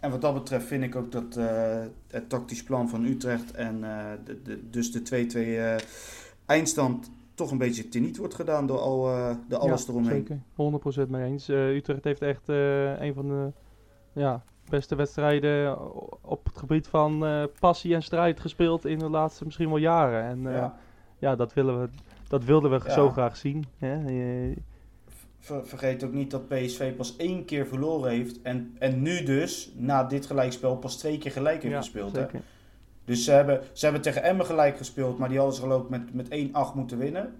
En 0.00 0.10
wat 0.10 0.20
dat 0.20 0.34
betreft 0.34 0.66
vind 0.66 0.84
ik 0.84 0.96
ook 0.96 1.12
dat 1.12 1.36
eh, 1.36 1.80
het 2.10 2.28
tactisch 2.28 2.62
plan 2.62 2.88
van 2.88 3.04
Utrecht 3.04 3.52
en 3.52 3.84
eh, 3.84 4.06
de, 4.24 4.42
de, 4.42 4.70
dus 4.70 4.92
de 4.92 5.28
2-2 5.32 5.36
eh, 5.36 5.74
eindstand 6.46 7.10
toch 7.34 7.50
een 7.50 7.58
beetje 7.58 7.88
teniet 7.88 8.16
wordt 8.16 8.34
gedaan 8.34 8.66
door 8.66 8.78
al 8.78 9.08
eh, 9.08 9.30
de 9.48 9.58
alles 9.58 9.86
ja, 9.86 9.92
eromheen. 9.92 10.42
Zeker, 10.56 11.06
100% 11.06 11.08
mee 11.08 11.24
eens. 11.24 11.48
Utrecht 11.48 12.04
heeft 12.04 12.22
echt 12.22 12.48
een 12.48 13.14
van 13.14 13.28
de 13.28 13.52
ja, 14.12 14.42
beste 14.68 14.94
wedstrijden 14.94 15.78
op 16.22 16.44
het 16.44 16.58
gebied 16.58 16.86
van 16.86 17.24
passie 17.60 17.94
en 17.94 18.02
strijd 18.02 18.40
gespeeld 18.40 18.84
in 18.84 18.98
de 18.98 19.08
laatste 19.08 19.44
misschien 19.44 19.68
wel 19.68 19.78
jaren. 19.78 20.22
En 20.22 20.52
ja. 20.52 20.78
Ja. 21.18 21.36
dat, 21.36 21.52
willen 21.52 21.80
we, 21.80 21.88
dat 22.28 22.44
wilden 22.44 22.70
we 22.70 22.80
Ja. 22.84 22.92
zo 22.92 23.10
graag 23.10 23.36
zien. 23.36 23.64
Hè? 23.78 24.04
Eh, 24.06 24.56
Ver- 25.40 25.66
vergeet 25.66 26.04
ook 26.04 26.12
niet 26.12 26.30
dat 26.30 26.48
PSV 26.48 26.96
pas 26.96 27.16
één 27.16 27.44
keer 27.44 27.66
verloren 27.66 28.10
heeft 28.10 28.42
en, 28.42 28.76
en 28.78 29.02
nu 29.02 29.22
dus, 29.22 29.72
na 29.76 30.04
dit 30.04 30.26
gelijkspel, 30.26 30.76
pas 30.76 30.96
twee 30.96 31.18
keer 31.18 31.30
gelijk 31.30 31.62
heeft 31.62 31.74
ja, 31.74 31.80
gespeeld. 31.80 32.16
Hè? 32.16 32.26
Dus 33.04 33.24
ze 33.24 33.30
hebben, 33.30 33.60
ze 33.72 33.84
hebben 33.84 34.02
tegen 34.02 34.22
Emmen 34.22 34.46
gelijk 34.46 34.76
gespeeld, 34.76 35.18
maar 35.18 35.28
die 35.28 35.38
hadden 35.38 35.56
ze 35.56 35.62
geloof 35.62 35.82
ik 35.82 35.88
met, 35.88 36.14
met 36.14 36.28
1-8 36.30 36.74
moeten 36.74 36.98
winnen. 36.98 37.34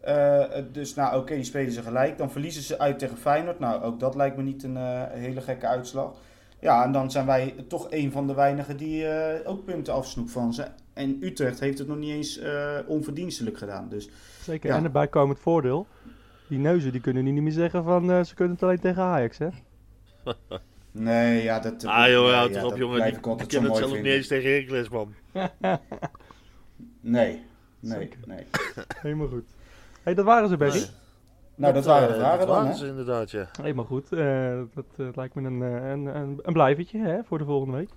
Eh, 0.00 0.44
dus 0.72 0.94
nou 0.94 1.18
oké, 1.20 1.34
die 1.34 1.44
spelen 1.44 1.72
ze 1.72 1.82
gelijk. 1.82 2.18
Dan 2.18 2.30
verliezen 2.30 2.62
ze 2.62 2.78
uit 2.78 2.98
tegen 2.98 3.16
Feyenoord. 3.16 3.58
Nou, 3.58 3.82
ook 3.82 4.00
dat 4.00 4.14
lijkt 4.14 4.36
me 4.36 4.42
niet 4.42 4.62
een 4.62 4.76
eh, 4.76 5.02
hele 5.10 5.40
gekke 5.40 5.66
uitslag. 5.66 6.12
Ja, 6.64 6.84
en 6.84 6.92
dan 6.92 7.10
zijn 7.10 7.26
wij 7.26 7.54
toch 7.68 7.86
een 7.90 8.12
van 8.12 8.26
de 8.26 8.34
weinigen 8.34 8.76
die 8.76 9.06
eh, 9.06 9.50
ook 9.50 9.64
punten 9.64 9.94
afsnoept 9.94 10.30
van 10.30 10.54
ze. 10.54 10.66
En 10.92 11.18
Utrecht 11.20 11.60
heeft 11.60 11.78
het 11.78 11.88
nog 11.88 11.96
niet 11.96 12.10
eens 12.10 12.38
eh, 12.38 12.78
onverdienstelijk 12.86 13.58
gedaan. 13.58 13.88
Dus 13.88 14.10
zeker. 14.40 14.70
Ja. 14.70 14.76
En 14.76 14.84
erbij 14.84 15.08
komend 15.08 15.38
voordeel. 15.38 15.86
Die 16.48 16.58
neuzen 16.58 16.92
die 16.92 17.00
kunnen 17.00 17.24
nu 17.24 17.30
niet 17.30 17.42
meer 17.42 17.52
zeggen 17.52 17.84
van 17.84 18.10
eh, 18.10 18.24
ze 18.24 18.34
kunnen 18.34 18.54
het 18.54 18.62
alleen 18.62 18.80
tegen 18.80 19.02
Ajax. 19.02 19.38
Hè? 19.38 19.48
nee, 20.90 21.42
ja, 21.42 21.58
dat... 21.60 21.84
Ah 21.84 22.08
joh, 22.08 22.32
houd 22.32 22.50
ja, 22.50 22.58
erop 22.58 22.70
dat 22.70 22.78
jongen, 22.78 23.02
die, 23.02 23.20
kennen 23.20 23.46
het 23.48 23.62
mooi 23.62 23.74
zelf 23.74 23.96
niet 23.96 24.04
eens 24.04 24.26
tegen 24.26 24.50
Heracles 24.50 24.88
man. 24.88 25.14
Nee, 27.00 27.42
nee, 27.80 27.98
Zeker. 27.98 28.18
nee. 28.26 28.46
Helemaal 28.96 29.28
goed. 29.28 29.44
hey, 30.02 30.14
dat 30.14 30.24
waren 30.24 30.48
ze, 30.48 30.56
Berry. 30.56 30.84
Nou, 31.56 31.72
dat 31.74 31.84
waren 31.84 32.08
de 32.08 32.14
eh, 32.14 32.20
vragen 32.20 32.38
dat 32.38 32.46
dan, 32.46 32.56
waren 32.56 32.70
hè? 32.72 32.76
ze 32.78 32.86
inderdaad, 32.86 33.30
ja. 33.30 33.48
Helemaal 33.62 33.84
goed. 33.84 34.12
Eh, 34.12 34.60
dat 34.74 34.84
eh, 34.96 35.06
lijkt 35.14 35.34
me 35.34 35.42
een, 35.42 35.62
eh, 35.62 35.90
een, 35.90 36.06
een, 36.06 36.38
een 36.42 36.52
blijvertje 36.52 36.98
hè, 36.98 37.24
voor 37.24 37.38
de 37.38 37.44
volgende 37.44 37.76
week. 37.76 37.90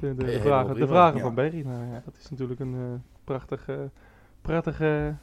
De, 0.00 0.14
de, 0.14 0.24
de 0.24 0.40
vragen, 0.40 0.74
de 0.74 0.86
vragen 0.86 1.16
Ja. 1.16 1.22
van 1.22 1.34
Berry. 1.34 1.62
Nou, 1.66 1.84
ja, 1.86 2.02
dat 2.04 2.14
is 2.16 2.30
natuurlijk 2.30 2.60
een 2.60 2.74
eh, 2.74 3.00
prachtige, 3.24 3.90
prachtige, 4.42 5.14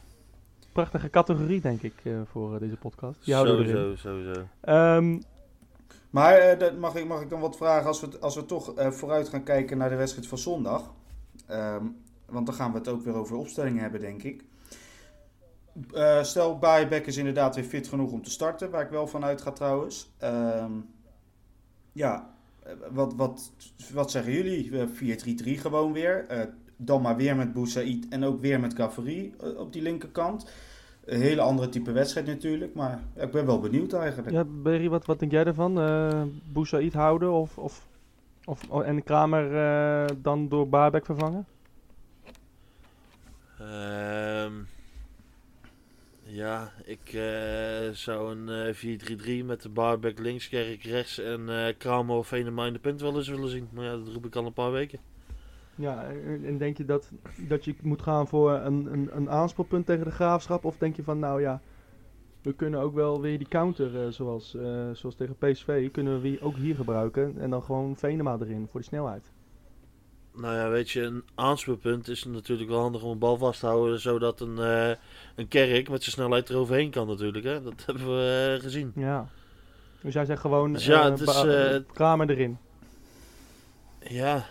prachtige 0.72 1.10
categorie, 1.10 1.60
denk 1.60 1.82
ik, 1.82 1.94
eh, 2.04 2.12
voor 2.24 2.58
deze 2.58 2.76
podcast. 2.76 3.24
Die. 3.24 3.34
Sowieso, 3.34 3.96
sowieso. 3.96 4.40
Ehm, 4.60 5.20
Maar 6.10 6.58
dat 6.58 6.78
mag, 6.78 6.94
ik, 6.94 7.06
mag 7.06 7.20
ik 7.22 7.30
dan 7.30 7.40
wat 7.40 7.56
vragen 7.56 7.86
als 7.86 8.00
we, 8.00 8.18
als 8.20 8.34
we 8.34 8.46
toch 8.46 8.74
eh, 8.74 8.90
vooruit 8.90 9.28
gaan 9.28 9.42
kijken 9.42 9.78
naar 9.78 9.88
de 9.88 9.96
wedstrijd 9.96 10.26
van 10.28 10.38
zondag? 10.38 10.92
Ehm, 11.46 11.84
want 12.26 12.46
dan 12.46 12.54
gaan 12.54 12.72
we 12.72 12.78
het 12.78 12.88
ook 12.88 13.02
weer 13.04 13.14
over 13.14 13.36
opstellingen 13.36 13.82
hebben, 13.82 14.00
denk 14.00 14.22
ik. 14.22 14.44
Eh, 15.92 16.22
stel, 16.22 16.58
Baaienbeck 16.58 17.06
is 17.06 17.16
inderdaad 17.16 17.54
weer 17.54 17.64
fit 17.64 17.88
genoeg 17.88 18.12
om 18.12 18.22
te 18.22 18.30
starten, 18.30 18.70
waar 18.70 18.84
ik 18.84 18.90
wel 18.90 19.06
van 19.06 19.24
uit 19.24 19.42
ga 19.42 19.50
trouwens. 19.50 20.14
Ehm, 20.18 20.72
ja, 21.92 22.30
eh, 22.62 22.72
wat, 22.90 23.14
wat, 23.14 23.52
wat 23.92 24.10
zeggen 24.10 24.32
jullie? 24.32 24.78
Eh, 24.80 24.86
4-3-3 24.86 25.58
gewoon 25.58 25.92
weer. 25.92 26.26
Eh, 26.28 26.40
dan 26.76 27.02
maar 27.02 27.16
weer 27.16 27.36
met 27.36 27.52
Boussaïd 27.52 28.08
en 28.08 28.24
ook 28.24 28.40
weer 28.40 28.60
met 28.60 28.74
Cavary 28.74 29.32
eh, 29.40 29.58
op 29.58 29.72
die 29.72 29.82
linkerkant. 29.82 30.50
Een 31.04 31.20
hele 31.20 31.40
andere 31.40 31.68
type 31.68 31.92
wedstrijd 31.92 32.26
natuurlijk, 32.26 32.74
maar 32.74 33.00
ik 33.16 33.30
ben 33.30 33.46
wel 33.46 33.60
benieuwd 33.60 33.92
eigenlijk. 33.92 34.30
ja, 34.30 34.44
Berry, 34.44 34.88
wat, 34.88 35.06
wat 35.06 35.18
denk 35.18 35.32
jij 35.32 35.44
ervan? 35.44 35.80
Eh 35.80 36.22
Boussaïd 36.52 36.92
houden 36.92 37.32
of, 37.32 37.58
of, 37.58 37.86
of, 38.44 38.60
oh, 38.68 38.86
en 38.86 39.02
Kramer 39.02 39.56
eh, 39.56 40.16
dan 40.22 40.48
door 40.48 40.68
Baarbek 40.68 41.04
vervangen? 41.04 41.46
Ehm, 43.58 44.52
ja, 46.34 46.72
ik 46.84 47.12
eh, 47.12 47.90
zou 47.92 48.36
een 48.36 48.48
eh 48.48 49.40
4-3-3 49.42 49.44
met 49.44 49.62
de 49.62 49.68
barback 49.68 50.18
links, 50.18 50.48
Kerk 50.48 50.82
rechts 50.82 51.18
en 51.18 51.48
eh 51.48 51.74
Kramer 51.78 52.16
of 52.16 52.26
Venema 52.26 52.66
in 52.66 52.72
de 52.72 52.78
punt 52.78 53.00
wel 53.00 53.16
eens 53.16 53.28
willen 53.28 53.48
zien. 53.48 53.68
Maar 53.72 53.84
ja, 53.84 53.96
dat 53.96 54.08
roep 54.08 54.26
ik 54.26 54.36
al 54.36 54.46
een 54.46 54.52
paar 54.52 54.72
weken. 54.72 54.98
Ja, 55.74 56.04
en 56.04 56.44
en 56.44 56.58
denk 56.58 56.76
je 56.76 56.84
dat, 56.84 57.10
dat 57.48 57.64
je 57.64 57.74
moet 57.82 58.02
gaan 58.02 58.28
voor 58.28 58.52
een, 58.52 58.92
een, 58.92 59.08
een 59.12 59.30
aanspoelpunt 59.30 59.86
tegen 59.86 60.04
de 60.04 60.10
graafschap? 60.10 60.64
Of 60.64 60.78
denk 60.78 60.96
je 60.96 61.02
van, 61.02 61.18
nou 61.18 61.40
ja, 61.40 61.60
we 62.42 62.52
kunnen 62.54 62.80
ook 62.80 62.94
wel 62.94 63.20
weer 63.20 63.38
die 63.38 63.48
counter, 63.48 64.04
eh, 64.04 64.12
zoals, 64.12 64.54
eh, 64.54 64.90
zoals 64.92 65.14
tegen 65.14 65.36
PSV, 65.38 65.90
kunnen 65.90 66.20
we 66.20 66.38
ook 66.40 66.56
hier 66.56 66.74
gebruiken. 66.74 67.38
En 67.38 67.50
dan 67.50 67.62
gewoon 67.62 67.96
Venema 67.96 68.36
erin 68.40 68.68
voor 68.70 68.80
de 68.80 68.86
snelheid. 68.86 69.30
Nou 70.36 70.54
ja, 70.54 70.68
weet 70.68 70.90
je, 70.90 71.02
een 71.02 71.24
aanspeelpunt 71.34 72.08
is 72.08 72.24
natuurlijk 72.24 72.70
wel 72.70 72.80
handig 72.80 73.02
om 73.02 73.10
een 73.10 73.18
bal 73.18 73.36
vast 73.36 73.60
te 73.60 73.66
houden, 73.66 74.00
zodat 74.00 74.40
een, 74.40 74.58
eh, 74.58 74.90
een 75.34 75.48
Kerk 75.48 75.88
met 75.88 76.02
zijn 76.02 76.14
snelheid 76.14 76.50
eroverheen 76.50 76.90
kan 76.90 77.06
natuurlijk. 77.06 77.44
Hè? 77.44 77.62
Dat 77.62 77.82
hebben 77.86 78.06
we 78.06 78.54
eh, 78.54 78.62
gezien. 78.62 78.92
Ja. 78.94 79.28
Dus 80.00 80.14
jij 80.14 80.24
zegt 80.24 80.40
gewoon 80.40 80.72
Dus 80.72 80.86
ja, 80.86 81.04
eh, 81.04 81.10
het 81.10 81.20
is, 81.20 81.82
Kramer 81.92 82.30
erin. 82.30 82.58
Ja, 84.08 84.46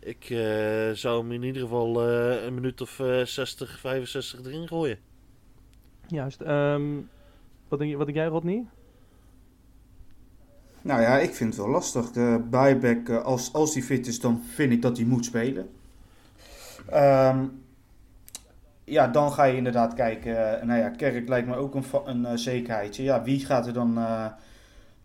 ik 0.00 0.24
zou 0.92 1.20
hem 1.20 1.32
in 1.32 1.42
ieder 1.42 1.62
geval 1.62 2.02
een 2.02 2.54
minuut 2.54 2.80
of 2.80 3.00
eh 3.00 3.24
60, 3.24 3.78
65 3.78 4.44
erin 4.44 4.68
gooien. 4.68 4.98
Juist. 6.06 6.40
ehm, 6.40 6.82
wat, 7.68 7.78
denk 7.78 7.90
je, 7.90 7.96
wat 7.96 8.06
denk 8.06 8.18
jij, 8.18 8.26
Rodney? 8.26 8.66
Nou 10.84 11.00
ja, 11.00 11.18
ik 11.18 11.34
vind 11.34 11.54
het 11.54 11.62
wel 11.64 11.72
lastig. 11.72 12.10
De 12.10 12.40
buyback, 12.50 13.08
eh, 13.08 13.22
als, 13.24 13.52
als 13.52 13.72
die 13.72 13.82
fit 13.82 14.06
is, 14.06 14.20
dan 14.20 14.42
vind 14.54 14.72
ik 14.72 14.82
dat 14.82 14.96
hij 14.96 15.06
moet 15.06 15.24
spelen. 15.24 15.68
Ehm, 16.90 17.44
ja, 18.84 19.08
dan 19.08 19.32
ga 19.32 19.44
je 19.44 19.56
inderdaad 19.56 19.94
kijken. 19.94 20.58
eh, 20.60 20.66
nou 20.66 20.80
ja, 20.80 20.88
Kerk 20.88 21.28
lijkt 21.28 21.48
me 21.48 21.56
ook 21.56 21.74
een, 21.74 21.84
een 22.04 22.26
eh, 22.26 22.32
zekerheidje. 22.36 23.02
Ja, 23.02 23.22
wie 23.22 23.44
gaat 23.46 23.66
er 23.66 23.72
dan 23.72 23.98
eh, 23.98 24.26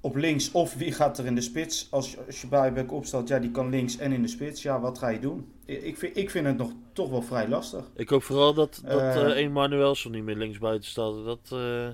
op 0.01 0.15
links 0.15 0.51
of 0.51 0.73
wie 0.73 0.91
gaat 0.91 1.17
er 1.17 1.25
in 1.25 1.35
de 1.35 1.41
spits? 1.41 1.87
Als, 1.91 2.11
je- 2.11 2.17
als 2.27 2.41
je 2.41 2.47
buyback 2.47 2.91
opstelt, 2.91 3.27
ja, 3.27 3.39
die 3.39 3.51
kan 3.51 3.69
links 3.69 3.97
en 3.97 4.11
in 4.11 4.21
de 4.21 4.27
spits. 4.27 4.61
Ja, 4.61 4.79
wat 4.79 4.97
ga 4.97 5.07
je 5.09 5.19
doen? 5.19 5.51
Ik 5.65 5.97
vind, 5.97 6.17
ik 6.17 6.29
vind 6.29 6.45
het 6.45 6.58
nog 6.58 6.71
toch 6.93 7.10
wel 7.10 7.21
vrij 7.21 7.47
lastig. 7.47 7.83
Ik 7.95 8.10
hoop 8.10 8.23
vooral 8.23 8.54
dat, 8.54 8.81
dat 8.85 8.99
Eh. 9.01 9.43
eh 9.43 9.51
Manuelson 9.51 10.12
niet 10.12 10.23
meer 10.23 10.35
linksbuiten 10.35 10.89
staat. 10.89 11.13
Dat, 11.25 11.39
eh, 11.51 11.87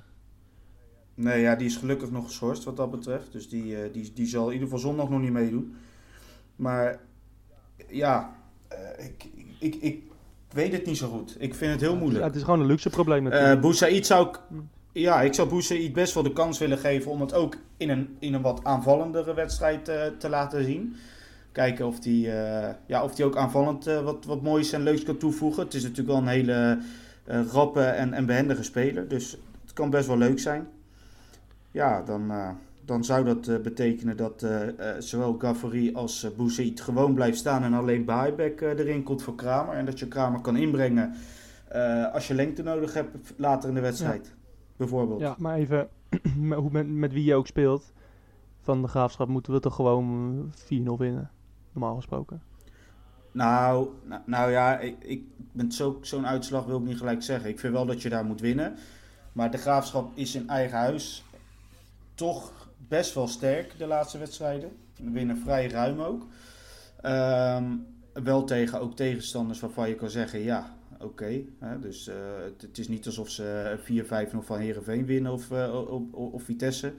Nee, 1.16 1.42
ja, 1.42 1.56
die 1.56 1.68
is 1.68 1.76
gelukkig 1.76 2.12
nog 2.12 2.26
geschorst 2.26 2.64
wat 2.64 2.78
dat 2.78 2.92
betreft. 2.92 3.32
Dus 3.32 3.50
die, 3.50 3.76
eh, 3.82 3.94
die, 3.94 4.12
die 4.14 4.26
zal 4.28 4.46
in 4.48 4.54
ieder 4.54 4.68
geval 4.68 4.82
zondag 4.84 5.10
nog 5.10 5.22
niet 5.22 5.32
meedoen. 5.32 5.76
Maar 6.56 7.00
ja, 7.88 8.36
eh, 8.68 9.06
ik, 9.06 9.26
ik, 9.60 9.76
ik 9.76 10.04
weet 10.52 10.72
het 10.72 10.86
niet 10.86 10.98
zo 10.98 11.08
goed. 11.10 11.36
Ik 11.40 11.56
vind 11.56 11.72
het 11.72 11.82
heel 11.82 11.94
Ja, 11.94 12.00
moeilijk. 12.00 12.24
het 12.24 12.36
is 12.36 12.44
gewoon 12.44 12.60
een 12.60 12.66
luxe 12.66 12.90
probleem 12.90 13.26
Eh 13.26 13.32
natuurlijk. 13.32 13.62
Boussaïd 13.62 14.06
zou 14.06 14.28
ik... 14.28 14.40
Ja, 14.92 15.22
ik 15.22 15.34
zou 15.34 15.50
Boussaïd 15.50 15.94
best 15.94 16.14
wel 16.14 16.24
de 16.24 16.34
kans 16.34 16.60
willen 16.60 16.78
geven 16.78 17.12
om 17.12 17.22
het 17.22 17.34
ook 17.34 17.58
in 17.78 17.90
een, 17.90 18.16
in 18.20 18.34
een 18.34 18.42
wat 18.42 18.64
aanvallendere 18.64 19.34
wedstrijd 19.34 19.86
te 20.20 20.30
laten 20.30 20.64
zien. 20.64 20.96
Kijken 21.52 21.88
of 21.88 22.00
die, 22.00 22.22
ja, 22.86 23.04
of 23.04 23.16
die 23.16 23.26
ook 23.26 23.38
aanvallend 23.38 23.86
wat, 23.86 24.26
wat 24.26 24.42
moois 24.42 24.72
en 24.72 24.84
leuks 24.84 25.04
kan 25.04 25.18
toevoegen. 25.18 25.64
Het 25.64 25.74
is 25.74 25.82
natuurlijk 25.82 26.10
wel 26.10 26.18
een 26.18 26.28
hele 26.28 26.80
rappe 27.52 27.82
en, 27.82 28.14
en 28.14 28.26
behendige 28.26 28.64
speler. 28.64 29.08
Dus 29.08 29.38
het 29.62 29.74
kan 29.74 29.90
best 29.90 30.08
wel 30.08 30.18
leuk 30.18 30.40
zijn. 30.40 30.68
Ja, 31.76 32.02
dan, 32.02 32.32
eh, 32.32 32.50
dan 32.86 33.04
zou 33.04 33.26
dat 33.26 33.48
eh, 33.48 33.60
betekenen 33.60 34.18
dat 34.18 34.44
eh, 34.44 34.68
eh, 34.68 35.02
zowel 35.02 35.36
Gavary 35.38 35.96
als 35.96 36.24
uh, 36.24 36.32
Boussaïd 36.38 36.82
gewoon 36.82 37.14
blijft 37.14 37.38
staan. 37.38 37.64
En 37.64 37.74
alleen 37.74 38.06
Baibek 38.06 38.62
erin 38.62 39.04
komt 39.04 39.24
voor 39.24 39.36
Kramer. 39.36 39.76
En 39.76 39.86
dat 39.86 40.00
je 40.00 40.08
Kramer 40.08 40.42
kan 40.42 40.56
inbrengen 40.56 41.14
eh, 41.68 42.14
als 42.14 42.28
je 42.28 42.34
lengte 42.34 42.64
nodig 42.64 42.94
hebt 42.94 43.34
later 43.38 43.70
in 43.70 43.76
de 43.76 43.82
wedstrijd. 43.82 44.34
Bijvoorbeeld. 44.78 45.20
Ja, 45.20 45.36
maar 45.38 45.56
even, 45.58 45.90
met, 46.38 46.60
hoe 46.60 46.72
met, 46.72 46.88
met 46.88 47.14
wie 47.14 47.24
je 47.24 47.36
ook 47.36 47.48
speelt, 47.48 47.94
van 48.60 48.82
de 48.82 48.88
graafschap 48.88 49.28
moeten 49.28 49.54
we 49.54 49.60
toch 49.60 49.76
gewoon 49.76 50.52
4-0 50.54 50.64
winnen. 50.98 51.32
normaal 51.72 51.96
gesproken. 51.96 52.42
Nou, 53.32 53.88
nou, 54.04 54.22
nou 54.26 54.52
ja, 54.52 54.80
ik, 54.80 54.96
ik 55.04 55.24
ben 55.52 55.72
zo, 55.72 55.98
zo'n 56.02 56.28
uitslag 56.28 56.66
wil 56.66 56.78
ik 56.80 56.86
niet 56.86 56.98
gelijk 56.98 57.24
zeggen. 57.24 57.50
Ik 57.50 57.60
vind 57.60 57.74
wel 57.74 57.86
dat 57.86 58.02
je 58.02 58.10
daar 58.10 58.26
moet 58.26 58.42
winnen. 58.42 58.76
Maar 59.32 59.52
de 59.52 59.58
graafschap 59.58 60.12
is 60.14 60.36
in 60.36 60.50
eigen 60.50 60.78
huis 60.78 61.26
toch 62.16 62.52
best 62.88 63.14
wel 63.14 63.28
sterk 63.28 63.78
de 63.78 63.88
laatste 63.88 64.18
wedstrijden. 64.18 64.72
We 65.04 65.12
winnen 65.12 65.38
vrij 65.38 65.68
ruim 65.68 66.02
ook. 66.02 66.28
Ehm, 67.02 67.64
wel 68.24 68.44
tegen 68.44 68.80
ook 68.80 68.96
tegenstanders 68.96 69.60
waarvan 69.60 69.90
je 69.90 69.96
kan 69.96 70.10
zeggen, 70.10 70.40
ja, 70.40 70.76
oké. 71.00 71.42
dus 71.82 72.08
uh, 72.08 72.16
het, 72.44 72.62
het, 72.62 72.78
is 72.78 72.88
niet 72.88 73.06
alsof 73.06 73.30
ze 73.30 73.78
4-5 74.30 74.32
nog 74.32 74.46
van 74.46 74.60
Herenveen 74.60 75.06
winnen 75.06 75.32
of, 75.32 75.52
uh, 75.52 75.88
of, 75.92 76.02
of, 76.12 76.44
Vitesse. 76.44 76.94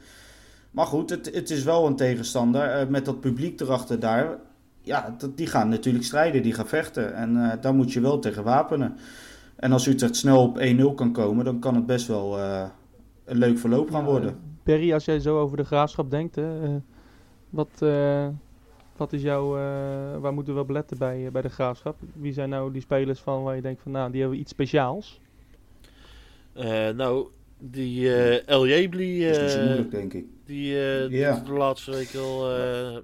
Maar 0.71 0.87
goed, 0.87 1.11
het, 1.11 1.35
het 1.35 1.51
is 1.51 1.65
wel 1.65 1.87
een 1.87 1.97
tegenstander. 1.97 2.81
Uh, 2.81 2.89
met 2.89 3.05
dat 3.05 3.21
publiek 3.21 3.61
erachter 3.61 4.01
daar. 4.01 4.39
Ja, 4.83 5.15
dat, 5.19 5.37
die 5.37 5.47
gaan 5.47 5.69
natuurlijk 5.69 6.05
strijden, 6.05 6.43
die 6.43 6.53
gaan 6.53 6.69
vechten. 6.69 7.15
En 7.15 7.59
daar 7.61 7.75
moet 7.75 7.93
je 7.93 8.01
wel 8.01 8.19
tegen 8.19 8.45
wapenen. 8.45 8.97
En 9.57 9.73
als 9.73 9.87
Utrecht 9.87 10.17
snel 10.17 10.43
op 10.43 10.59
1-0 10.59 10.95
kan 10.95 11.13
komen, 11.13 11.45
dan 11.45 11.59
kan 11.59 11.75
het 11.75 11.87
best 11.87 12.07
wel 12.07 12.39
een 13.25 13.39
leuk 13.39 13.59
verloop 13.59 13.91
gaan 13.91 14.05
worden. 14.05 14.56
Perry, 14.67 14.93
als 14.93 15.05
jij 15.05 15.21
zo 15.21 15.41
over 15.41 15.57
de 15.57 15.65
graafschap 15.65 16.11
denkt, 16.11 16.35
hè, 16.35 16.79
wat, 17.51 17.83
wat 18.97 19.13
is 19.13 19.23
jouw, 19.23 19.57
uh, 19.57 19.63
waar 20.19 20.33
moeten 20.33 20.53
we 20.53 20.59
wel 20.59 20.65
beletten 20.65 20.99
bij, 20.99 21.21
uh, 21.21 21.31
bij 21.31 21.43
de 21.43 21.49
graafschap? 21.49 21.97
Wie 22.13 22.33
zijn 22.33 22.49
nou 22.49 22.73
die 22.73 22.83
spelers 22.83 23.21
van 23.21 23.43
waar 23.43 23.57
je 23.57 23.63
denkt 23.63 23.83
van 23.83 23.93
nou, 23.93 24.11
die 24.11 24.21
hebben 24.21 24.39
iets 24.39 24.51
speciaals? 24.51 25.21
Uh, 26.57 26.89
nou, 26.89 27.29
die 27.59 28.11
El 28.45 28.67
Jebli, 28.67 29.27
dat 29.33 29.37
is 29.41 29.57
moeilijk 29.57 29.91
denk 29.91 30.13
ik. 30.13 30.25
Die, 30.45 30.75
die 31.09 31.19
ja. 31.19 31.43
de 31.45 31.53
laatste 31.53 31.91
week 31.91 32.15
al 32.15 32.51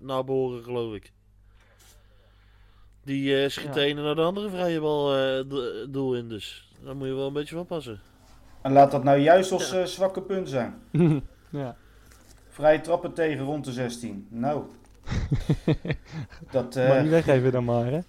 naboren 0.00 0.62
geloof 0.62 0.94
ik. 0.94 1.12
Die 3.04 3.48
schiet 3.48 3.74
de 3.74 3.80
ene 3.80 4.02
naar 4.02 4.14
de 4.14 4.22
andere 4.22 4.50
vrije 4.50 4.80
bal 4.80 5.14
doel 5.90 6.16
in, 6.16 6.28
dus 6.28 6.72
daar 6.84 6.96
moet 6.96 7.06
je 7.06 7.14
wel 7.14 7.26
een 7.26 7.32
beetje 7.32 7.54
van 7.54 7.66
passen. 7.66 8.00
En 8.62 8.72
laat 8.72 8.90
dat 8.90 9.04
nou 9.04 9.18
juist 9.18 9.52
als 9.52 9.70
ja. 9.70 9.86
zwakke 9.86 10.22
punt 10.22 10.48
zijn. 10.48 10.74
ja. 11.52 11.76
Vrije 12.48 12.80
trappen 12.80 13.12
tegen 13.12 13.44
rond 13.44 13.64
de 13.64 13.72
16. 13.72 14.26
Nou, 14.30 14.64
dat, 16.50 16.76
uh, 16.76 16.88
maar 16.88 17.02
niet 17.02 17.10
weggeven 17.10 17.52
dan 17.52 17.64
maar, 17.64 17.86
hè? 17.86 18.00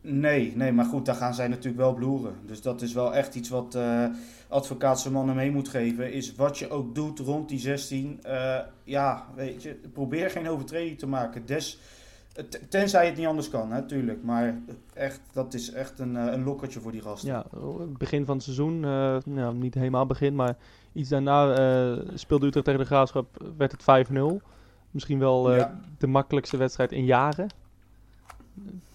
Nee, 0.00 0.52
nee, 0.56 0.72
maar 0.72 0.84
goed, 0.84 1.06
daar 1.06 1.14
gaan 1.14 1.34
zij 1.34 1.48
natuurlijk 1.48 1.76
wel 1.76 1.94
bloeren. 1.94 2.34
Dus 2.46 2.62
dat 2.62 2.82
is 2.82 2.92
wel 2.92 3.14
echt 3.14 3.34
iets 3.34 3.48
wat 3.48 3.74
uh, 3.74 4.04
advocaatse 4.48 5.10
mannen 5.10 5.34
mee 5.34 5.50
moet 5.50 5.68
geven. 5.68 6.12
Is 6.12 6.34
wat 6.34 6.58
je 6.58 6.70
ook 6.70 6.94
doet 6.94 7.18
rond 7.18 7.48
die 7.48 7.58
16. 7.58 8.20
Uh, 8.26 8.54
eh, 8.54 8.64
ja, 8.84 9.26
weet 9.34 9.62
je, 9.62 9.80
probeer 9.92 10.30
geen 10.30 10.48
overtreding 10.48 10.98
te 10.98 11.06
maken. 11.06 11.46
Des, 11.46 11.78
tenzij 12.68 13.06
het 13.06 13.16
niet 13.16 13.26
anders 13.26 13.48
kan, 13.48 13.68
natuurlijk. 13.68 14.22
Maar 14.22 14.58
echt, 14.94 15.20
dat 15.32 15.54
is 15.54 15.72
echt 15.72 15.98
een, 15.98 16.14
een 16.14 16.44
lokkertje 16.44 16.80
voor 16.80 16.92
die 16.92 17.02
gasten. 17.02 17.28
Ja, 17.28 17.44
begin 17.98 18.24
van 18.24 18.34
het 18.34 18.44
seizoen, 18.44 18.80
nou, 19.24 19.54
niet 19.54 19.74
helemaal 19.74 20.06
begin, 20.06 20.34
maar 20.34 20.56
iets 20.92 21.08
daarna 21.08 21.46
speelde 22.14 22.46
Utrecht 22.46 22.64
tegen 22.64 22.80
de 22.80 22.86
Graafschap, 22.86 23.52
werd 23.56 23.72
het 23.72 24.08
5-0. 24.10 24.44
Misschien 24.90 25.18
wel 25.18 25.56
uh, 25.56 25.64
de 25.98 26.06
makkelijkste 26.06 26.56
wedstrijd 26.56 26.92
in 26.92 27.04
jaren. 27.04 27.48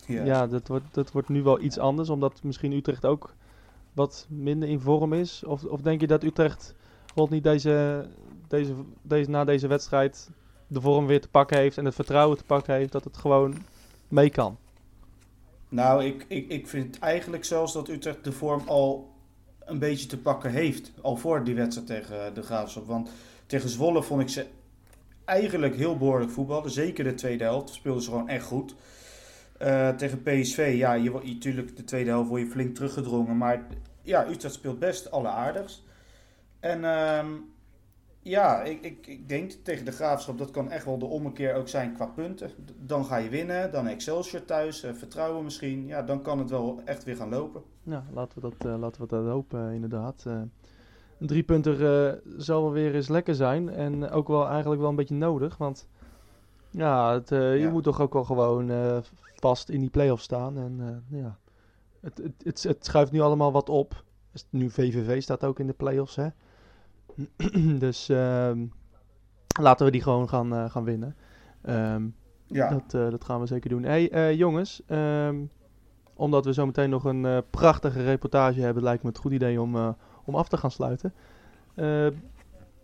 Ja, 0.08 0.24
ja 0.24 0.48
dat, 0.48 0.68
wordt, 0.68 0.86
dat 0.92 1.12
wordt 1.12 1.30
nu 1.30 1.44
wel 1.44 1.62
iets 1.62 1.78
anders, 1.78 2.10
omdat 2.10 2.44
misschien 2.44 2.72
Utrecht 2.72 3.06
ook 3.06 3.34
wat 3.94 4.26
minder 4.30 4.70
in 4.70 4.80
vorm 4.80 5.14
is. 5.14 5.44
Of, 5.44 5.64
of 5.64 5.82
denk 5.82 6.02
je 6.02 6.08
dat 6.08 6.24
Utrecht 6.24 6.76
rond 7.16 7.30
niet 7.30 7.44
deze, 7.44 8.06
deze, 8.48 8.74
deze, 9.02 9.30
na 9.30 9.44
deze 9.44 9.68
wedstrijd 9.68 10.30
de 10.68 10.82
vorm 10.82 11.06
weer 11.06 11.22
te 11.22 11.30
pakken 11.30 11.58
heeft 11.58 11.78
en 11.78 11.86
het 11.86 11.96
vertrouwen 11.96 12.38
te 12.38 12.44
pakken 12.44 12.74
heeft 12.74 12.92
dat 12.92 13.04
het 13.04 13.18
gewoon 13.18 13.56
mee 14.08 14.30
kan? 14.30 14.58
Nou, 15.70 16.04
ik, 16.04 16.26
ik, 16.28 16.50
ik 16.50 16.68
vind 16.68 17.00
eigenlijk 17.00 17.46
zelfs 17.46 17.74
dat 17.74 17.90
Utrecht 17.90 18.24
de 18.24 18.32
vorm 18.32 18.62
al 18.68 19.13
een 19.66 19.80
beetje 19.80 20.08
te 20.08 20.18
pakken 20.18 20.52
heeft. 20.52 20.92
Al 21.02 21.18
voor 21.18 21.44
die 21.44 21.56
wedstrijd 21.56 21.88
tegen 21.88 22.34
de 22.34 22.42
Graafschap. 22.42 22.88
Want 22.88 23.10
tegen 23.46 23.70
Zwolle 23.70 24.04
vond 24.04 24.22
ik 24.22 24.30
ze 24.30 24.46
eigenlijk 25.26 25.76
heel 25.76 25.98
behoorlijk 25.98 26.32
voetballen. 26.32 26.72
Zeker 26.72 27.04
de 27.04 27.14
tweede 27.14 27.44
helft 27.44 27.74
speelden 27.74 28.04
ze 28.04 28.10
gewoon 28.10 28.30
echt 28.30 28.46
goed. 28.46 28.76
Uh, 29.62 29.90
tegen 29.90 30.24
PSV, 30.24 30.74
ja, 30.78 30.94
je, 30.94 31.12
natuurlijk 31.24 31.78
de 31.78 31.84
tweede 31.84 32.10
helft 32.10 32.30
word 32.30 32.42
je 32.42 32.48
flink 32.48 32.76
teruggedrongen. 32.76 33.38
Maar 33.38 33.66
ja, 34.02 34.28
Utrecht 34.30 34.54
speelt 34.54 34.80
best 34.80 35.12
alleraardigst. 35.12 35.84
En 36.60 36.84
um, 36.84 37.53
ja, 38.24 38.62
ik, 38.64 38.82
ik, 38.82 39.08
ik 39.08 39.30
denk 39.30 39.52
tegen 39.52 39.86
de 39.86 39.92
Graafschap, 39.92 40.38
dat 40.38 40.52
kan 40.52 40.72
echt 40.72 40.86
wel 40.86 40.98
de 40.98 41.06
ommekeer 41.06 41.56
ook 41.56 41.68
zijn 41.68 41.94
qua 41.94 42.06
punten. 42.06 42.52
Dan 42.80 43.06
ga 43.06 43.18
je 43.18 43.30
winnen, 43.30 43.72
dan 43.72 43.88
Excelsior 43.88 44.46
thuis, 44.46 44.84
uh, 44.84 44.94
vertrouwen 44.94 45.44
misschien. 45.44 45.88
Ja, 45.88 46.02
dan 46.02 46.22
kan 46.22 46.40
het 46.40 46.50
wel 46.50 46.82
echt 46.86 47.04
weer 47.04 47.16
gaan 47.16 47.30
lopen. 47.30 47.62
Ja, 47.84 48.06
laten 48.14 48.42
we 48.42 48.50
dat, 48.50 48.66
uh, 48.66 48.80
laten 48.80 49.02
we 49.02 49.08
dat 49.08 49.26
hopen 49.26 49.74
inderdaad 49.74 50.26
een 51.24 51.30
driepunter 51.30 51.82
uh, 51.82 52.20
zal 52.38 52.62
wel 52.62 52.72
weer 52.72 52.96
eens 52.96 53.08
lekker 53.08 53.36
zijn. 53.36 53.70
En 53.70 54.10
ook 54.10 54.28
wel 54.28 54.48
eigenlijk 54.48 54.82
wel 54.82 54.90
een 54.90 54.96
beetje 54.96 55.16
nodig. 55.16 55.58
Want 55.58 55.88
ja, 56.70 57.14
het, 57.14 57.32
uh, 57.32 57.60
je 57.60 57.70
moet 57.70 57.84
toch 57.84 58.02
ook 58.02 58.14
wel 58.14 58.24
gewoon 58.24 58.70
uh, 58.70 58.98
vast 59.36 59.70
in 59.70 59.80
die 59.80 59.90
play-off 59.90 60.22
staan. 60.22 60.58
En 60.58 61.04
ja, 61.10 61.38
het, 62.00 62.18
het, 62.18 62.34
het, 62.44 62.64
het, 62.64 62.86
schuift 62.86 63.12
nu 63.12 63.20
allemaal 63.20 63.52
wat 63.52 63.70
op. 63.70 64.04
Nu 64.50 64.70
VVV 64.70 65.22
staat 65.22 65.44
ook 65.44 65.60
in 65.60 65.68
de 65.68 65.74
play-offs, 65.74 66.16
hè. 66.16 66.28
dus 67.86 68.10
ehm, 68.10 68.66
laten 69.62 69.86
we 69.86 69.92
die 69.92 70.02
gewoon 70.02 70.30
gaan, 70.30 70.70
gaan 70.70 70.84
winnen. 70.84 71.16
Um, 71.70 72.16
ja. 72.46 72.70
dat, 72.70 73.12
dat 73.12 73.24
gaan 73.24 73.40
we 73.40 73.46
zeker 73.46 73.70
doen. 73.70 73.84
hey, 73.84 74.36
jongens, 74.36 74.82
um, 74.88 75.50
omdat 76.14 76.46
we 76.46 76.54
zo 76.54 76.66
meteen 76.66 76.90
nog 76.90 77.04
een 77.04 77.44
prachtige 77.50 78.04
reportage 78.04 78.62
hebben, 78.62 78.84
lijkt 78.84 79.04
me 79.04 79.10
het 79.10 79.18
goed 79.18 79.32
idee 79.32 79.62
om 79.62 79.96
om 80.26 80.36
af 80.36 80.48
te 80.48 80.58
gaan 80.58 80.72
sluiten. 80.72 81.14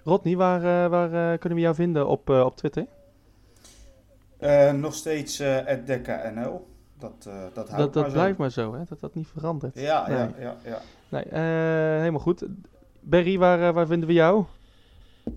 Rodney, 0.03 0.35
waar, 0.35 0.89
waar 0.89 1.37
kunnen 1.37 1.57
we 1.57 1.63
jou 1.63 1.75
vinden 1.75 2.07
op, 2.07 2.29
op 2.29 2.57
Twitter? 2.57 2.85
nog 4.73 4.93
steeds 4.93 5.37
het 5.37 5.87
DekkaNL. 5.87 6.67
Dat, 6.97 7.29
dat, 7.53 7.69
dat, 7.69 7.93
dat 7.93 8.11
blijft 8.11 8.37
maar 8.37 8.51
zo, 8.51 8.73
hè? 8.73 8.83
dat 8.89 8.99
dat 8.99 9.15
niet 9.15 9.27
verandert. 9.27 9.79
Ja, 9.79 10.07
nee. 10.07 10.17
ja, 10.17 10.31
ja. 10.39 10.55
ja. 10.63 10.81
Nee, 11.09 11.43
helemaal 11.99 12.19
goed. 12.19 12.45
Berry, 12.99 13.37
waar, 13.37 13.73
waar 13.73 13.87
vinden 13.87 14.07
we 14.07 14.13
jou? 14.13 14.45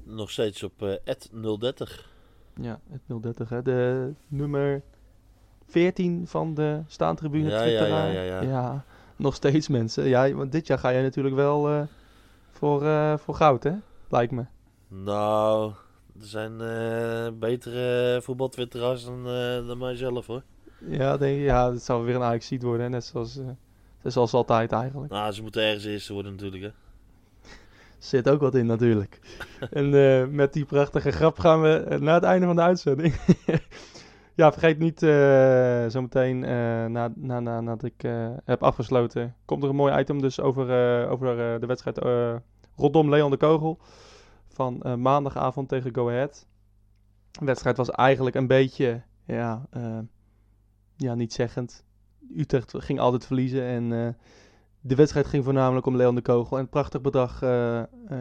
Nog 0.04 0.30
steeds 0.30 0.62
op 0.62 0.98
030. 1.58 2.10
Ja, 2.60 2.80
het 2.90 3.22
030, 3.22 3.48
hè? 3.48 3.62
de 3.62 4.12
nummer 4.28 4.82
14 5.66 6.26
van 6.26 6.54
de 6.54 6.82
staantribune. 6.86 7.50
Ja, 7.50 7.62
ja, 7.62 7.86
ja, 7.86 8.06
ja, 8.06 8.22
ja. 8.22 8.40
ja 8.42 8.84
nog 9.16 9.34
steeds 9.34 9.68
mensen. 9.68 10.08
Ja, 10.08 10.32
want 10.32 10.52
dit 10.52 10.66
jaar 10.66 10.78
ga 10.78 10.88
je 10.88 11.02
natuurlijk 11.02 11.34
wel 11.34 11.70
uh, 11.70 11.82
voor, 12.50 12.80
voor 13.18 13.34
goud, 13.34 13.62
hè? 13.62 13.72
Lijkt 14.08 14.32
me. 14.32 14.44
Nou, 14.88 15.72
er 16.20 16.26
zijn 16.26 16.58
betere 17.38 18.20
voetbaltwitteraars 18.22 19.04
dan, 19.04 19.24
dan 19.66 19.78
mijzelf, 19.78 20.26
hoor. 20.26 20.42
Ja, 20.88 21.16
denk 21.16 21.36
je, 21.36 21.42
ja, 21.42 21.72
het 21.72 21.82
zou 21.82 22.04
weer 22.04 22.14
een 22.14 22.22
ajax 22.22 22.50
worden, 22.60 22.82
hè? 22.82 22.88
net 22.88 23.04
zoals, 23.04 23.38
zoals 24.04 24.32
altijd 24.32 24.72
eigenlijk. 24.72 25.12
Nou, 25.12 25.32
ze 25.32 25.42
moeten 25.42 25.62
ergens 25.62 25.84
eerste 25.84 26.12
worden 26.12 26.32
natuurlijk, 26.32 26.62
hè? 26.62 26.70
Zit 28.02 28.28
ook 28.28 28.40
wat 28.40 28.54
in 28.54 28.66
natuurlijk. 28.66 29.18
en 29.70 30.34
met 30.34 30.52
die 30.52 30.64
prachtige 30.64 31.10
grap 31.10 31.38
gaan 31.38 31.62
we 31.62 31.96
naar 32.00 32.14
het 32.14 32.22
einde 32.24 32.46
van 32.46 32.56
de 32.56 32.62
uitzending. 32.62 33.14
Ja, 34.34 34.52
vergeet 34.52 34.78
niet, 34.78 35.02
uh, 35.02 35.86
zometeen 35.88 36.36
uh, 36.36 36.48
na, 36.86 37.12
na, 37.14 37.40
na, 37.40 37.60
nadat 37.60 37.84
ik 37.84 38.02
heb 38.44 38.62
afgesloten, 38.62 39.34
komt 39.44 39.62
er 39.62 39.68
een 39.68 39.76
mooi 39.76 39.98
item 39.98 40.20
dus 40.20 40.40
over, 40.40 41.08
over 41.08 41.60
de 41.60 41.66
wedstrijd 41.66 41.98
Rotterdam 42.76 43.10
Leon 43.10 43.30
de 43.30 43.36
Kogel 43.36 43.78
van 44.48 44.82
maandagavond 45.02 45.68
tegen 45.68 45.94
Go 45.94 46.08
Ahead. 46.08 46.46
De 47.30 47.44
wedstrijd 47.44 47.76
was 47.76 47.90
eigenlijk 47.90 48.36
een 48.36 48.46
beetje, 48.46 49.02
ja, 49.24 49.68
ja 50.96 51.14
niet 51.14 51.32
zeggend. 51.32 51.84
Utrecht 52.36 52.74
ging 52.76 53.00
altijd 53.00 53.26
verliezen 53.26 53.64
en 53.64 54.16
de 54.84 54.94
wedstrijd 54.94 55.26
ging 55.26 55.44
voornamelijk 55.44 55.86
om 55.86 55.96
Leon 55.96 56.14
de 56.14 56.22
Kogel. 56.22 56.56
En 56.56 56.62
het 56.62 56.70
prachtig 56.70 57.00
bedrag 57.00 57.42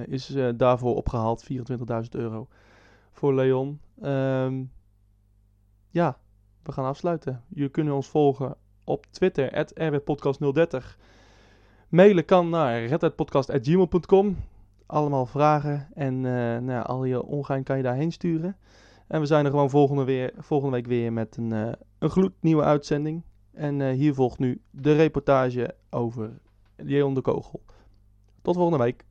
is 0.06 0.36
daarvoor 0.56 0.96
opgehaald, 0.96 1.46
24.000 1.54 2.10
euro 2.10 2.48
voor 3.12 3.34
Leon. 3.34 3.80
Um, 4.04 4.72
ja, 5.90 6.18
we 6.64 6.72
gaan 6.72 6.86
afsluiten. 6.86 7.44
Jullie 7.48 7.70
kunnen 7.70 7.94
ons 7.94 8.08
volgen 8.08 8.56
op 8.84 9.06
Twitter, 9.10 9.68
rwpodcast030. 9.74 10.98
Mailen 11.90 12.26
kan 12.26 12.50
naar 12.50 12.86
redheadpodcast.gmail.com. 12.86 14.38
Allemaal 14.86 15.26
vragen 15.26 15.88
en 15.94 16.22
nou, 16.66 16.86
al 16.86 17.04
je 17.04 17.24
ongein 17.24 17.64
kan 17.64 17.78
je 17.78 17.84
daarheen 17.84 18.12
sturen. 18.12 18.56
En 19.08 19.20
we 19.20 19.26
zijn 19.26 19.46
er 19.46 19.52
gewoon 19.52 19.70
volgende, 19.70 20.04
weer, 20.04 20.34
volgende 20.38 20.76
week 20.76 20.88
weer 20.88 21.14
met 21.14 21.38
een, 21.38 21.52
een 22.00 22.10
gloednieuwe 22.10 22.64
uitzending. 22.64 23.24
En 23.54 23.92
hier 23.92 24.14
volgt 24.14 24.40
nu 24.40 24.62
de 24.70 24.94
reportage 24.94 25.76
over 25.90 26.40
Jeroen 26.86 27.14
de 27.14 27.22
Kogel. 27.22 27.62
Tot 28.42 28.56
volgende 28.56 28.84
week. 28.84 29.06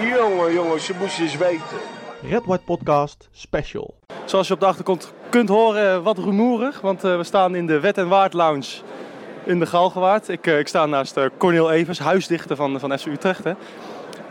Is 0.00 0.14
Jongen, 0.16 0.52
jongens, 0.52 0.86
je 0.86 0.94
moest 0.98 1.16
je 1.16 1.22
eens 1.22 1.36
weten. 1.36 1.78
Red 2.22 2.44
White 2.44 2.64
Podcast 2.64 3.28
Special. 3.32 3.94
Zoals 4.24 4.48
je 4.48 4.54
op 4.54 4.60
de 4.60 4.66
achterkant 4.66 5.12
kunt 5.30 5.48
horen, 5.48 6.02
wat 6.02 6.18
rumoerig. 6.18 6.80
Want 6.80 7.04
eh, 7.04 7.16
we 7.16 7.24
staan 7.24 7.54
in 7.54 7.66
de 7.66 7.80
Wet 7.80 7.98
en 7.98 8.08
Waard 8.08 8.32
Lounge 8.32 8.82
in 9.48 9.58
de 9.58 9.66
Galgenwaard. 9.66 10.28
Ik, 10.28 10.46
uh, 10.46 10.58
ik 10.58 10.68
sta 10.68 10.86
naast 10.86 11.16
uh, 11.16 11.24
Cornel 11.36 11.70
Evers, 11.70 11.98
huisdichter 11.98 12.56
van, 12.56 12.80
van 12.80 12.98
FC 12.98 13.06
Utrecht. 13.06 13.44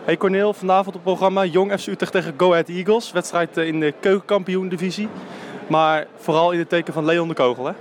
Hey 0.04 0.18
Cornel, 0.18 0.54
vanavond 0.54 0.88
op 0.88 0.94
het 0.94 1.04
programma 1.04 1.46
Jong 1.46 1.80
FC 1.80 1.88
Utrecht 1.88 2.12
tegen 2.12 2.34
Go 2.38 2.52
Ahead 2.52 2.70
Eagles. 2.70 3.12
Wedstrijd 3.12 3.58
in 3.58 3.80
de 3.80 3.94
keukenkampioen 4.00 4.70
divisie. 4.70 5.08
Maar 5.68 6.08
vooral 6.16 6.52
in 6.52 6.60
het 6.60 6.70
teken 6.70 6.94
van 6.94 7.06
Leon 7.06 7.28
de 7.28 7.34
Kogel 7.34 7.66
hè? 7.66 7.72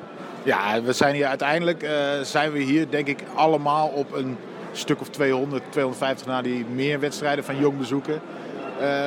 Ja, 0.43 0.83
we 0.83 0.93
zijn 0.93 1.15
hier 1.15 1.27
uiteindelijk 1.27 1.89
zijn 2.23 2.53
we 2.53 2.59
hier 2.59 2.91
denk 2.91 3.07
ik 3.07 3.23
allemaal 3.35 3.89
op 3.89 4.13
een 4.13 4.37
stuk 4.73 5.01
of 5.01 5.09
200, 5.09 5.63
250 5.71 6.27
na 6.27 6.43
die 6.43 6.65
meer 6.65 7.01
wedstrijden 7.01 7.45
van 7.45 7.59
Jong 7.59 7.79
bezoeken. 7.79 8.21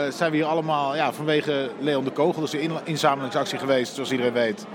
Zijn 0.09 0.31
we 0.31 0.37
hier 0.37 0.45
allemaal 0.45 0.95
ja, 0.95 1.13
vanwege 1.13 1.69
Leon 1.79 2.03
de 2.03 2.11
Kogel. 2.11 2.41
Dus 2.41 2.51
de 2.51 2.69
inzamelingsactie 2.83 3.57
geweest, 3.57 3.93
zoals 3.93 4.11
iedereen 4.11 4.33
weet. 4.33 4.65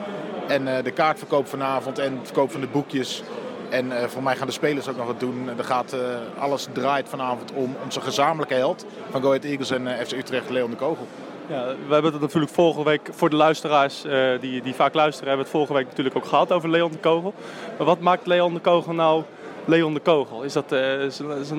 En 0.48 0.64
de 0.84 0.90
kaartverkoop 0.90 1.46
vanavond 1.46 1.98
en 1.98 2.12
het 2.12 2.26
verkoop 2.26 2.50
van 2.50 2.61
de 2.61 2.66
boekjes. 2.66 3.22
En 3.75 3.87
uh, 3.87 4.05
voor 4.05 4.22
mij 4.22 4.37
gaan 4.37 4.47
de 4.47 4.53
spelers 4.53 4.89
ook 4.89 4.97
nog 4.97 5.07
wat 5.07 5.20
doen. 5.20 5.49
Er 5.59 5.64
gaat, 5.64 5.97
alles 6.39 6.68
draait 6.72 7.09
vanavond 7.09 7.53
om 7.53 7.77
onze 7.85 8.01
gezamenlijke 8.01 8.55
held 8.55 8.87
van 9.11 9.22
Go 9.22 9.29
Ahead 9.29 9.45
Eagles 9.45 9.70
en 9.70 10.07
FC 10.07 10.12
Utrecht, 10.12 10.51
Leon 10.51 10.70
de 10.70 10.77
Kogel. 10.77 11.07
Ja, 11.47 11.66
we 11.87 11.93
hebben 11.93 12.12
het 12.12 12.20
natuurlijk 12.20 12.53
vorige 12.53 12.85
week, 12.85 13.09
voor 13.11 13.31
de 13.31 13.37
luisteraars 13.37 14.03
die, 14.41 14.62
die 14.62 14.75
vaak 14.75 14.95
luisteren, 14.95 15.29
hebben 15.29 15.47
we 15.47 15.53
het 15.53 15.61
vorige 15.61 15.72
week 15.72 15.87
natuurlijk 15.87 16.16
ook 16.16 16.27
gehad 16.27 16.53
over 16.53 16.70
Leon 16.70 16.91
de 16.91 16.99
Kogel. 16.99 17.35
Maar 17.79 17.87
wat 17.87 18.01
maakt 18.01 18.27
Leon 18.27 18.55
de 18.55 18.61
Kogel 18.61 18.93
nou 18.93 19.22
Leon 19.64 19.95
de 19.95 20.01
Kogel? 20.01 20.43
Is 20.43 20.53
dat 20.53 20.77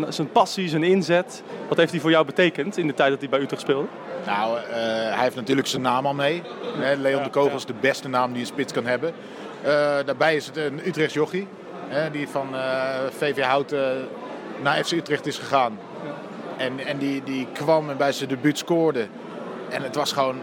zijn, 0.10 0.32
passie, 0.32 0.70
zijn 0.70 0.84
inzet? 0.84 1.44
Wat 1.68 1.78
heeft 1.78 1.92
hij 1.92 2.00
voor 2.00 2.10
jou 2.10 2.26
betekend 2.26 2.78
in 2.78 2.88
de 2.88 2.94
tijd 2.94 3.10
dat 3.10 3.20
hij 3.20 3.30
bij 3.30 3.40
Utrecht 3.40 3.62
speelde? 3.62 3.88
Nou, 4.26 4.58
hij 4.70 5.24
heeft 5.24 5.36
natuurlijk 5.36 5.68
zijn 5.68 5.82
naam 5.82 6.06
al 6.06 6.14
mee. 6.14 6.42
Hè, 6.78 6.96
Leon 6.96 7.24
de 7.24 7.30
Kogel 7.30 7.56
is 7.56 7.66
de 7.66 7.74
beste 7.80 8.08
naam 8.08 8.32
die 8.32 8.42
een 8.42 8.48
spits 8.48 8.74
kan 8.74 8.86
hebben. 8.86 9.14
Daarbij 10.06 10.36
is 10.36 10.46
het 10.46 10.58
een 10.58 10.88
Utrechts 10.88 11.14
jochie. 11.14 11.48
Die 12.12 12.28
van 12.28 12.48
VV 13.18 13.42
Houten 13.44 14.08
naar 14.62 14.84
FC 14.84 14.92
Utrecht 14.92 15.26
is 15.26 15.38
gegaan. 15.38 15.80
En, 16.58 16.80
en 16.80 16.98
die, 16.98 17.24
die 17.24 17.48
kwam 17.54 17.90
en 17.90 17.98
bij 17.98 18.12
zijn 18.12 18.30
debuut 18.30 18.58
scoorde. 18.58 19.08
En 19.70 19.82
het 19.82 19.96
was 19.96 20.12
gewoon 20.12 20.36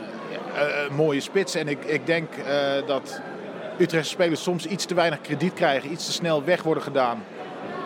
een 0.88 0.94
mooie 0.94 1.20
spits. 1.20 1.54
En 1.54 1.68
ik, 1.68 1.84
ik 1.84 2.06
denk 2.06 2.32
dat 2.86 3.20
Utrechtse 3.78 4.12
spelers 4.12 4.42
soms 4.42 4.66
iets 4.66 4.84
te 4.84 4.94
weinig 4.94 5.20
krediet 5.20 5.54
krijgen. 5.54 5.92
Iets 5.92 6.06
te 6.06 6.12
snel 6.12 6.44
weg 6.44 6.62
worden 6.62 6.82
gedaan. 6.82 7.24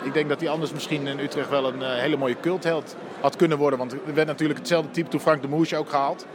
Ik 0.03 0.13
denk 0.13 0.29
dat 0.29 0.39
hij 0.39 0.49
anders 0.49 0.73
misschien 0.73 1.07
in 1.07 1.19
Utrecht 1.19 1.49
wel 1.49 1.67
een 1.73 1.81
hele 1.81 2.17
mooie 2.17 2.39
cultheld 2.39 2.95
had 3.19 3.35
kunnen 3.35 3.57
worden. 3.57 3.79
Want 3.79 3.91
er 3.91 3.99
werd 4.13 4.27
natuurlijk 4.27 4.59
hetzelfde 4.59 4.91
type 4.91 5.09
toen 5.09 5.19
Frank 5.19 5.41
de 5.41 5.47
Moesje 5.47 5.77
ook 5.77 5.89
gehaald. 5.89 6.25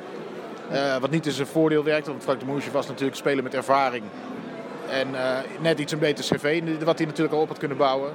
Wat 1.00 1.10
niet 1.10 1.26
in 1.26 1.32
zijn 1.32 1.46
voordeel 1.46 1.84
werkte, 1.84 2.10
want 2.10 2.22
Frank 2.22 2.40
de 2.40 2.46
Moesje 2.46 2.70
was 2.70 2.86
natuurlijk 2.86 3.16
speler 3.16 3.42
met 3.42 3.54
ervaring. 3.54 4.04
En 4.92 5.08
uh, 5.08 5.38
net 5.60 5.78
iets 5.78 5.92
een 5.92 5.98
beter 5.98 6.24
cv, 6.24 6.62
wat 6.84 6.98
hij 6.98 7.06
natuurlijk 7.06 7.34
al 7.34 7.40
op 7.40 7.48
had 7.48 7.58
kunnen 7.58 7.76
bouwen. 7.76 8.12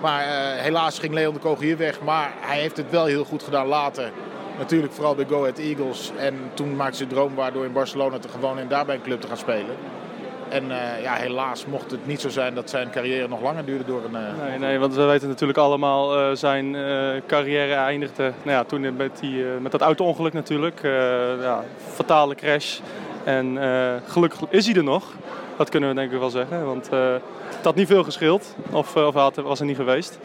Maar 0.00 0.22
helaas 0.56 0.98
ging 0.98 1.14
Leon 1.14 1.34
de 1.34 1.40
Kogel 1.40 1.62
hier 1.62 1.76
weg. 1.76 2.00
Maar 2.00 2.32
hij 2.40 2.58
heeft 2.58 2.76
het 2.76 2.90
wel 2.90 3.04
heel 3.04 3.24
goed 3.24 3.42
gedaan 3.42 3.66
later. 3.66 4.10
Natuurlijk 4.58 4.92
vooral 4.92 5.14
bij 5.14 5.24
Go 5.28 5.40
Ahead 5.40 5.58
Eagles. 5.58 6.12
En 6.16 6.34
toen 6.54 6.76
maakte 6.76 6.96
ze 6.96 7.06
droom 7.06 7.34
waardoor 7.34 7.64
in 7.64 7.72
Barcelona 7.72 8.18
te 8.18 8.28
gewoon 8.28 8.58
en 8.58 8.68
daar 8.68 8.84
bij 8.84 8.94
een 8.94 9.02
club 9.02 9.20
te 9.20 9.26
gaan 9.26 9.36
spelen. 9.36 9.76
En 10.48 10.64
uh, 10.64 11.02
ja, 11.02 11.14
helaas 11.14 11.66
mocht 11.66 11.90
het 11.90 12.06
niet 12.06 12.20
zo 12.20 12.28
zijn 12.28 12.54
dat 12.54 12.70
zijn 12.70 12.90
carrière 12.90 13.28
nog 13.28 13.42
langer 13.42 13.64
duurde 13.64 13.84
door 13.84 14.04
een... 14.04 14.16
Nee, 14.48 14.58
nee, 14.58 14.78
want 14.78 14.94
we 14.94 15.04
weten 15.04 15.28
natuurlijk 15.28 15.58
allemaal 15.58 16.18
uh, 16.18 16.36
zijn 16.36 16.76
carrière 17.26 17.74
eindigde 17.74 18.22
nou 18.22 18.56
ja, 18.56 18.64
toen 18.64 18.96
met, 18.96 19.18
die, 19.20 19.44
met 19.44 19.72
dat 19.72 19.80
auto-ongeluk 19.80 20.32
natuurlijk. 20.32 20.80
ja, 21.40 21.64
fatale 21.94 22.34
crash. 22.34 22.78
En 23.24 23.58
gelukkig 24.06 24.40
is 24.48 24.66
hij 24.66 24.74
er 24.74 24.84
nog. 24.84 25.12
Dat 25.58 25.68
kunnen 25.68 25.88
we 25.88 25.94
denk 25.94 26.12
ik 26.12 26.18
wel 26.18 26.30
zeggen. 26.30 26.64
Want 26.64 26.88
het 26.90 27.64
had 27.64 27.74
niet 27.74 27.86
veel 27.86 28.04
geschild. 28.04 28.54
Of, 28.70 28.96
of 28.96 29.14
had, 29.14 29.36
was 29.36 29.60
er 29.60 29.66
niet 29.66 29.76
geweest. 29.76 30.18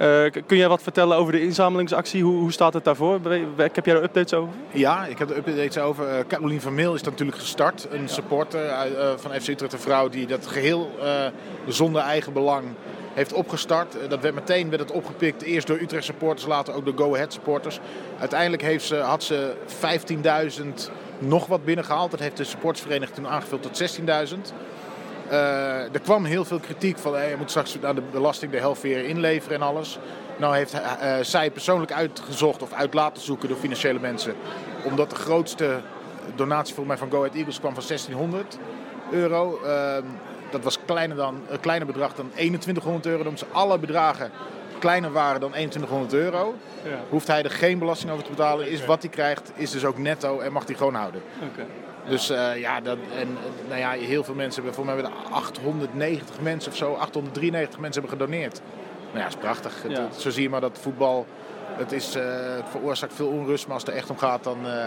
Uh, 0.00 0.06
kun 0.46 0.56
jij 0.56 0.68
wat 0.68 0.82
vertellen 0.82 1.16
over 1.16 1.32
de 1.32 1.42
inzamelingsactie? 1.42 2.22
Hoe, 2.22 2.36
hoe 2.36 2.52
staat 2.52 2.72
het 2.72 2.84
daarvoor? 2.84 3.20
Heb 3.56 3.86
jij 3.86 3.94
er 3.94 4.02
updates 4.02 4.34
over? 4.34 4.54
Ja, 4.70 5.06
ik 5.06 5.18
heb 5.18 5.30
er 5.30 5.36
updates 5.36 5.78
over. 5.78 6.08
Uh, 6.08 6.14
Caroline 6.28 6.60
van 6.60 6.74
Meel 6.74 6.94
is 6.94 7.02
natuurlijk 7.02 7.38
gestart. 7.38 7.86
Een 7.90 8.08
supporter 8.08 8.64
uh, 8.64 9.12
van 9.16 9.30
FC 9.30 9.48
Utrecht, 9.48 9.72
een 9.72 9.78
vrouw 9.78 10.08
die 10.08 10.26
dat 10.26 10.46
geheel 10.46 10.90
zonder 11.66 12.02
eigen 12.02 12.32
belang 12.32 12.64
heeft 13.12 13.32
opgestart. 13.32 13.96
dat 14.08 14.20
werd 14.20 14.34
meteen 14.34 14.68
werd 14.68 14.82
het 14.82 14.92
opgepikt. 14.92 15.42
Eerst 15.42 15.66
door 15.66 15.80
Utrecht 15.80 16.04
supporters, 16.04 16.46
later 16.46 16.74
ook 16.74 16.84
door 16.84 16.94
Go 16.96 17.14
Ahead 17.14 17.32
supporters. 17.32 17.80
Uiteindelijk 18.18 18.62
heeft 18.62 18.84
ze, 18.84 18.96
had 18.96 19.22
ze 19.22 19.52
15.000 20.60 20.66
nog 21.18 21.46
wat 21.46 21.64
binnengehaald. 21.64 22.10
Dat 22.10 22.20
heeft 22.20 22.36
de 22.36 22.44
supportsvereniging 22.44 23.16
toen 23.16 23.28
aangevuld 23.28 23.62
tot 23.62 23.98
16.000. 24.00 24.06
Uh, 25.30 25.94
er 25.94 26.00
kwam 26.02 26.24
heel 26.24 26.44
veel 26.44 26.58
kritiek 26.58 26.98
van 26.98 27.14
hey, 27.14 27.30
je 27.30 27.36
moet 27.36 27.50
straks 27.50 27.78
naar 27.80 27.94
de 27.94 28.02
belasting 28.12 28.52
de 28.52 28.58
helft 28.58 28.82
weer 28.82 29.04
inleveren 29.04 29.56
en 29.56 29.62
alles. 29.62 29.98
Nou 30.36 30.56
heeft 30.56 30.74
uh, 30.74 31.16
zij 31.20 31.50
persoonlijk 31.50 31.92
uitgezocht 31.92 32.62
of 32.62 32.72
uit 32.72 32.94
laten 32.94 33.22
zoeken 33.22 33.48
door 33.48 33.58
financiële 33.58 33.98
mensen. 33.98 34.34
Omdat 34.84 35.10
de 35.10 35.16
grootste 35.16 35.80
donatie 36.34 36.74
voor 36.74 36.86
mij 36.86 36.96
van 36.96 37.10
Go 37.10 37.18
Ahead 37.18 37.34
Eagles 37.34 37.58
kwam 37.60 37.74
van 37.74 37.82
1600 37.86 38.58
euro. 39.10 39.60
Uh, 39.64 39.96
dat 40.50 40.64
was 40.64 40.78
kleiner 40.86 41.16
dan, 41.16 41.42
een 41.48 41.60
kleiner 41.60 41.86
bedrag 41.86 42.14
dan 42.14 42.30
2100 42.34 43.06
euro. 43.06 43.28
Omdat 43.28 43.44
alle 43.52 43.78
bedragen 43.78 44.30
kleiner 44.78 45.12
waren 45.12 45.40
dan 45.40 45.50
2100 45.50 46.12
euro, 46.12 46.54
ja. 46.84 46.98
hoeft 47.08 47.26
hij 47.26 47.42
er 47.42 47.50
geen 47.50 47.78
belasting 47.78 48.12
over 48.12 48.24
te 48.24 48.30
betalen. 48.30 48.70
Is 48.70 48.84
wat 48.84 49.02
hij 49.02 49.10
krijgt, 49.10 49.52
is 49.54 49.70
dus 49.70 49.84
ook 49.84 49.98
netto 49.98 50.38
en 50.38 50.52
mag 50.52 50.66
hij 50.66 50.74
gewoon 50.74 50.94
houden. 50.94 51.22
Okay. 51.52 51.66
Dus 52.08 52.30
uh, 52.30 52.60
ja, 52.60 52.80
dat, 52.80 52.96
en, 53.18 53.36
nou 53.68 53.80
ja, 53.80 53.90
heel 53.90 54.24
veel 54.24 54.34
mensen 54.34 54.54
hebben, 54.54 54.74
voor 54.74 54.84
mij 54.84 54.94
hebben 54.94 55.12
890 55.30 56.40
mensen 56.40 56.70
of 56.72 56.76
zo, 56.76 56.92
893 56.92 57.80
mensen 57.80 58.02
hebben 58.02 58.18
gedoneerd. 58.18 58.60
Nou 59.06 59.16
ja, 59.16 59.22
dat 59.22 59.32
is 59.32 59.40
prachtig. 59.40 59.84
Ja. 59.88 60.02
Het, 60.02 60.14
zo 60.20 60.30
zie 60.30 60.42
je 60.42 60.50
maar 60.50 60.60
dat 60.60 60.78
voetbal, 60.80 61.26
het, 61.66 61.92
is, 61.92 62.16
uh, 62.16 62.22
het 62.56 62.68
veroorzaakt 62.70 63.14
veel 63.14 63.28
onrust, 63.28 63.64
maar 63.64 63.74
als 63.74 63.82
het 63.82 63.92
er 63.92 63.98
echt 63.98 64.10
om 64.10 64.18
gaat, 64.18 64.44
dan 64.44 64.58
uh, 64.66 64.86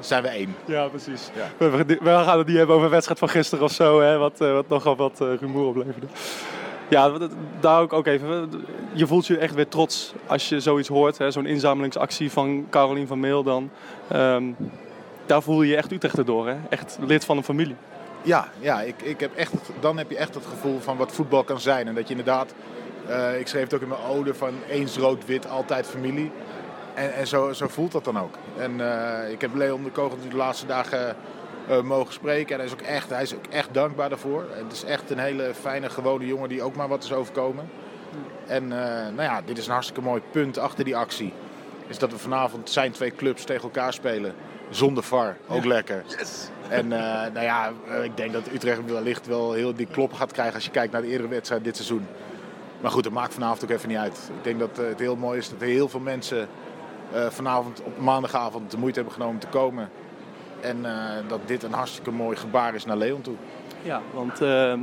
zijn 0.00 0.22
we 0.22 0.28
één. 0.28 0.56
Ja, 0.64 0.88
precies. 0.88 1.30
Ja. 1.34 1.66
We, 1.68 1.84
we, 1.84 2.10
gaan 2.10 2.38
het 2.38 2.46
niet 2.46 2.56
hebben 2.56 2.74
over 2.74 2.86
een 2.86 2.92
wedstrijd 2.92 3.18
van 3.18 3.28
gisteren 3.28 3.64
of 3.64 3.72
zo, 3.72 4.00
hè, 4.00 4.18
wat, 4.18 4.38
wat 4.38 4.68
nogal 4.68 4.96
wat 4.96 5.20
rumoer 5.20 5.66
opleverde. 5.66 6.06
Ja, 6.88 7.12
daar 7.60 7.80
ook, 7.80 7.92
ook 7.92 8.06
even. 8.06 8.50
Je 8.92 9.06
voelt 9.06 9.26
je 9.26 9.38
echt 9.38 9.54
weer 9.54 9.68
trots 9.68 10.12
als 10.26 10.48
je 10.48 10.60
zoiets 10.60 10.88
hoort. 10.88 11.18
Zo'n 11.28 11.46
inzamelingsactie 11.46 12.30
van 12.30 12.66
Carolien 12.70 13.06
van 13.06 13.20
Meel 13.20 13.42
dan. 13.42 13.70
Um, 14.12 14.56
daar 15.28 15.42
voel 15.42 15.62
je 15.62 15.70
je 15.70 15.76
echt 15.76 15.92
Utrecht 15.92 16.26
door, 16.26 16.48
hè? 16.48 16.56
Echt 16.68 16.98
lid 17.00 17.24
van 17.24 17.36
een 17.36 17.44
familie. 17.44 17.76
Ja, 18.22 18.48
ja 18.58 18.80
ik, 18.80 19.02
ik 19.02 19.20
heb 19.20 19.36
echt, 19.36 19.52
dan 19.80 19.98
heb 19.98 20.10
je 20.10 20.16
echt 20.16 20.34
het 20.34 20.46
gevoel 20.46 20.80
van 20.80 20.96
wat 20.96 21.12
voetbal 21.12 21.44
kan 21.44 21.60
zijn. 21.60 21.88
En 21.88 21.94
dat 21.94 22.08
je 22.08 22.10
inderdaad, 22.10 22.54
uh, 23.08 23.40
ik 23.40 23.46
schreef 23.46 23.62
het 23.62 23.74
ook 23.74 23.80
in 23.80 23.88
mijn 23.88 24.00
ode 24.00 24.34
van 24.34 24.54
eens 24.68 24.96
rood-wit, 24.96 25.48
altijd 25.48 25.86
familie. 25.86 26.30
En, 26.94 27.14
en 27.14 27.26
zo, 27.26 27.52
zo 27.52 27.68
voelt 27.68 27.92
dat 27.92 28.04
dan 28.04 28.18
ook. 28.18 28.34
En 28.58 28.78
uh, 28.78 29.30
ik 29.30 29.40
heb 29.40 29.54
Leon 29.54 29.84
de 29.84 29.90
Kogel 29.90 30.18
de 30.28 30.36
laatste 30.36 30.66
dagen 30.66 31.16
uh, 31.70 31.80
mogen 31.80 32.12
spreken. 32.12 32.50
En 32.50 32.56
hij 32.56 32.66
is, 32.66 32.72
ook 32.72 32.80
echt, 32.80 33.10
hij 33.10 33.22
is 33.22 33.34
ook 33.34 33.46
echt 33.50 33.74
dankbaar 33.74 34.08
daarvoor. 34.08 34.44
Het 34.50 34.72
is 34.72 34.84
echt 34.84 35.10
een 35.10 35.18
hele 35.18 35.50
fijne, 35.60 35.90
gewone 35.90 36.26
jongen 36.26 36.48
die 36.48 36.62
ook 36.62 36.76
maar 36.76 36.88
wat 36.88 37.04
is 37.04 37.12
overkomen. 37.12 37.70
En 38.46 38.68
nou 38.68 39.22
ja, 39.22 39.42
dit 39.44 39.58
is 39.58 39.66
een 39.66 39.72
hartstikke 39.72 40.02
mooi 40.02 40.22
punt 40.30 40.58
achter 40.58 40.84
die 40.84 40.96
actie. 40.96 41.32
Is 41.86 41.98
dat 41.98 42.10
we 42.10 42.18
vanavond 42.18 42.70
zijn 42.70 42.92
twee 42.92 43.10
clubs 43.10 43.44
tegen 43.44 43.62
elkaar 43.62 43.92
spelen. 43.92 44.34
Zonder 44.70 45.02
VAR, 45.02 45.36
ook 45.48 45.64
lekker. 45.64 46.04
Yes. 46.18 46.48
En 46.68 46.84
uh, 46.84 46.90
nou 47.32 47.40
ja, 47.40 47.72
ik 48.02 48.16
denk 48.16 48.32
dat 48.32 48.46
Utrecht 48.52 48.84
wellicht 48.84 49.26
wel 49.26 49.52
heel 49.52 49.74
die 49.74 49.86
klop 49.86 50.12
gaat 50.12 50.32
krijgen 50.32 50.54
als 50.54 50.64
je 50.64 50.70
kijkt 50.70 50.92
naar 50.92 51.02
de 51.02 51.08
eerdere 51.08 51.28
wedstrijd 51.28 51.64
dit 51.64 51.76
seizoen. 51.76 52.06
Maar 52.80 52.90
goed, 52.90 53.04
dat 53.04 53.12
maakt 53.12 53.34
vanavond 53.34 53.64
ook 53.64 53.70
even 53.70 53.88
niet 53.88 53.98
uit. 53.98 54.30
Ik 54.36 54.44
denk 54.44 54.58
dat 54.58 54.78
uh, 54.78 54.88
het 54.88 54.98
heel 54.98 55.16
mooi 55.16 55.38
is 55.38 55.48
dat 55.48 55.60
er 55.60 55.66
heel 55.66 55.88
veel 55.88 56.00
mensen 56.00 56.48
uh, 57.14 57.26
vanavond 57.26 57.82
op 57.82 57.98
maandagavond 57.98 58.70
de 58.70 58.78
moeite 58.78 58.98
hebben 58.98 59.14
genomen 59.14 59.34
om 59.34 59.40
te 59.40 59.58
komen. 59.58 59.90
En 60.60 60.86
dat 61.28 61.40
dit 61.46 61.62
een 61.62 61.72
hartstikke 61.72 62.10
mooi 62.10 62.36
gebaar 62.36 62.74
is 62.74 62.84
naar 62.84 62.96
Leon 62.96 63.20
toe. 63.20 63.34
Ja, 63.82 64.00
want 64.12 64.36
de 64.36 64.78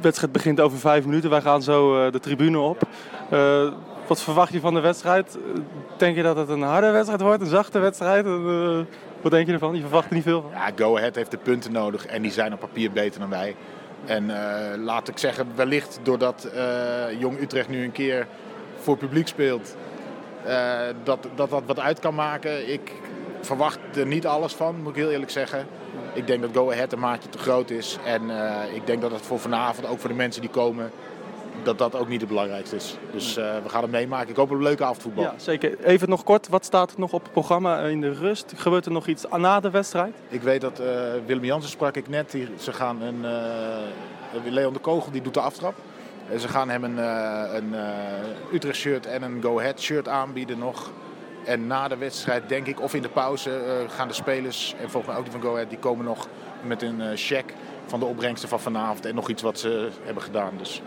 wedstrijd 0.00 0.32
begint 0.32 0.60
over 0.60 0.78
vijf 0.78 1.04
minuten. 1.04 1.30
Wij 1.30 1.40
gaan 1.40 1.62
zo 1.62 2.10
de 2.10 2.20
tribune 2.20 2.58
op. 2.58 2.82
Wat 4.08 4.22
verwacht 4.22 4.52
je 4.52 4.60
van 4.60 4.74
de 4.74 4.80
wedstrijd? 4.80 5.38
Denk 5.96 6.16
je 6.16 6.22
dat 6.22 6.36
het 6.36 6.48
een 6.48 6.62
harde 6.62 6.90
wedstrijd 6.90 7.20
wordt, 7.20 7.40
een 7.40 7.48
zachte 7.48 7.78
wedstrijd? 7.78 8.26
Uh, 8.26 8.78
wat 9.20 9.32
denk 9.32 9.46
je 9.46 9.52
ervan? 9.52 9.74
Je 9.74 9.80
verwacht 9.80 10.08
er 10.08 10.14
niet 10.14 10.22
veel 10.22 10.42
van? 10.42 10.50
Ja, 10.50 10.70
Go 10.76 10.96
Ahead 10.96 11.14
heeft 11.14 11.30
de 11.30 11.36
punten 11.36 11.72
nodig 11.72 12.06
en 12.06 12.22
die 12.22 12.30
zijn 12.30 12.52
op 12.52 12.60
papier 12.60 12.90
beter 12.90 13.20
dan 13.20 13.28
wij. 13.28 13.56
En 14.04 14.24
uh, 14.24 14.36
laat 14.76 15.08
ik 15.08 15.18
zeggen, 15.18 15.46
wellicht 15.54 16.00
doordat 16.02 16.48
Jong 17.18 17.40
Utrecht 17.40 17.68
nu 17.68 17.84
een 17.84 17.92
keer 17.92 18.26
voor 18.78 18.96
publiek 18.96 19.28
speelt, 19.28 19.76
dat, 21.04 21.28
dat 21.34 21.50
dat 21.50 21.62
wat 21.66 21.78
uit 21.78 21.98
kan 21.98 22.14
maken. 22.14 22.72
Ik 22.72 22.92
verwacht 23.40 23.78
er 23.94 24.06
niet 24.06 24.26
alles 24.26 24.52
van, 24.52 24.82
moet 24.82 24.90
ik 24.90 25.02
heel 25.02 25.10
eerlijk 25.10 25.30
zeggen. 25.30 25.66
Ik 26.12 26.26
denk 26.26 26.42
dat 26.42 26.50
Go 26.52 26.70
Ahead 26.70 26.92
een 26.92 26.98
maatje 26.98 27.28
te 27.28 27.38
groot 27.38 27.70
is. 27.70 27.98
En 28.04 28.22
ik 28.74 28.86
denk 28.86 29.00
dat 29.00 29.10
het 29.10 29.22
voor 29.22 29.38
vanavond, 29.38 29.88
ook 29.88 29.98
voor 29.98 30.10
de 30.10 30.16
mensen 30.16 30.40
die 30.40 30.50
komen, 30.50 30.90
dat 31.62 31.78
dat 31.78 31.94
ook 31.94 32.08
niet 32.08 32.20
het 32.20 32.28
belangrijkste 32.28 32.76
is. 32.76 32.96
Dus 33.12 33.36
eh, 33.36 33.44
we 33.62 33.68
gaan 33.68 33.82
het 33.82 33.90
meemaken. 33.90 34.28
Ik 34.28 34.36
hoop 34.36 34.50
op 34.50 34.56
een 34.56 34.62
leuke 34.62 34.84
avondvoetbal. 34.84 35.24
Ja, 35.24 35.34
zeker. 35.36 35.78
Even 35.84 36.08
nog 36.08 36.24
kort, 36.24 36.48
wat 36.48 36.64
staat 36.64 36.92
er 36.92 36.98
nog 36.98 37.12
op 37.12 37.22
het 37.22 37.32
programma 37.32 37.80
in 37.80 38.00
de 38.00 38.12
rust? 38.12 38.52
Gebeurt 38.56 38.86
er 38.86 38.92
nog 38.92 39.06
iets 39.06 39.24
na 39.36 39.60
de 39.60 39.70
wedstrijd? 39.70 40.14
Ik 40.28 40.42
weet 40.42 40.60
dat 40.60 40.78
eh, 40.78 40.86
Willem 41.26 41.44
Jansen 41.44 41.70
sprak 41.70 41.96
ik 41.96 42.08
net. 42.08 42.30
Die, 42.30 42.48
ze 42.58 42.72
gaan 42.72 43.02
een, 43.02 43.24
eh, 43.24 44.52
Leon 44.52 44.72
de 44.72 44.78
Kogel 44.78 45.12
die 45.12 45.22
doet 45.22 45.34
de 45.34 45.40
aftrap. 45.40 45.74
En 46.30 46.40
ze 46.40 46.48
gaan 46.48 46.68
hem 46.68 46.84
een, 46.84 46.98
een 47.56 47.74
Utrecht 48.52 48.76
shirt 48.76 49.06
en 49.06 49.22
een 49.22 49.42
Go 49.42 49.58
Ahead 49.58 49.80
shirt 49.80 50.08
aanbieden 50.08 50.58
nog. 50.58 50.90
En 51.44 51.66
na 51.66 51.88
de 51.88 51.96
wedstrijd 51.96 52.48
denk 52.48 52.66
ik, 52.66 52.80
of 52.80 52.94
in 52.94 53.02
de 53.02 53.08
pauze, 53.08 53.60
gaan 53.88 54.08
de 54.08 54.14
spelers, 54.14 54.74
en 54.80 54.90
volgens 54.90 55.06
mij 55.06 55.16
ook 55.16 55.22
die 55.22 55.32
van 55.32 55.42
Go 55.42 55.52
Ahead, 55.52 55.68
die 55.68 55.78
komen 55.78 56.04
nog 56.04 56.28
met 56.62 56.82
een 56.82 57.00
check 57.14 57.54
van 57.86 58.00
de 58.00 58.06
opbrengsten 58.06 58.48
van 58.48 58.60
vanavond. 58.60 59.06
En 59.06 59.14
nog 59.14 59.28
iets 59.28 59.42
wat 59.42 59.58
ze 59.58 59.88
hebben 60.02 60.22
gedaan. 60.22 60.52
Dus 60.58 60.82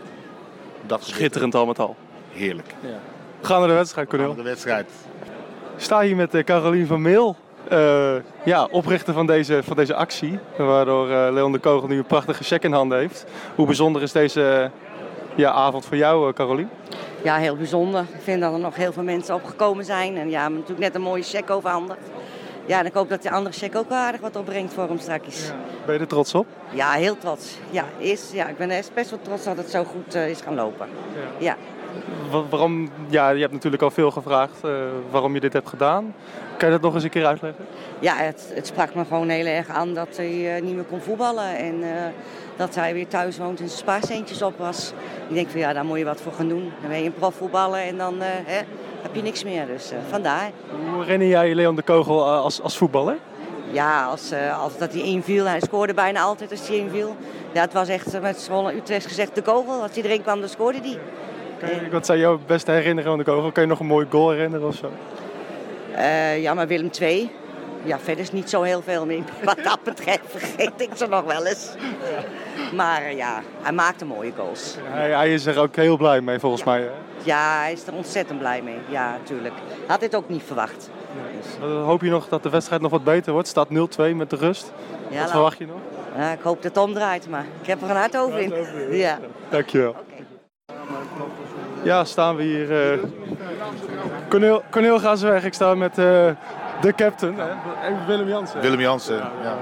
dat. 0.86 1.04
Schitterend 1.04 1.54
al 1.54 1.66
met 1.66 1.78
al. 1.78 1.96
Heerlijk. 2.32 2.74
We 3.40 3.46
gaan 3.46 3.58
naar 3.58 3.68
de 3.68 3.74
wedstrijd, 3.74 4.08
Gaan 4.08 4.18
we 4.18 4.24
Cornel. 4.24 4.42
De 4.44 4.50
wedstrijd. 4.50 4.90
Ik 5.76 5.82
sta 5.82 6.00
hier 6.00 6.16
met 6.16 6.34
eh, 6.34 6.44
Carolien 6.44 6.86
van 6.86 7.02
Meel. 7.02 7.36
eh, 7.68 8.14
ja, 8.44 8.68
oprichter 8.70 9.14
van 9.14 9.26
deze, 9.26 9.60
van 9.62 9.76
deze 9.76 9.94
actie. 9.94 10.38
Waardoor 10.56 11.10
eh, 11.10 11.32
Leon 11.32 11.52
de 11.52 11.58
Kogel 11.58 11.88
nu 11.88 11.96
een 11.98 12.04
prachtige 12.04 12.44
check 12.44 12.62
in 12.62 12.72
handen 12.72 12.98
heeft. 12.98 13.24
Hoe 13.54 13.66
bijzonder 13.66 14.02
is 14.02 14.12
deze 14.12 14.70
ja, 15.34 15.50
avond 15.50 15.84
voor 15.84 15.96
jou, 15.96 16.32
Carolien? 16.32 16.68
Ja, 17.22 17.36
heel 17.36 17.56
bijzonder. 17.56 18.00
Ik 18.00 18.22
vind 18.22 18.40
dat 18.40 18.52
er 18.52 18.58
nog 18.58 18.76
heel 18.76 18.92
veel 18.92 19.02
mensen 19.02 19.34
opgekomen 19.34 19.84
zijn. 19.84 20.16
En 20.16 20.30
ja, 20.30 20.48
natuurlijk 20.48 20.78
net 20.80 20.94
een 20.94 21.00
mooie 21.02 21.22
check 21.22 21.50
overhandigd. 21.50 22.00
Ja, 22.66 22.78
en 22.78 22.86
ik 22.86 22.92
hoop 22.94 23.08
dat 23.08 23.22
die 23.22 23.30
andere 23.30 23.54
check 23.56 23.76
ook 23.76 23.90
aardig 23.90 24.20
wat 24.20 24.36
opbrengt 24.36 24.72
voor 24.74 24.88
hem 24.88 24.98
straks. 24.98 25.46
Ja, 25.46 25.54
Ben 25.84 25.94
je 25.94 26.00
er 26.00 26.06
trots 26.06 26.34
op? 26.34 26.46
heel 26.74 27.18
trots. 27.18 27.58
Ja, 27.70 27.84
is, 27.98 28.30
ja, 28.32 28.48
ik 28.48 28.56
ben 28.56 28.70
echt 28.70 28.94
best 28.94 29.10
wel 29.10 29.18
trots 29.22 29.44
dat 29.44 29.56
het 29.56 29.70
zo 29.70 29.84
goed 29.84 30.14
eh, 30.14 30.28
is 30.28 30.40
gaan 30.40 30.54
lopen. 30.54 30.86
Ja. 31.38 31.56
Wa- 32.30 32.44
waarom, 32.50 32.90
ja, 33.08 33.30
je 33.30 33.40
hebt 33.40 33.52
natuurlijk 33.52 33.82
al 33.82 33.90
veel 33.90 34.10
gevraagd 34.10 34.64
eh, 34.64 34.70
waarom 35.10 35.34
je 35.34 35.40
dit 35.40 35.52
hebt 35.52 35.68
gedaan. 35.68 36.14
Kan 36.56 36.68
je 36.68 36.74
dat 36.74 36.84
nog 36.84 36.94
eens 36.94 37.04
een 37.04 37.10
keer 37.10 37.26
uitleggen? 37.26 37.64
Ja, 37.98 38.14
het, 38.16 38.50
het 38.54 38.66
sprak 38.66 38.94
me 38.94 39.04
gewoon 39.04 39.28
heel 39.28 39.46
erg 39.46 39.68
aan 39.68 39.94
dat 39.94 40.16
hij 40.16 40.56
eh, 40.56 40.62
niet 40.62 40.74
meer 40.74 40.84
kon 40.84 41.00
voetballen. 41.00 41.56
En 41.56 41.82
dat 42.56 42.74
hij 42.74 42.94
weer 42.94 43.08
thuis 43.08 43.38
woont 43.38 43.60
en 43.60 43.66
zijn 43.68 43.78
spaarcentjes 43.78 44.42
op 44.42 44.58
was. 44.58 44.92
Ik 45.28 45.34
denk 45.34 45.48
van 45.50 45.60
ja, 45.60 45.72
daar 45.72 45.84
moet 45.84 45.98
je 45.98 46.04
wat 46.04 46.20
voor 46.20 46.32
gaan 46.32 46.48
doen. 46.48 46.72
Dan 46.80 46.90
ben 46.90 46.98
je 46.98 47.04
een 47.04 47.14
profvoetballer 47.14 47.80
en 47.80 47.96
dan 47.96 48.14
hè, 48.20 48.60
heb 49.02 49.14
je 49.14 49.22
niks 49.22 49.44
meer. 49.44 49.66
Dus 49.66 49.90
eh, 49.90 49.98
vandaar. 50.10 50.50
Hoe 50.92 51.02
herinner 51.02 51.28
jij 51.28 51.54
Leon 51.54 51.76
de 51.76 51.82
Kogel 51.82 52.18
eh, 52.26 52.40
als, 52.40 52.60
als 52.62 52.76
voetballer? 52.76 53.16
Ja, 53.70 54.04
als, 54.06 54.30
eh, 54.30 54.62
als 54.62 54.78
dat 54.78 54.92
hij 54.92 55.02
inviel. 55.02 55.44
Hij 55.46 55.60
scoorde 55.60 55.94
bijna 55.94 56.20
altijd 56.20 56.50
als 56.50 56.68
hij 56.68 56.76
inviel. 56.76 57.16
Ja, 57.52 57.60
het 57.60 57.72
was 57.72 57.88
echt 57.88 58.20
met 58.20 58.40
Zwolle 58.40 58.74
Utrecht 58.74 59.06
gezegd 59.06 59.34
de 59.34 59.42
kogel. 59.42 59.82
Als 59.82 59.90
hij 59.94 60.02
erin 60.02 60.22
kwam, 60.22 60.40
dan 60.40 60.48
scoorde 60.48 60.78
hij. 60.78 60.98
Je- 61.68 61.90
Wat 61.90 62.06
zijn 62.06 62.18
jouw 62.18 62.38
beste 62.46 62.70
herinneringen 62.70 63.12
aan 63.12 63.18
de 63.18 63.24
Kogel? 63.24 63.52
Kan 63.52 63.62
je 63.62 63.68
nog 63.68 63.80
een 63.80 63.86
mooie 63.86 64.06
goal 64.10 64.30
herinneren 64.30 64.66
of 64.66 64.74
zo? 64.74 64.90
Ja, 66.40 66.54
maar 66.54 66.66
Willem 66.66 66.90
II. 67.00 67.30
Ja, 67.84 67.98
verder 67.98 68.22
is 68.24 68.32
niet 68.32 68.50
zo 68.50 68.62
heel 68.62 68.82
veel 68.82 69.06
meer. 69.06 69.22
Wat 69.44 69.58
dat 69.64 69.78
betreft 69.82 70.20
vergeet 70.26 70.72
ik 70.76 70.90
ze 70.94 71.06
nog 71.06 71.24
wel 71.24 71.46
eens. 71.46 71.70
Maar 72.74 73.14
ja, 73.14 73.42
hij 73.62 73.72
maakte 73.72 74.04
mooie 74.04 74.32
goals. 74.36 74.76
Hij, 74.82 75.10
hij 75.10 75.32
is 75.32 75.46
er 75.46 75.58
ook 75.58 75.76
heel 75.76 75.96
blij 75.96 76.20
mee 76.20 76.38
volgens 76.38 76.64
mij. 76.64 76.80
hè? 76.80 76.88
Ja, 77.22 77.58
hij 77.60 77.72
is 77.72 77.86
er 77.86 77.92
ontzettend 77.94 78.38
blij 78.38 78.62
mee. 78.62 78.78
Ja, 78.88 79.10
natuurlijk. 79.10 79.54
Had 79.86 80.00
dit 80.00 80.14
ook 80.16 80.28
niet 80.28 80.42
verwacht. 80.42 80.90
Dus, 81.42 81.68
Eh, 81.70 81.84
Hoop 81.84 82.00
je 82.02 82.10
nog 82.10 82.28
dat 82.28 82.42
de 82.42 82.50
wedstrijd 82.50 82.82
nog 82.82 82.90
wat 82.90 83.04
beter 83.04 83.32
wordt? 83.32 83.48
Staat 83.48 83.68
0-2 83.70 84.14
met 84.14 84.30
de 84.30 84.36
rust. 84.36 84.72
ja, 85.08 85.20
Wat 85.20 85.30
verwacht 85.30 85.58
je 85.58 85.66
nog? 85.66 85.76
ja, 86.16 86.32
ik 86.32 86.40
hoop 86.42 86.62
dat 86.62 86.74
het 86.74 86.84
omdraait, 86.84 87.28
maar 87.28 87.44
ik 87.60 87.66
heb 87.66 87.82
er 87.82 87.90
een 87.90 87.96
hart 87.96 88.16
over 88.16 88.38
in. 88.38 88.52
Ja. 88.96 89.18
Dankjewel. 89.48 89.94
Ja, 91.82 92.04
staan 92.04 92.36
we 92.36 92.42
hier. 92.42 92.92
eh 92.92 92.98
Corneel, 94.28 94.62
Corneel 94.70 94.98
gaat 94.98 95.18
ze 95.18 95.26
weg. 95.26 95.44
Ik 95.44 95.54
sta 95.54 95.74
met 95.74 95.90
eh, 95.90 96.04
de 96.80 96.92
captain, 96.96 97.34
hè? 97.38 98.06
Willem 98.06 98.28
Jansen. 98.28 98.60
Willem 98.60 98.80
Jansen. 98.80 99.16
Ja. 99.16 99.56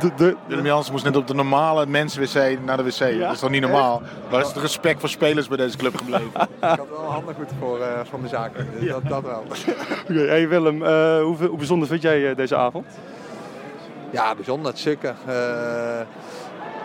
De, 0.00 0.10
de, 0.16 0.36
Willem 0.46 0.64
Jansen 0.64 0.92
moest 0.92 1.04
net 1.04 1.16
op 1.16 1.26
de 1.26 1.34
normale 1.34 1.86
mensen-wc 1.86 2.58
naar 2.64 2.76
de 2.76 2.82
wc. 2.82 3.18
Dat 3.20 3.32
is 3.32 3.38
toch 3.38 3.50
niet 3.50 3.60
normaal? 3.60 4.02
Waar 4.30 4.40
is 4.40 4.46
het 4.46 4.56
respect 4.56 5.00
voor 5.00 5.08
spelers 5.08 5.48
bij 5.48 5.56
deze 5.56 5.76
club 5.76 5.96
gebleven? 5.96 6.30
Ik 6.40 6.48
had 6.60 6.88
wel 6.90 7.10
handen 7.10 7.34
goed 7.34 7.48
voor, 7.58 7.80
eh, 7.80 8.00
voor 8.04 8.18
mijn 8.18 8.30
zaken. 8.30 8.68
Dus 8.78 8.88
dat, 8.88 9.02
dat 9.08 9.22
wel. 9.22 9.44
Oké, 10.10 10.26
hey 10.26 10.48
Willem, 10.48 10.82
eh, 10.82 11.22
hoe, 11.22 11.36
hoe 11.36 11.56
bijzonder 11.56 11.88
vind 11.88 12.02
jij 12.02 12.30
eh, 12.30 12.36
deze 12.36 12.56
avond? 12.56 12.86
Ja, 14.10 14.34
bijzonder. 14.34 14.72
Zeker. 14.76 15.14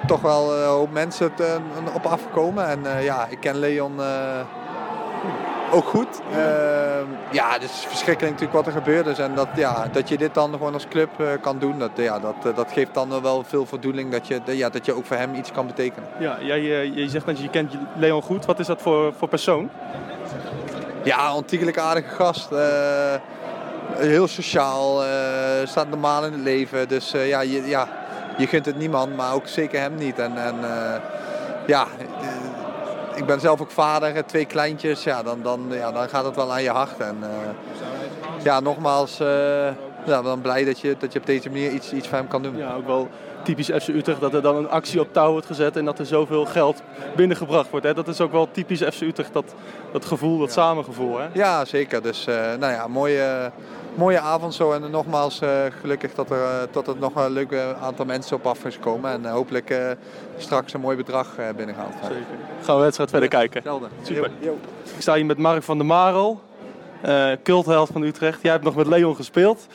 Toch 0.07 0.21
wel 0.21 0.57
een 0.57 0.67
hoop 0.67 0.91
mensen 0.91 1.31
op 1.93 2.05
afgekomen. 2.05 2.67
En 2.67 3.03
ja, 3.03 3.27
ik 3.29 3.39
ken 3.39 3.59
Leon 3.59 3.99
ook 5.71 5.85
goed. 5.85 6.21
Eh, 6.31 6.79
ja, 7.31 7.51
het 7.53 7.63
is 7.63 7.85
verschrikkelijk 7.87 8.33
natuurlijk 8.33 8.65
wat 8.65 8.67
er 8.67 8.81
gebeurd 8.81 9.05
is. 9.05 9.19
En 9.19 9.35
dat, 9.35 9.47
ja, 9.55 9.87
dat 9.91 10.09
je 10.09 10.17
dit 10.17 10.33
dan 10.33 10.51
gewoon 10.51 10.73
als 10.73 10.87
club 10.87 11.09
eh, 11.19 11.27
kan 11.41 11.59
doen, 11.59 11.79
dat, 11.79 11.91
ja, 11.95 12.19
dat, 12.19 12.35
eh, 12.43 12.55
dat 12.55 12.71
geeft 12.71 12.93
dan 12.93 13.21
wel 13.21 13.43
veel 13.43 13.65
voldoening. 13.65 14.11
Dat 14.11 14.27
je, 14.27 14.41
ja, 14.45 14.69
dat 14.69 14.85
je 14.85 14.93
ook 14.93 15.05
voor 15.05 15.15
hem 15.15 15.35
iets 15.35 15.51
kan 15.51 15.67
betekenen. 15.67 16.09
Ja, 16.19 16.37
jij, 16.41 16.59
eh, 16.59 16.95
je 16.95 17.09
zegt 17.09 17.25
dat 17.25 17.39
je 17.39 17.49
kent 17.49 17.73
Leon 17.95 18.21
goed. 18.21 18.45
Wat 18.45 18.59
is 18.59 18.67
dat 18.67 18.81
voor, 18.81 19.13
voor 19.17 19.27
persoon? 19.27 19.69
Ja, 21.03 21.35
ontiegelijk 21.35 21.77
aardige 21.77 22.15
gast. 22.15 22.49
heel 23.95 24.27
sociaal, 24.27 25.01
staat 25.63 25.89
normaal 25.89 26.25
in 26.25 26.31
het 26.31 26.41
leven. 26.41 26.87
Dus 26.87 27.11
ja, 27.11 27.41
je, 27.41 27.67
ja, 27.67 27.87
je 28.37 28.47
gunt 28.47 28.65
het 28.65 28.77
niemand, 28.77 29.15
maar 29.15 29.33
ook 29.33 29.47
zeker 29.47 29.79
hem 29.79 29.95
niet. 29.95 30.19
En, 30.19 30.37
en 30.37 30.55
ja, 31.65 31.87
ik 33.19 33.25
ben 33.25 33.39
zelf 33.39 33.61
ook 33.61 33.71
vader, 33.71 34.25
twee 34.25 34.45
kleintjes. 34.45 35.03
Ja, 35.03 35.23
dan, 35.23 35.41
dan, 35.41 35.65
ja, 35.69 35.91
dan 35.91 36.09
gaat 36.09 36.25
het 36.25 36.35
wel 36.35 36.51
aan 36.51 36.63
je 36.63 36.69
hart. 36.69 36.99
En 36.99 37.17
eh, 37.21 38.43
ja, 38.43 38.59
nogmaals, 38.59 39.19
eh, 39.19 39.67
ja, 40.05 40.35
blij 40.41 40.65
dat 40.65 40.79
je, 40.79 40.95
dat 40.99 41.13
je 41.13 41.19
op 41.19 41.25
deze 41.25 41.49
manier 41.49 41.71
iets, 41.71 41.93
iets 41.93 42.07
voor 42.07 42.17
hem 42.17 42.27
kan 42.27 42.43
doen. 42.43 42.57
Ja, 42.57 42.73
ook 42.73 42.85
wel 42.85 43.09
typisch 43.43 43.69
FC 43.69 43.87
Utrecht 43.87 44.21
dat 44.21 44.33
er 44.33 44.41
dan 44.41 44.55
een 44.55 44.69
actie 44.69 44.99
op 44.99 45.13
touw 45.13 45.31
wordt 45.31 45.45
gezet 45.45 45.77
en 45.77 45.85
dat 45.85 45.99
er 45.99 46.05
zoveel 46.05 46.45
geld 46.45 46.81
binnengebracht 47.15 47.69
wordt. 47.69 47.85
Hè? 47.85 47.93
Dat 47.93 48.07
is 48.07 48.21
ook 48.21 48.31
wel 48.31 48.51
typisch 48.51 48.81
FC 48.81 49.01
Utrecht, 49.01 49.33
dat, 49.33 49.53
dat 49.91 50.05
gevoel, 50.05 50.37
dat 50.37 50.51
samengevoel. 50.51 51.19
Hè? 51.19 51.27
Ja, 51.33 51.65
zeker. 51.65 52.01
Dus 52.01 52.27
eh, 52.27 52.35
nou 52.35 52.73
ja, 52.73 52.87
mooie, 52.87 53.51
mooie 53.95 54.19
avond 54.19 54.53
zo. 54.53 54.71
En 54.71 54.91
nogmaals, 54.91 55.41
eh, 55.41 55.49
gelukkig 55.81 56.13
dat 56.13 56.29
er, 56.29 56.43
eh, 56.43 56.67
dat 56.71 56.87
er 56.87 56.95
nog 56.99 57.15
een 57.15 57.31
leuk 57.31 57.75
aantal 57.81 58.05
mensen 58.05 58.35
op 58.35 58.45
af 58.45 58.65
is 58.65 58.75
gekomen. 58.75 59.11
En 59.11 59.25
hopelijk 59.25 59.97
straks 60.37 60.73
een 60.73 60.81
mooi 60.81 60.97
bedrag 60.97 61.37
eh, 61.37 61.45
binnengehaald. 61.55 61.93
Zeker. 62.01 62.15
Gaan 62.61 62.75
we 62.75 62.81
wedstrijd 62.81 63.09
verder 63.09 63.29
kijken. 63.29 63.63
Super. 64.01 64.31
Ik 64.95 65.01
sta 65.01 65.15
hier 65.15 65.25
met 65.25 65.37
Mark 65.37 65.63
van 65.63 65.77
der 65.77 65.85
Marel, 65.85 66.41
cultheld 67.43 67.89
van 67.91 68.01
Utrecht. 68.01 68.41
Jij 68.41 68.51
hebt 68.51 68.63
nog 68.63 68.75
met 68.75 68.87
Leon 68.87 69.15
gespeeld. 69.15 69.67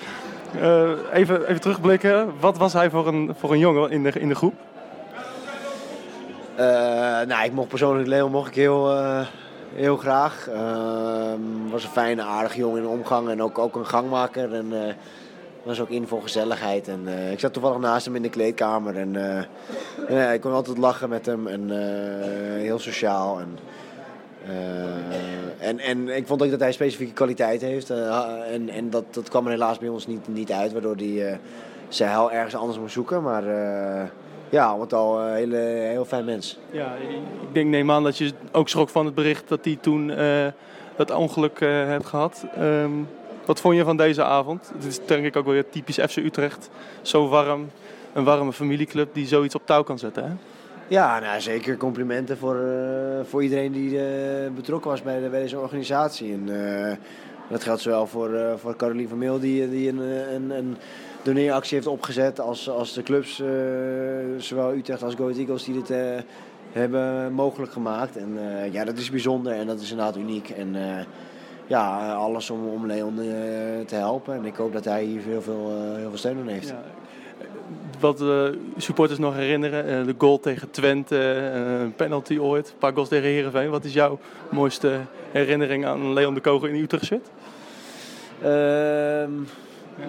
Eh, 0.61 0.91
even, 1.13 1.47
even 1.47 1.61
terugblikken, 1.61 2.33
wat 2.41 2.57
was 2.57 2.73
hij 2.73 2.91
voor 2.91 3.07
een, 3.07 3.35
voor 3.39 3.53
een 3.53 3.59
jongen 3.59 3.91
in 3.91 4.03
de, 4.03 4.11
in 4.11 4.29
de 4.29 4.35
groep? 4.35 4.55
Eh, 6.57 6.67
nou, 7.27 7.45
ik 7.45 7.53
mocht 7.53 7.69
persoonlijk 7.69 8.09
Leon 8.09 8.31
mocht 8.31 8.49
ik 8.49 8.55
heel, 8.55 8.91
eh, 8.91 9.27
heel 9.75 9.97
graag. 9.97 10.49
Ehm, 10.49 11.41
was 11.71 11.85
een 11.85 11.91
fijne, 11.91 12.23
aardige 12.23 12.59
jongen 12.59 12.83
in 12.83 12.89
omgang 12.89 13.29
en 13.29 13.43
ook, 13.43 13.59
ook 13.59 13.77
een 13.77 13.87
gangmaker. 13.87 14.55
En 14.55 14.97
was 15.63 15.81
ook 15.81 15.89
in 15.89 16.07
voor 16.07 16.23
gezelligheid. 16.23 16.89
En, 16.89 17.09
ik 17.33 17.41
zat 17.41 17.53
toevallig 17.53 17.79
naast 17.79 18.05
hem 18.05 18.17
in 18.17 18.23
de 18.23 18.29
kleedkamer. 18.29 18.97
En 18.97 19.13
ja, 20.09 20.31
ik 20.31 20.41
kon 20.41 20.53
altijd 20.53 20.79
lachen 20.79 21.09
met 21.09 21.27
hem 21.27 21.47
en 21.47 21.71
heel 22.61 22.79
sociaal. 22.79 23.41
En, 23.41 23.59
en, 25.59 25.79
en 25.79 26.17
ik 26.17 26.27
vond 26.27 26.43
ook 26.43 26.51
dat 26.51 26.61
hij 26.61 26.73
specifieke 26.73 27.13
kwaliteit 27.13 27.61
heeft. 27.61 27.91
eh, 27.91 28.53
en 28.53 28.69
en 28.69 28.91
dat, 28.91 29.05
dat 29.11 29.29
kwam 29.29 29.45
er 29.45 29.51
helaas 29.51 29.79
bij 29.79 29.89
ons 29.89 30.07
niet, 30.07 30.29
niet 30.29 30.53
uit, 30.53 30.73
waardoor 30.73 30.97
hij 30.97 31.31
eh, 31.31 31.37
zijn 31.89 32.11
hel 32.11 32.33
ergens 32.33 32.55
anders 32.55 32.79
moest 32.79 32.93
zoeken. 32.93 33.23
Maar 33.23 33.47
eh, 33.47 34.09
ja, 34.49 34.77
met 34.77 34.93
al 34.93 35.21
een 35.21 35.35
hele, 35.35 35.57
heel 35.57 36.05
fijn 36.05 36.25
mens. 36.25 36.59
Ja, 36.71 36.95
ik 37.49 37.55
denk, 37.55 37.71
neem 37.71 37.91
aan 37.91 38.03
dat 38.03 38.19
je 38.19 38.33
ook 38.53 38.69
schrok 38.69 38.89
van 38.89 39.05
het 39.07 39.15
bericht 39.15 39.49
dat 39.49 39.65
hij 39.65 39.79
toen 39.81 40.11
eh, 40.11 40.47
dat 40.97 41.11
ongeluk 41.11 41.61
eh 41.61 41.69
hebt 41.69 42.07
gehad. 42.07 42.45
Ehm, 42.55 42.91
wat 43.45 43.61
vond 43.61 43.77
je 43.77 43.85
van 43.85 43.97
deze 43.97 44.25
avond? 44.25 44.71
Het 44.75 44.85
is 44.85 45.01
denk 45.07 45.25
ik 45.25 45.37
ook 45.37 45.47
weer 45.47 45.69
typisch 45.69 45.99
FC 45.99 46.17
Utrecht. 46.17 46.71
Zo 47.03 47.29
warm, 47.29 47.71
een 48.13 48.25
warme 48.25 48.53
familieclub 48.53 49.15
die 49.15 49.27
zoiets 49.27 49.55
op 49.55 49.67
touw 49.67 49.83
kan 49.83 49.99
zetten. 49.99 50.25
Hè? 50.25 50.31
Ja, 50.89 51.19
nou, 51.19 51.41
zeker 51.41 51.77
complimenten 51.77 52.39
voor, 52.39 52.57
eh, 52.57 53.25
voor 53.25 53.43
iedereen 53.43 53.73
die 53.73 53.99
eh, 53.99 54.51
betrokken 54.55 54.91
was 54.91 55.03
bij, 55.03 55.21
de- 55.21 55.29
bij 55.29 55.41
deze 55.41 55.59
organisatie. 55.59 56.33
En, 56.33 56.49
eh, 56.91 56.97
dat 57.51 57.63
geldt 57.63 57.81
zowel 57.81 58.07
voor, 58.07 58.35
eh 58.35 58.53
voor 58.57 58.77
Caroline 58.77 59.09
van 59.09 59.19
Meel 59.19 59.39
die, 59.41 59.71
die 59.71 59.89
een, 59.89 59.99
een, 60.35 60.51
een 60.51 60.77
doneeractie 61.23 61.75
heeft 61.75 61.87
opgezet, 61.87 62.41
als, 62.41 62.69
als 62.71 62.93
de 62.93 63.03
clubs, 63.03 63.43
zowel 64.39 64.73
Utrecht 64.75 65.03
als 65.03 65.15
Go 65.15 65.29
Eagles, 65.29 65.65
die 65.65 65.83
dit 65.83 65.97
hebben 66.73 67.33
mogelijk 67.33 67.73
gemaakt. 67.73 68.17
En 68.17 68.39
ja, 68.73 68.85
dat 68.85 68.99
is 68.99 69.11
bijzonder 69.11 69.53
en 69.53 69.67
dat 69.67 69.81
is 69.81 69.91
inderdaad 69.91 70.17
uniek. 70.17 70.51
En 70.51 70.77
ja, 71.67 72.13
alles 72.13 72.51
om, 72.51 72.69
om 72.69 72.87
Leon 72.87 73.15
te 73.87 73.95
helpen. 73.95 74.35
En 74.35 74.45
ik 74.45 74.57
hoop 74.57 74.73
dat 74.73 74.85
hij 74.85 75.05
hier 75.05 75.21
heel 75.23 75.43
veel, 75.43 75.71
heel 75.97 76.09
veel 76.09 76.19
steun 76.19 76.39
aan 76.39 76.49
heeft. 76.49 76.75
Wat 78.05 78.21
eh, 78.21 78.45
supporters 78.77 79.19
nog 79.19 79.35
herinneren, 79.35 79.87
eh, 79.87 80.07
de 80.07 80.15
goal 80.19 80.41
tegen 80.41 80.71
Twente, 80.71 81.19
eh, 81.19 81.81
een 81.81 81.95
penalty 81.95 82.39
ooit, 82.39 82.69
een 82.69 82.79
paar 82.79 82.93
goals 82.93 83.09
tegen 83.09 83.29
Heerenveen. 83.29 83.71
Wat 83.71 83.85
is 83.85 83.93
jouw 83.93 84.19
mooiste 84.51 85.01
herinnering 85.31 85.87
aan 85.87 86.13
Leon 86.13 86.35
de 86.35 86.41
Kogel 86.41 86.69
in 86.69 86.83
Utrecht 86.83 87.05
shirt? 87.05 87.29
Ehm, 88.43 89.31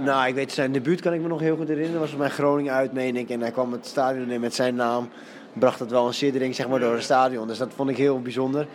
Nou, 0.04 0.28
ik 0.28 0.36
weet 0.36 0.52
zijn 0.52 0.72
debuut 0.72 1.02
kan 1.02 1.14
ik 1.14 1.22
me 1.22 1.28
nog 1.28 1.40
heel 1.40 1.56
goed 1.56 1.68
herinneren. 1.68 2.00
Dat 2.00 2.10
was 2.10 2.20
bij 2.20 2.30
Groningen 2.30 2.74
uit, 2.74 2.94
meen 2.94 3.16
ik. 3.16 3.30
En 3.30 3.42
hij 3.42 3.52
kwam 3.52 3.72
het 3.72 3.86
stadion 3.86 4.30
in 4.30 4.40
met 4.40 4.56
zijn 4.56 4.76
naam. 4.76 5.10
Bracht 5.54 5.80
het 5.80 5.92
wel 5.92 6.08
een 6.08 6.14
siddering 6.14 6.56
zeg 6.56 6.68
maar, 6.68 6.80
door 6.80 6.94
het 6.94 7.04
stadion. 7.04 7.48
Dus 7.48 7.58
dat 7.58 7.72
vond 7.76 7.90
ik 7.90 7.98
heel 7.98 8.22
bijzonder. 8.22 8.68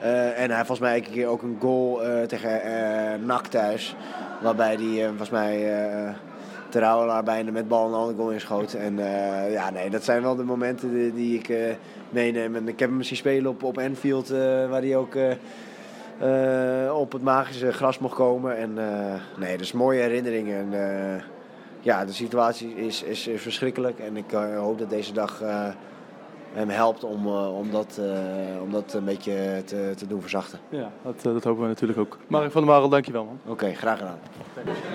Eh, 0.00 0.40
en 0.40 0.50
hij 0.50 0.64
volgens 0.64 0.78
mij 0.78 0.96
een 0.96 1.10
keer 1.10 1.26
ook 1.26 1.42
een 1.42 1.56
goal 1.60 2.00
tegen 2.26 2.62
eh 2.62 3.26
NAC 3.26 3.46
thuis. 3.46 3.94
Waarbij 4.42 4.74
hij 4.74 5.06
volgens 5.06 5.30
mij 5.30 5.58
Terouwelaar 6.70 7.24
bijna 7.24 7.50
met 7.50 7.68
bal 7.68 7.86
een 7.86 7.94
andere 7.94 8.16
goal 8.16 8.30
inschoot. 8.30 8.72
En 8.72 8.98
eh, 8.98 9.52
ja, 9.52 9.70
nee, 9.70 9.90
dat 9.90 10.04
zijn 10.04 10.22
wel 10.22 10.36
de 10.36 10.42
momenten 10.42 11.14
die, 11.14 11.38
ik 11.38 11.48
eh, 11.48 11.74
meeneem. 12.10 12.56
En 12.56 12.68
ik 12.68 12.78
heb 12.78 12.90
hem 12.90 13.02
zien 13.02 13.16
spelen 13.16 13.50
op, 13.50 13.62
op 13.62 13.78
Anfield, 13.78 14.30
eh, 14.30 14.38
waar 14.68 14.82
hij 14.82 14.96
ook 14.96 15.14
op 16.94 17.12
het 17.12 17.22
magische 17.22 17.72
gras 17.72 17.98
mocht 17.98 18.14
komen. 18.14 18.56
En 18.56 18.74
nee, 19.36 19.52
dat 19.52 19.60
is 19.60 19.72
mooie 19.72 20.00
herinneringen. 20.00 20.72
En, 20.72 21.22
ja, 21.80 22.04
de 22.04 22.12
situatie 22.12 22.74
is, 22.74 23.02
is, 23.02 23.26
is 23.26 23.42
verschrikkelijk. 23.42 23.98
En 23.98 24.16
ik 24.16 24.30
hoop 24.56 24.78
dat 24.78 24.90
deze 24.90 25.12
dag 25.12 25.42
hem 26.52 26.68
helpt 26.68 27.04
om, 27.04 27.26
eh, 27.26 27.56
om, 27.58 27.70
dat, 27.70 27.98
eh, 28.00 28.62
om 28.62 28.72
dat 28.72 28.92
een 28.92 29.04
beetje 29.04 29.62
te, 29.64 29.92
te 29.96 30.06
doen 30.06 30.20
verzachten. 30.20 30.58
Ja, 30.68 30.90
dat, 31.02 31.14
eh, 31.16 31.22
dat 31.22 31.44
hopen 31.44 31.62
we 31.62 31.68
natuurlijk 31.68 31.98
ook. 31.98 32.18
Mark 32.26 32.52
van 32.52 32.60
der 32.60 32.70
Marel, 32.70 32.88
dankjewel 32.88 33.24
man. 33.24 33.38
Oké, 33.46 33.74
graag 33.74 33.98
gedaan. 33.98 34.18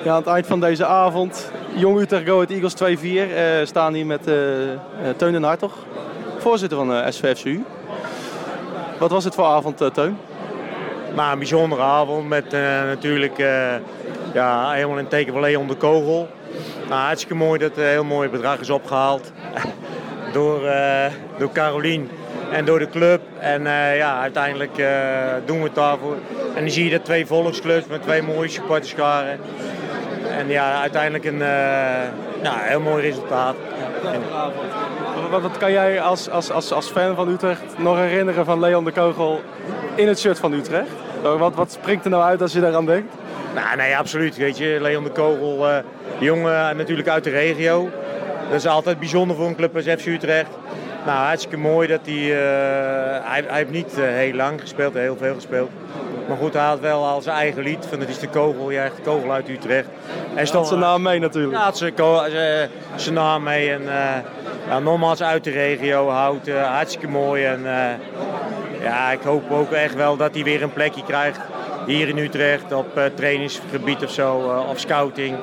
Ja, 0.04 0.12
aan 0.12 0.18
het 0.18 0.28
eind 0.28 0.48
van 0.48 0.60
deze 0.60 0.86
avond, 0.86 1.52
Jong 1.76 2.00
Utrecht 2.00 2.28
Go 2.28 2.34
Ahead 2.34 2.50
Eagles 2.50 2.74
2-4. 2.74 3.36
eh 3.36 3.66
staan 3.66 3.94
hier 3.94 4.06
met 4.06 4.28
eh 4.28 4.74
eh, 4.74 4.80
Teun 5.18 5.32
den 5.32 5.44
Hartog, 5.44 5.86
voorzitter 6.38 6.78
van 6.78 6.94
eh 6.94 7.12
SVFCU. 7.12 7.64
Wat 9.00 9.12
was 9.12 9.24
het 9.24 9.36
voor 9.36 9.46
avond, 9.46 9.82
eh, 9.82 9.88
Teun? 9.88 10.18
Maar 11.16 11.32
een 11.32 11.38
bijzondere 11.38 11.82
avond 11.82 12.28
met 12.28 12.54
eh, 12.54 12.62
natuurlijk 12.62 13.40
eh, 13.40 13.74
ja, 14.34 14.72
helemaal 14.72 14.98
in 14.98 15.04
het 15.04 15.10
teken 15.10 15.34
van 15.34 15.42
Leon 15.42 15.68
de 15.68 15.76
Kogel. 15.76 16.30
Nou, 16.90 17.02
hartstikke 17.02 17.36
mooi 17.36 17.60
dat 17.60 17.78
er 17.78 17.84
een 17.84 17.90
heel 17.90 18.04
mooi 18.04 18.30
bedrag 18.30 18.60
is 18.60 18.70
opgehaald 18.70 19.32
door, 20.36 20.66
eh 20.66 21.12
door 21.38 21.52
Carolien 21.52 22.10
en 22.52 22.66
door 22.66 22.80
de 22.80 22.90
club. 22.90 23.22
En 23.40 23.68
eh, 23.68 23.98
ja, 23.98 24.20
uiteindelijk 24.22 24.78
eh, 24.78 24.88
doen 25.46 25.58
we 25.58 25.64
het 25.64 25.76
daarvoor. 25.76 26.16
En 26.56 26.62
dan 26.62 26.70
zie 26.70 26.84
je 26.84 26.92
dat 26.92 27.06
twee 27.06 27.26
volksclubs 27.26 27.88
met 27.88 28.02
twee 28.02 28.22
mooie 28.22 28.50
supporterscharen. 28.50 29.40
En 30.38 30.48
ja, 30.48 30.82
uiteindelijk 30.82 31.26
een 31.26 31.38
nou, 32.42 32.58
heel 32.60 32.80
mooi 32.80 33.02
resultaat. 33.02 33.56
Wat, 35.32 35.42
wat 35.42 35.58
kan 35.58 35.72
jij 35.72 36.02
als, 36.02 36.30
als, 36.30 36.52
als, 36.52 36.72
als 36.72 36.88
fan 36.88 37.16
van 37.16 37.30
Utrecht 37.30 37.78
nog 37.78 37.98
herinneren 37.98 38.46
van 38.46 38.60
Leon 38.60 38.86
de 38.86 38.92
Kogel 38.92 39.42
in 39.96 40.08
het 40.08 40.20
shirt 40.20 40.40
van 40.40 40.54
Utrecht? 40.54 40.90
Wat, 41.22 41.56
wat 41.56 41.72
springt 41.72 42.06
er 42.06 42.12
nou 42.12 42.24
uit 42.24 42.42
als 42.42 42.54
je 42.54 42.60
daaraan 42.60 42.86
denkt? 42.86 43.14
Nou, 43.54 43.76
nee, 43.78 43.98
absoluut. 43.98 44.38
Weet 44.38 44.58
je, 44.58 44.78
Leon 44.82 45.04
de 45.04 45.10
Kogel, 45.10 45.70
eh 45.70 45.78
jongen 46.20 46.78
natuurlijk 46.78 47.08
uit 47.08 47.24
de 47.24 47.30
regio. 47.30 47.90
Dat 48.50 48.54
is 48.60 48.68
altijd 48.68 49.00
bijzonder 49.00 49.36
voor 49.38 49.46
een 49.48 49.56
club 49.56 49.76
als 49.76 49.86
FC 49.86 50.06
Utrecht. 50.06 50.50
Nou, 51.06 51.18
hartstikke 51.18 51.58
mooi 51.58 51.88
dat 51.88 52.00
hij... 52.06 52.16
eh, 52.16 53.30
hij, 53.32 53.44
hij 53.48 53.58
heeft 53.58 53.70
niet 53.72 53.94
eh, 54.00 54.04
heel 54.06 54.34
lang 54.34 54.62
gespeeld, 54.62 54.94
heel 54.94 55.18
veel 55.20 55.34
gespeeld. 55.34 55.70
Maar 56.28 56.38
goed, 56.38 56.54
hij 56.54 56.64
had 56.66 56.80
wel 56.80 57.06
al 57.06 57.22
zijn 57.22 57.36
eigen 57.36 57.64
lied 57.64 57.86
van 57.90 58.00
het 58.00 58.10
is 58.10 58.20
de 58.20 58.28
kogel, 58.28 58.72
echt 58.72 58.96
de 58.96 59.02
kogel 59.02 59.32
uit 59.32 59.50
Utrecht. 59.50 59.88
En 60.36 60.48
Had 60.48 60.68
zijn 60.68 60.80
naam 60.80 61.02
mee 61.02 61.20
natuurlijk. 61.20 61.54
Ja, 61.58 61.64
had 61.64 61.78
zijn, 61.78 61.94
ko- 61.94 62.24
zijn- 62.96 63.14
naam 63.14 63.44
mee. 63.44 63.72
En 63.72 63.82
eh, 63.82 64.16
ja, 64.70 64.80
nogmaals 64.80 65.24
uit 65.24 65.44
de 65.44 65.52
regio, 65.52 66.10
houdt 66.10 66.48
eh, 66.48 66.74
hartstikke 66.76 67.08
mooi. 67.08 67.46
En 67.46 67.66
eh, 67.66 67.94
ja, 68.84 69.12
ik 69.12 69.22
hoop 69.24 69.52
ook 69.52 69.72
echt 69.72 69.96
wel 69.96 70.18
dat 70.18 70.34
hij 70.34 70.44
weer 70.44 70.64
een 70.64 70.74
plekje 70.74 71.04
krijgt 71.04 71.40
hier 71.86 72.08
in 72.08 72.18
Utrecht 72.18 72.74
op 72.74 72.98
eh, 72.98 73.04
trainingsgebied 73.16 74.04
of 74.04 74.12
zo, 74.12 74.52
eh, 74.52 74.70
of 74.70 74.80
scouting. 74.80 75.36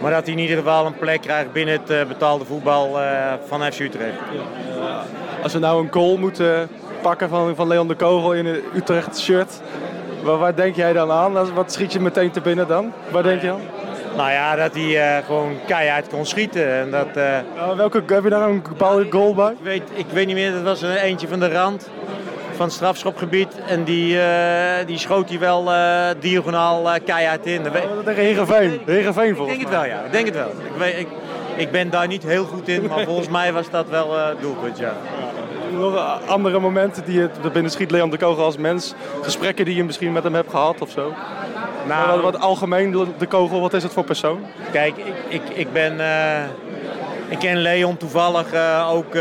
Maar 0.00 0.10
dat 0.10 0.24
hij 0.24 0.32
in 0.34 0.40
ieder 0.40 0.56
geval 0.56 0.86
een 0.86 0.98
plek 0.98 1.20
krijgt 1.20 1.52
binnen 1.52 1.74
het 1.80 1.90
eh, 1.90 2.04
betaalde 2.04 2.44
voetbal 2.44 3.00
eh, 3.00 3.32
van 3.46 3.72
FC 3.72 3.80
Utrecht. 3.80 4.18
Als 5.42 5.52
we 5.52 5.58
nou 5.58 5.82
een 5.82 5.92
goal 5.92 6.16
moeten 6.16 6.68
pakken 7.02 7.28
van, 7.28 7.54
van 7.54 7.68
Leon 7.68 7.88
de 7.88 7.94
Kogel 7.94 8.34
in 8.34 8.46
een 8.46 8.62
Utrecht 8.74 9.18
shirt, 9.18 9.60
waar, 10.22 10.38
waar 10.38 10.54
denk 10.54 10.76
jij 10.76 10.92
dan 10.92 11.10
aan? 11.10 11.54
Wat 11.54 11.72
schiet 11.72 11.92
je 11.92 12.00
meteen 12.00 12.30
te 12.30 12.40
binnen 12.40 12.68
dan? 12.68 12.92
Waar 13.10 13.22
denk 13.22 13.42
je 13.42 13.50
aan? 13.50 13.60
Nou 14.16 14.30
ja, 14.30 14.56
dat 14.56 14.74
hij 14.74 15.16
eh, 15.16 15.24
gewoon 15.26 15.56
keihard 15.66 16.08
kon 16.08 16.26
schieten. 16.26 16.72
En 16.72 16.90
dat, 16.90 17.14
Nou, 17.56 17.76
welke, 17.76 18.02
heb 18.06 18.24
je 18.24 18.30
daar 18.30 18.48
een 18.48 18.62
bepaalde 18.68 19.06
goal 19.10 19.34
bij? 19.34 19.50
Ik 19.50 19.58
weet, 19.62 19.82
ik 19.94 20.06
weet 20.12 20.26
niet 20.26 20.36
meer, 20.36 20.52
dat 20.52 20.62
was 20.62 20.82
een 20.82 20.96
eentje 20.96 21.28
van 21.28 21.40
de 21.40 21.48
rand 21.48 21.88
van 22.56 22.66
het 22.66 22.74
strafschopgebied. 22.74 23.48
En 23.66 23.84
die, 23.84 24.20
eh, 24.20 24.86
die 24.86 24.98
schoot 24.98 25.28
hij 25.28 25.38
wel 25.38 25.72
eh, 25.72 26.08
diagonaal 26.20 26.90
eh, 26.90 27.00
keihard 27.04 27.46
in. 27.46 27.62
Tegen 28.04 28.22
Heerenveen. 28.22 28.80
Heerenveen 28.86 29.28
Ik 29.28 29.36
volgens 29.36 29.58
denk 29.58 29.68
het 29.68 29.78
wel, 29.78 29.84
ja. 29.84 30.00
Ik 30.04 30.12
denk 30.12 30.26
het 30.26 30.34
wel. 30.34 30.48
Ik, 30.48 30.78
weet, 30.78 30.98
ik, 30.98 31.08
ik 31.56 31.70
ben 31.70 31.90
daar 31.90 32.06
niet 32.06 32.22
heel 32.22 32.44
goed 32.44 32.68
in, 32.68 32.86
maar 32.86 33.04
volgens 33.04 33.28
mij 33.28 33.52
was 33.52 33.70
dat 33.70 33.88
wel 33.88 34.18
het 34.18 34.40
doelpunt, 34.40 34.78
ja. 34.78 34.92
Nog 35.70 36.20
andere 36.26 36.58
momenten 36.58 37.04
die 37.04 37.18
je 37.18 37.28
er 37.44 37.50
binnen 37.50 37.72
schiet, 37.72 37.90
Leon 37.90 38.10
de 38.10 38.18
Kogel 38.18 38.44
als 38.44 38.56
mens? 38.56 38.94
Gesprekken 39.22 39.64
die 39.64 39.76
je 39.76 39.84
misschien 39.84 40.12
met 40.12 40.22
hem 40.22 40.34
hebt 40.34 40.50
gehad 40.50 40.80
of 40.80 40.90
zo? 40.90 41.12
Nou, 41.88 42.10
wat, 42.10 42.32
wat 42.32 42.40
algemeen, 42.40 42.90
de, 43.18 43.26
Kogel, 43.26 43.60
wat 43.60 43.74
is 43.74 43.82
het 43.82 43.92
voor 43.92 44.04
persoon? 44.04 44.40
Kijk, 44.72 44.96
ik, 44.96 45.14
ik, 45.28 45.42
ik 45.54 45.72
ben... 45.72 46.00
ik 47.28 47.38
ken 47.38 47.56
Leon 47.56 47.96
toevallig 47.96 48.46
ook 48.90 49.16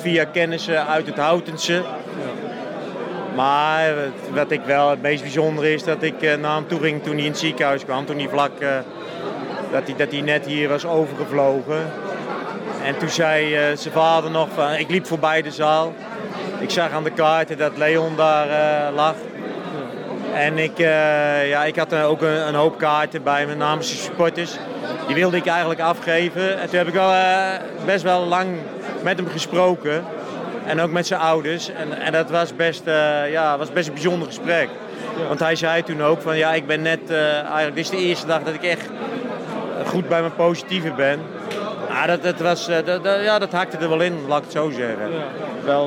via 0.00 0.24
kennissen 0.24 0.86
uit 0.86 1.06
het 1.06 1.16
Houtense. 1.16 1.82
Maar 3.34 3.94
wat- 4.30 4.50
ik 4.50 4.60
wel 4.64 4.90
het 4.90 5.02
meest 5.02 5.22
bijzondere 5.22 5.72
is 5.72 5.84
dat 5.84 6.02
ik 6.02 6.22
eh, 6.22 6.36
naar 6.36 6.54
hem 6.54 6.66
toe 6.66 6.80
ging 6.80 7.02
toen 7.02 7.14
hij 7.14 7.22
in 7.24 7.30
het 7.30 7.38
ziekenhuis 7.38 7.84
kwam. 7.84 8.06
Toen 8.06 8.18
hij 8.18 8.28
vlak, 8.28 8.58
eh, 8.58 8.68
dat, 9.72 9.82
hij, 9.86 9.94
dat 9.96 10.10
hij 10.10 10.20
net 10.20 10.46
hier 10.46 10.68
was 10.68 10.86
overgevlogen. 10.86 11.92
En 12.84 12.98
toen 12.98 13.08
zei 13.08 13.54
eh, 13.54 13.62
zijn 13.76 13.94
vader 13.94 14.30
nog 14.30 14.48
van, 14.54 14.72
ik 14.72 14.90
liep 14.90 15.06
voorbij 15.06 15.42
de 15.42 15.50
zaal. 15.50 15.92
Ik 16.58 16.70
zag 16.70 16.90
aan 16.90 17.04
de 17.04 17.10
kaarten 17.10 17.58
dat 17.58 17.76
Leon 17.76 18.16
daar 18.16 18.92
lag. 18.92 19.14
En 20.34 20.58
ik, 20.58 20.78
ja, 21.48 21.64
ik 21.64 21.76
had 21.76 21.94
ook 21.94 22.22
een, 22.22 22.54
hoop 22.54 22.78
kaarten 22.78 23.22
bij 23.22 23.46
me 23.46 23.54
namens 23.54 24.02
supporters. 24.04 24.56
Die 25.06 25.14
wilde 25.14 25.36
ik 25.36 25.46
eigenlijk 25.46 25.80
afgeven. 25.80 26.60
En 26.60 26.68
toen 26.68 26.78
heb 26.78 26.88
ik 26.88 26.94
wel, 26.94 27.12
best 27.84 28.02
wel 28.02 28.24
lang 28.24 28.48
met 29.02 29.16
hem 29.16 29.28
gesproken. 29.28 30.04
En 30.66 30.80
ook 30.80 30.90
met 30.90 31.06
zijn 31.06 31.20
ouders. 31.20 31.68
En, 31.70 32.00
en 32.00 32.12
dat 32.12 32.30
was 32.30 32.56
best, 32.56 32.82
eh, 32.86 33.30
ja, 33.30 33.58
was 33.58 33.72
best 33.72 33.86
een 33.88 33.94
bijzonder 33.94 34.26
gesprek. 34.28 34.68
Want 35.28 35.40
hij 35.40 35.56
zei 35.56 35.82
toen 35.82 36.02
ook 36.02 36.20
van 36.22 36.36
ja, 36.36 36.52
ik 36.54 36.66
ben 36.66 36.82
net, 36.82 37.00
eh, 37.10 37.32
eigenlijk 37.34 37.74
dit 37.74 37.84
is 37.84 37.90
de 37.90 37.96
eerste 37.96 38.26
dag 38.26 38.42
dat 38.42 38.54
ik 38.54 38.62
echt 38.62 38.88
goed 39.86 40.08
bij 40.08 40.20
mijn 40.20 40.34
positieve 40.34 40.90
ben. 40.90 41.20
Ah, 41.88 42.06
dat, 42.06 42.22
dat, 42.22 42.38
was, 42.40 42.68
eh, 42.68 42.76
dat, 42.84 43.04
dat- 43.04 43.22
ja, 43.22 43.38
dat 43.38 43.52
hakte 43.52 43.76
er 43.76 43.88
wel 43.88 44.00
in, 44.00 44.14
laat 44.28 44.38
ik 44.38 44.44
het 44.44 44.52
zo 44.52 44.70
zeggen. 44.70 45.10
Wel, 45.64 45.86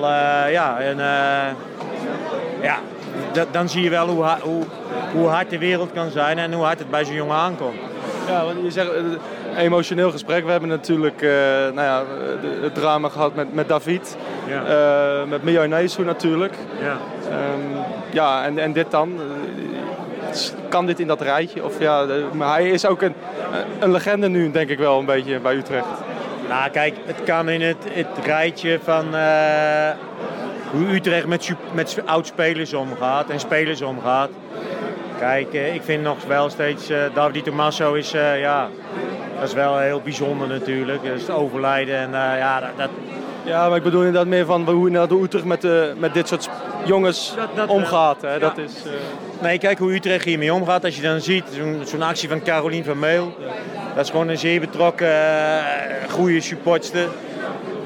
ja, 0.50 0.78
en 0.80 0.98
ja, 2.62 2.78
dat- 3.34 3.48
dan 3.54 3.70
zie 3.70 3.84
je 3.84 3.90
wel 3.90 4.08
hoe, 4.08 4.26
hoe, 4.42 4.64
hoe 5.14 5.28
hard 5.28 5.50
de 5.50 5.58
wereld 5.58 5.92
kan 5.94 6.10
zijn 6.12 6.38
en 6.38 6.54
hoe 6.54 6.64
hard 6.64 6.80
het 6.80 6.90
bij 6.90 7.06
zo'n 7.06 7.16
jongen 7.16 7.36
aankomt. 7.36 7.76
Ja, 8.28 8.46
want 8.46 8.58
je 8.64 8.72
zegt, 8.72 8.90
emotioneel 9.58 10.12
gesprek. 10.12 10.45
We 10.45 10.51
hebben 10.51 10.70
natuurlijk 10.70 11.22
eh, 11.22 11.30
nou 11.74 11.82
ja, 11.82 12.03
het 12.62 12.76
drama 12.76 13.10
gehad 13.10 13.36
met, 13.36 13.53
met 13.53 13.68
David. 13.68 14.18
Ja. 14.47 14.64
Eh, 14.66 15.28
met 15.30 15.43
Mayonaise 15.43 16.03
natuurlijk. 16.03 16.53
Ja. 16.82 16.97
Ehm, 17.30 17.80
ja, 18.12 18.45
en, 18.45 18.58
en 18.58 18.74
dit 18.74 18.91
dan? 18.91 19.20
Kan 20.70 20.86
dit 20.86 20.99
in 20.99 21.08
dat 21.08 21.22
rijtje? 21.22 21.64
Of 21.64 21.80
ja, 21.80 22.06
maar 22.34 22.53
hij 22.53 22.70
is 22.70 22.86
ook 22.86 23.01
een, 23.01 23.14
een 23.80 23.91
legende 23.91 24.30
nu, 24.30 24.51
denk 24.51 24.70
ik 24.70 24.78
wel, 24.78 24.99
een 24.99 25.06
beetje 25.06 25.39
bij 25.39 25.56
Utrecht. 25.56 25.88
Nou, 26.49 26.70
kijk, 26.70 26.95
het 27.06 27.24
kan 27.24 27.49
in 27.49 27.62
het, 27.62 27.78
het 27.89 28.26
rijtje 28.26 28.80
van 28.84 29.16
eh, 29.16 29.89
hoe 30.72 30.93
Utrecht 30.93 31.26
met, 31.26 31.53
met 31.74 32.01
oud-spelers 32.06 32.74
omgaat 32.74 33.30
en 33.30 33.39
spelers 33.39 33.82
omgaat. 33.82 34.30
Kijk, 35.20 35.53
ik 35.53 35.82
vind 35.84 36.03
nog 36.03 36.26
wel 36.28 36.49
steeds, 36.49 36.89
eh 36.89 36.99
Davide 37.14 37.41
Tommaso 37.41 37.93
is, 37.93 38.12
ja, 38.38 38.70
dat 39.40 39.48
is 39.48 39.54
wel 39.54 39.78
heel 39.80 40.02
bijzonder 40.02 40.48
natuurlijk. 40.48 41.04
Is 41.04 41.22
het 41.22 41.30
overlijden 41.32 41.98
en 41.98 42.06
eh, 42.14 42.38
ja, 42.38 42.60
dat, 42.60 42.70
dat, 42.78 42.90
Ja, 43.44 43.68
maar 43.68 43.78
ik 43.78 43.84
bedoel 43.84 44.00
inderdaad 44.04 44.28
meer 44.28 44.46
van 44.46 44.64
hoe 44.70 44.86
inderdaad 44.88 45.10
hoe 45.10 45.24
Utrecht 45.24 45.46
met, 45.46 45.64
eh, 45.64 45.72
met 45.98 46.14
dit 46.14 46.28
soort 46.28 46.50
jongens 46.86 47.34
Dat- 47.36 47.56
dat 47.56 47.68
wel. 47.68 47.76
omgaat. 47.76 48.22
Hè? 48.22 48.40
Dat 48.40 48.58
is, 48.58 48.74
eh, 48.86 48.92
Nee, 49.42 49.58
kijk 49.58 49.78
hoe 49.78 49.94
Utrecht 49.94 50.26
hiermee 50.26 50.54
omgaat. 50.54 50.84
Als 50.86 50.96
je 50.96 51.02
dan 51.02 51.22
ziet, 51.22 51.44
zo'n 51.84 52.02
actie 52.02 52.30
van 52.30 52.42
Carolien 52.44 52.84
van 52.84 53.00
Meel. 53.00 53.38
Dat 53.96 54.04
is 54.04 54.10
gewoon 54.12 54.28
een 54.28 54.38
zeer 54.38 54.60
betrokken, 54.60 55.08
eh, 55.08 56.10
goede 56.10 56.42
supportster. 56.42 57.08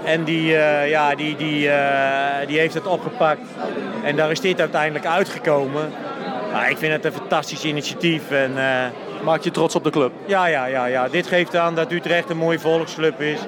En 0.03 0.23
die, 0.23 0.55
eh, 0.55 0.89
ja, 0.89 1.15
die, 1.15 1.35
die, 1.35 1.69
eh, 1.69 2.47
die 2.47 2.59
heeft 2.59 2.73
het 2.73 2.87
opgepakt. 2.87 3.41
En 4.03 4.15
daar 4.15 4.31
is 4.31 4.39
dit 4.41 4.59
uiteindelijk 4.59 5.05
uitgekomen. 5.05 5.91
Ik 6.69 6.77
vind 6.77 6.93
het 6.93 7.05
een 7.05 7.11
fantastisch 7.11 7.63
initiatief. 7.63 8.31
En, 8.31 8.51
eh, 8.57 8.85
Maak 9.23 9.41
je 9.41 9.51
trots 9.51 9.75
op 9.75 9.83
de 9.83 9.89
club? 9.89 10.11
ja, 10.25 10.45
ja, 10.45 10.65
ja, 10.65 10.85
ja, 10.85 11.07
dit 11.07 11.27
geeft 11.27 11.55
aan 11.55 11.75
dat 11.75 11.91
Utrecht 11.91 12.29
een 12.29 12.37
mooie 12.37 12.59
volksclub 12.59 13.21
is. 13.21 13.39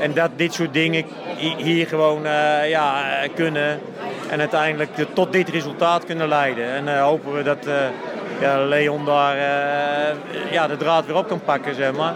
En 0.00 0.14
dat 0.14 0.30
dit 0.36 0.52
soort 0.54 0.72
dingen 0.72 1.04
hi- 1.36 1.54
hier 1.56 1.86
gewoon 1.86 2.26
eh, 2.26 2.68
ja, 2.68 3.02
eh, 3.22 3.28
kunnen. 3.34 3.80
En 4.30 4.38
uiteindelijk 4.40 4.96
de- 4.96 5.12
tot 5.12 5.32
dit 5.32 5.48
resultaat 5.48 6.04
kunnen 6.04 6.28
leiden. 6.28 6.64
En 6.70 6.88
eh, 6.96 7.02
hopen 7.02 7.34
we 7.34 7.42
dat 7.42 7.66
eh, 7.66 7.74
ja, 8.40 8.58
Leon 8.64 9.04
daar 9.04 9.36
eh, 9.36 10.52
ja, 10.52 10.66
de 10.66 10.76
draad 10.76 11.06
weer 11.06 11.16
op 11.16 11.28
kan 11.28 11.40
pakken, 11.44 11.74
zeg 11.74 11.92
maar. 11.92 12.14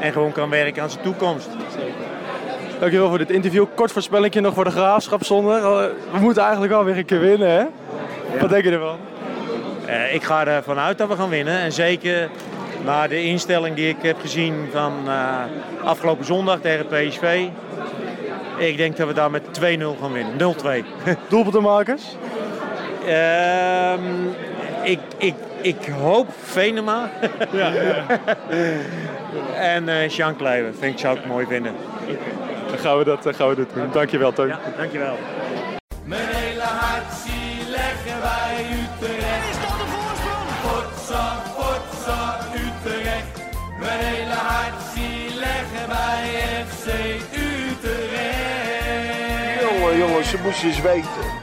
En 0.00 0.12
gewoon 0.12 0.32
kan 0.32 0.50
werken 0.50 0.82
aan 0.82 0.90
zijn 0.90 1.02
toekomst. 1.04 1.48
Dankjewel 2.80 3.08
voor 3.08 3.18
dit 3.18 3.30
interview. 3.30 3.64
Kort 3.74 3.92
voorspellingje 3.92 4.40
nog 4.40 4.54
voor 4.54 4.64
de 4.64 4.70
Graafschap 4.70 5.24
zondag. 5.24 5.58
Eh, 5.58 5.84
We 6.12 6.18
moeten 6.18 6.42
eigenlijk 6.42 6.72
wel 6.72 6.84
weer 6.84 6.96
een 6.96 7.04
keer 7.04 7.20
winnen, 7.20 7.48
hè? 7.50 7.64
Wat 8.40 8.50
denk 8.50 8.64
je 8.64 8.70
ervan? 8.70 8.96
Eh, 9.92 10.14
ik 10.14 10.22
ga 10.22 10.46
ervan 10.46 10.78
uit 10.78 10.98
dat 10.98 11.08
we 11.08 11.16
gaan 11.16 11.28
winnen. 11.28 11.58
En 11.58 11.72
zeker 11.72 12.28
na 12.84 13.06
de 13.06 13.24
instelling 13.24 13.76
die 13.76 13.88
ik 13.88 14.02
heb 14.02 14.20
gezien 14.20 14.68
van 14.72 14.92
eh, 15.06 15.38
afgelopen 15.84 16.24
zondag 16.24 16.60
tegen 16.60 16.86
PSV. 16.86 17.46
Ik 18.58 18.76
denk 18.76 18.96
dat 18.96 19.06
we 19.06 19.14
daar 19.14 19.30
met 19.30 19.42
2-0 19.42 19.98
gaan 20.00 20.12
winnen. 20.12 20.38
0-2. 20.38 20.84
Doelpuntenmakers? 21.28 22.02
Ehm, 23.06 24.00
ik, 24.82 24.98
ik, 25.16 25.34
ik 25.60 25.86
hoop 26.00 26.28
Venema. 26.42 27.10
en 29.74 29.88
eh 29.88 30.08
Jean 30.08 30.36
Kleven. 30.36 30.74
Vind 30.78 30.92
ik 30.92 30.98
zou 30.98 31.18
ik 31.18 31.26
mooi 31.26 31.46
vinden. 31.46 31.72
Dan 32.68 32.78
gaan 32.78 32.98
we 32.98 33.04
dat, 33.04 33.26
eh, 33.26 33.34
gaan 33.34 33.48
we 33.48 33.54
dat 33.54 33.74
doen. 33.74 33.88
Dankjewel, 33.92 34.32
Teun. 34.32 34.48
Ja, 34.48 34.60
dankjewel. 34.76 35.18
Ze 50.42 50.48
moesten 50.48 50.68
eens 50.68 50.80
weten. 50.80 51.41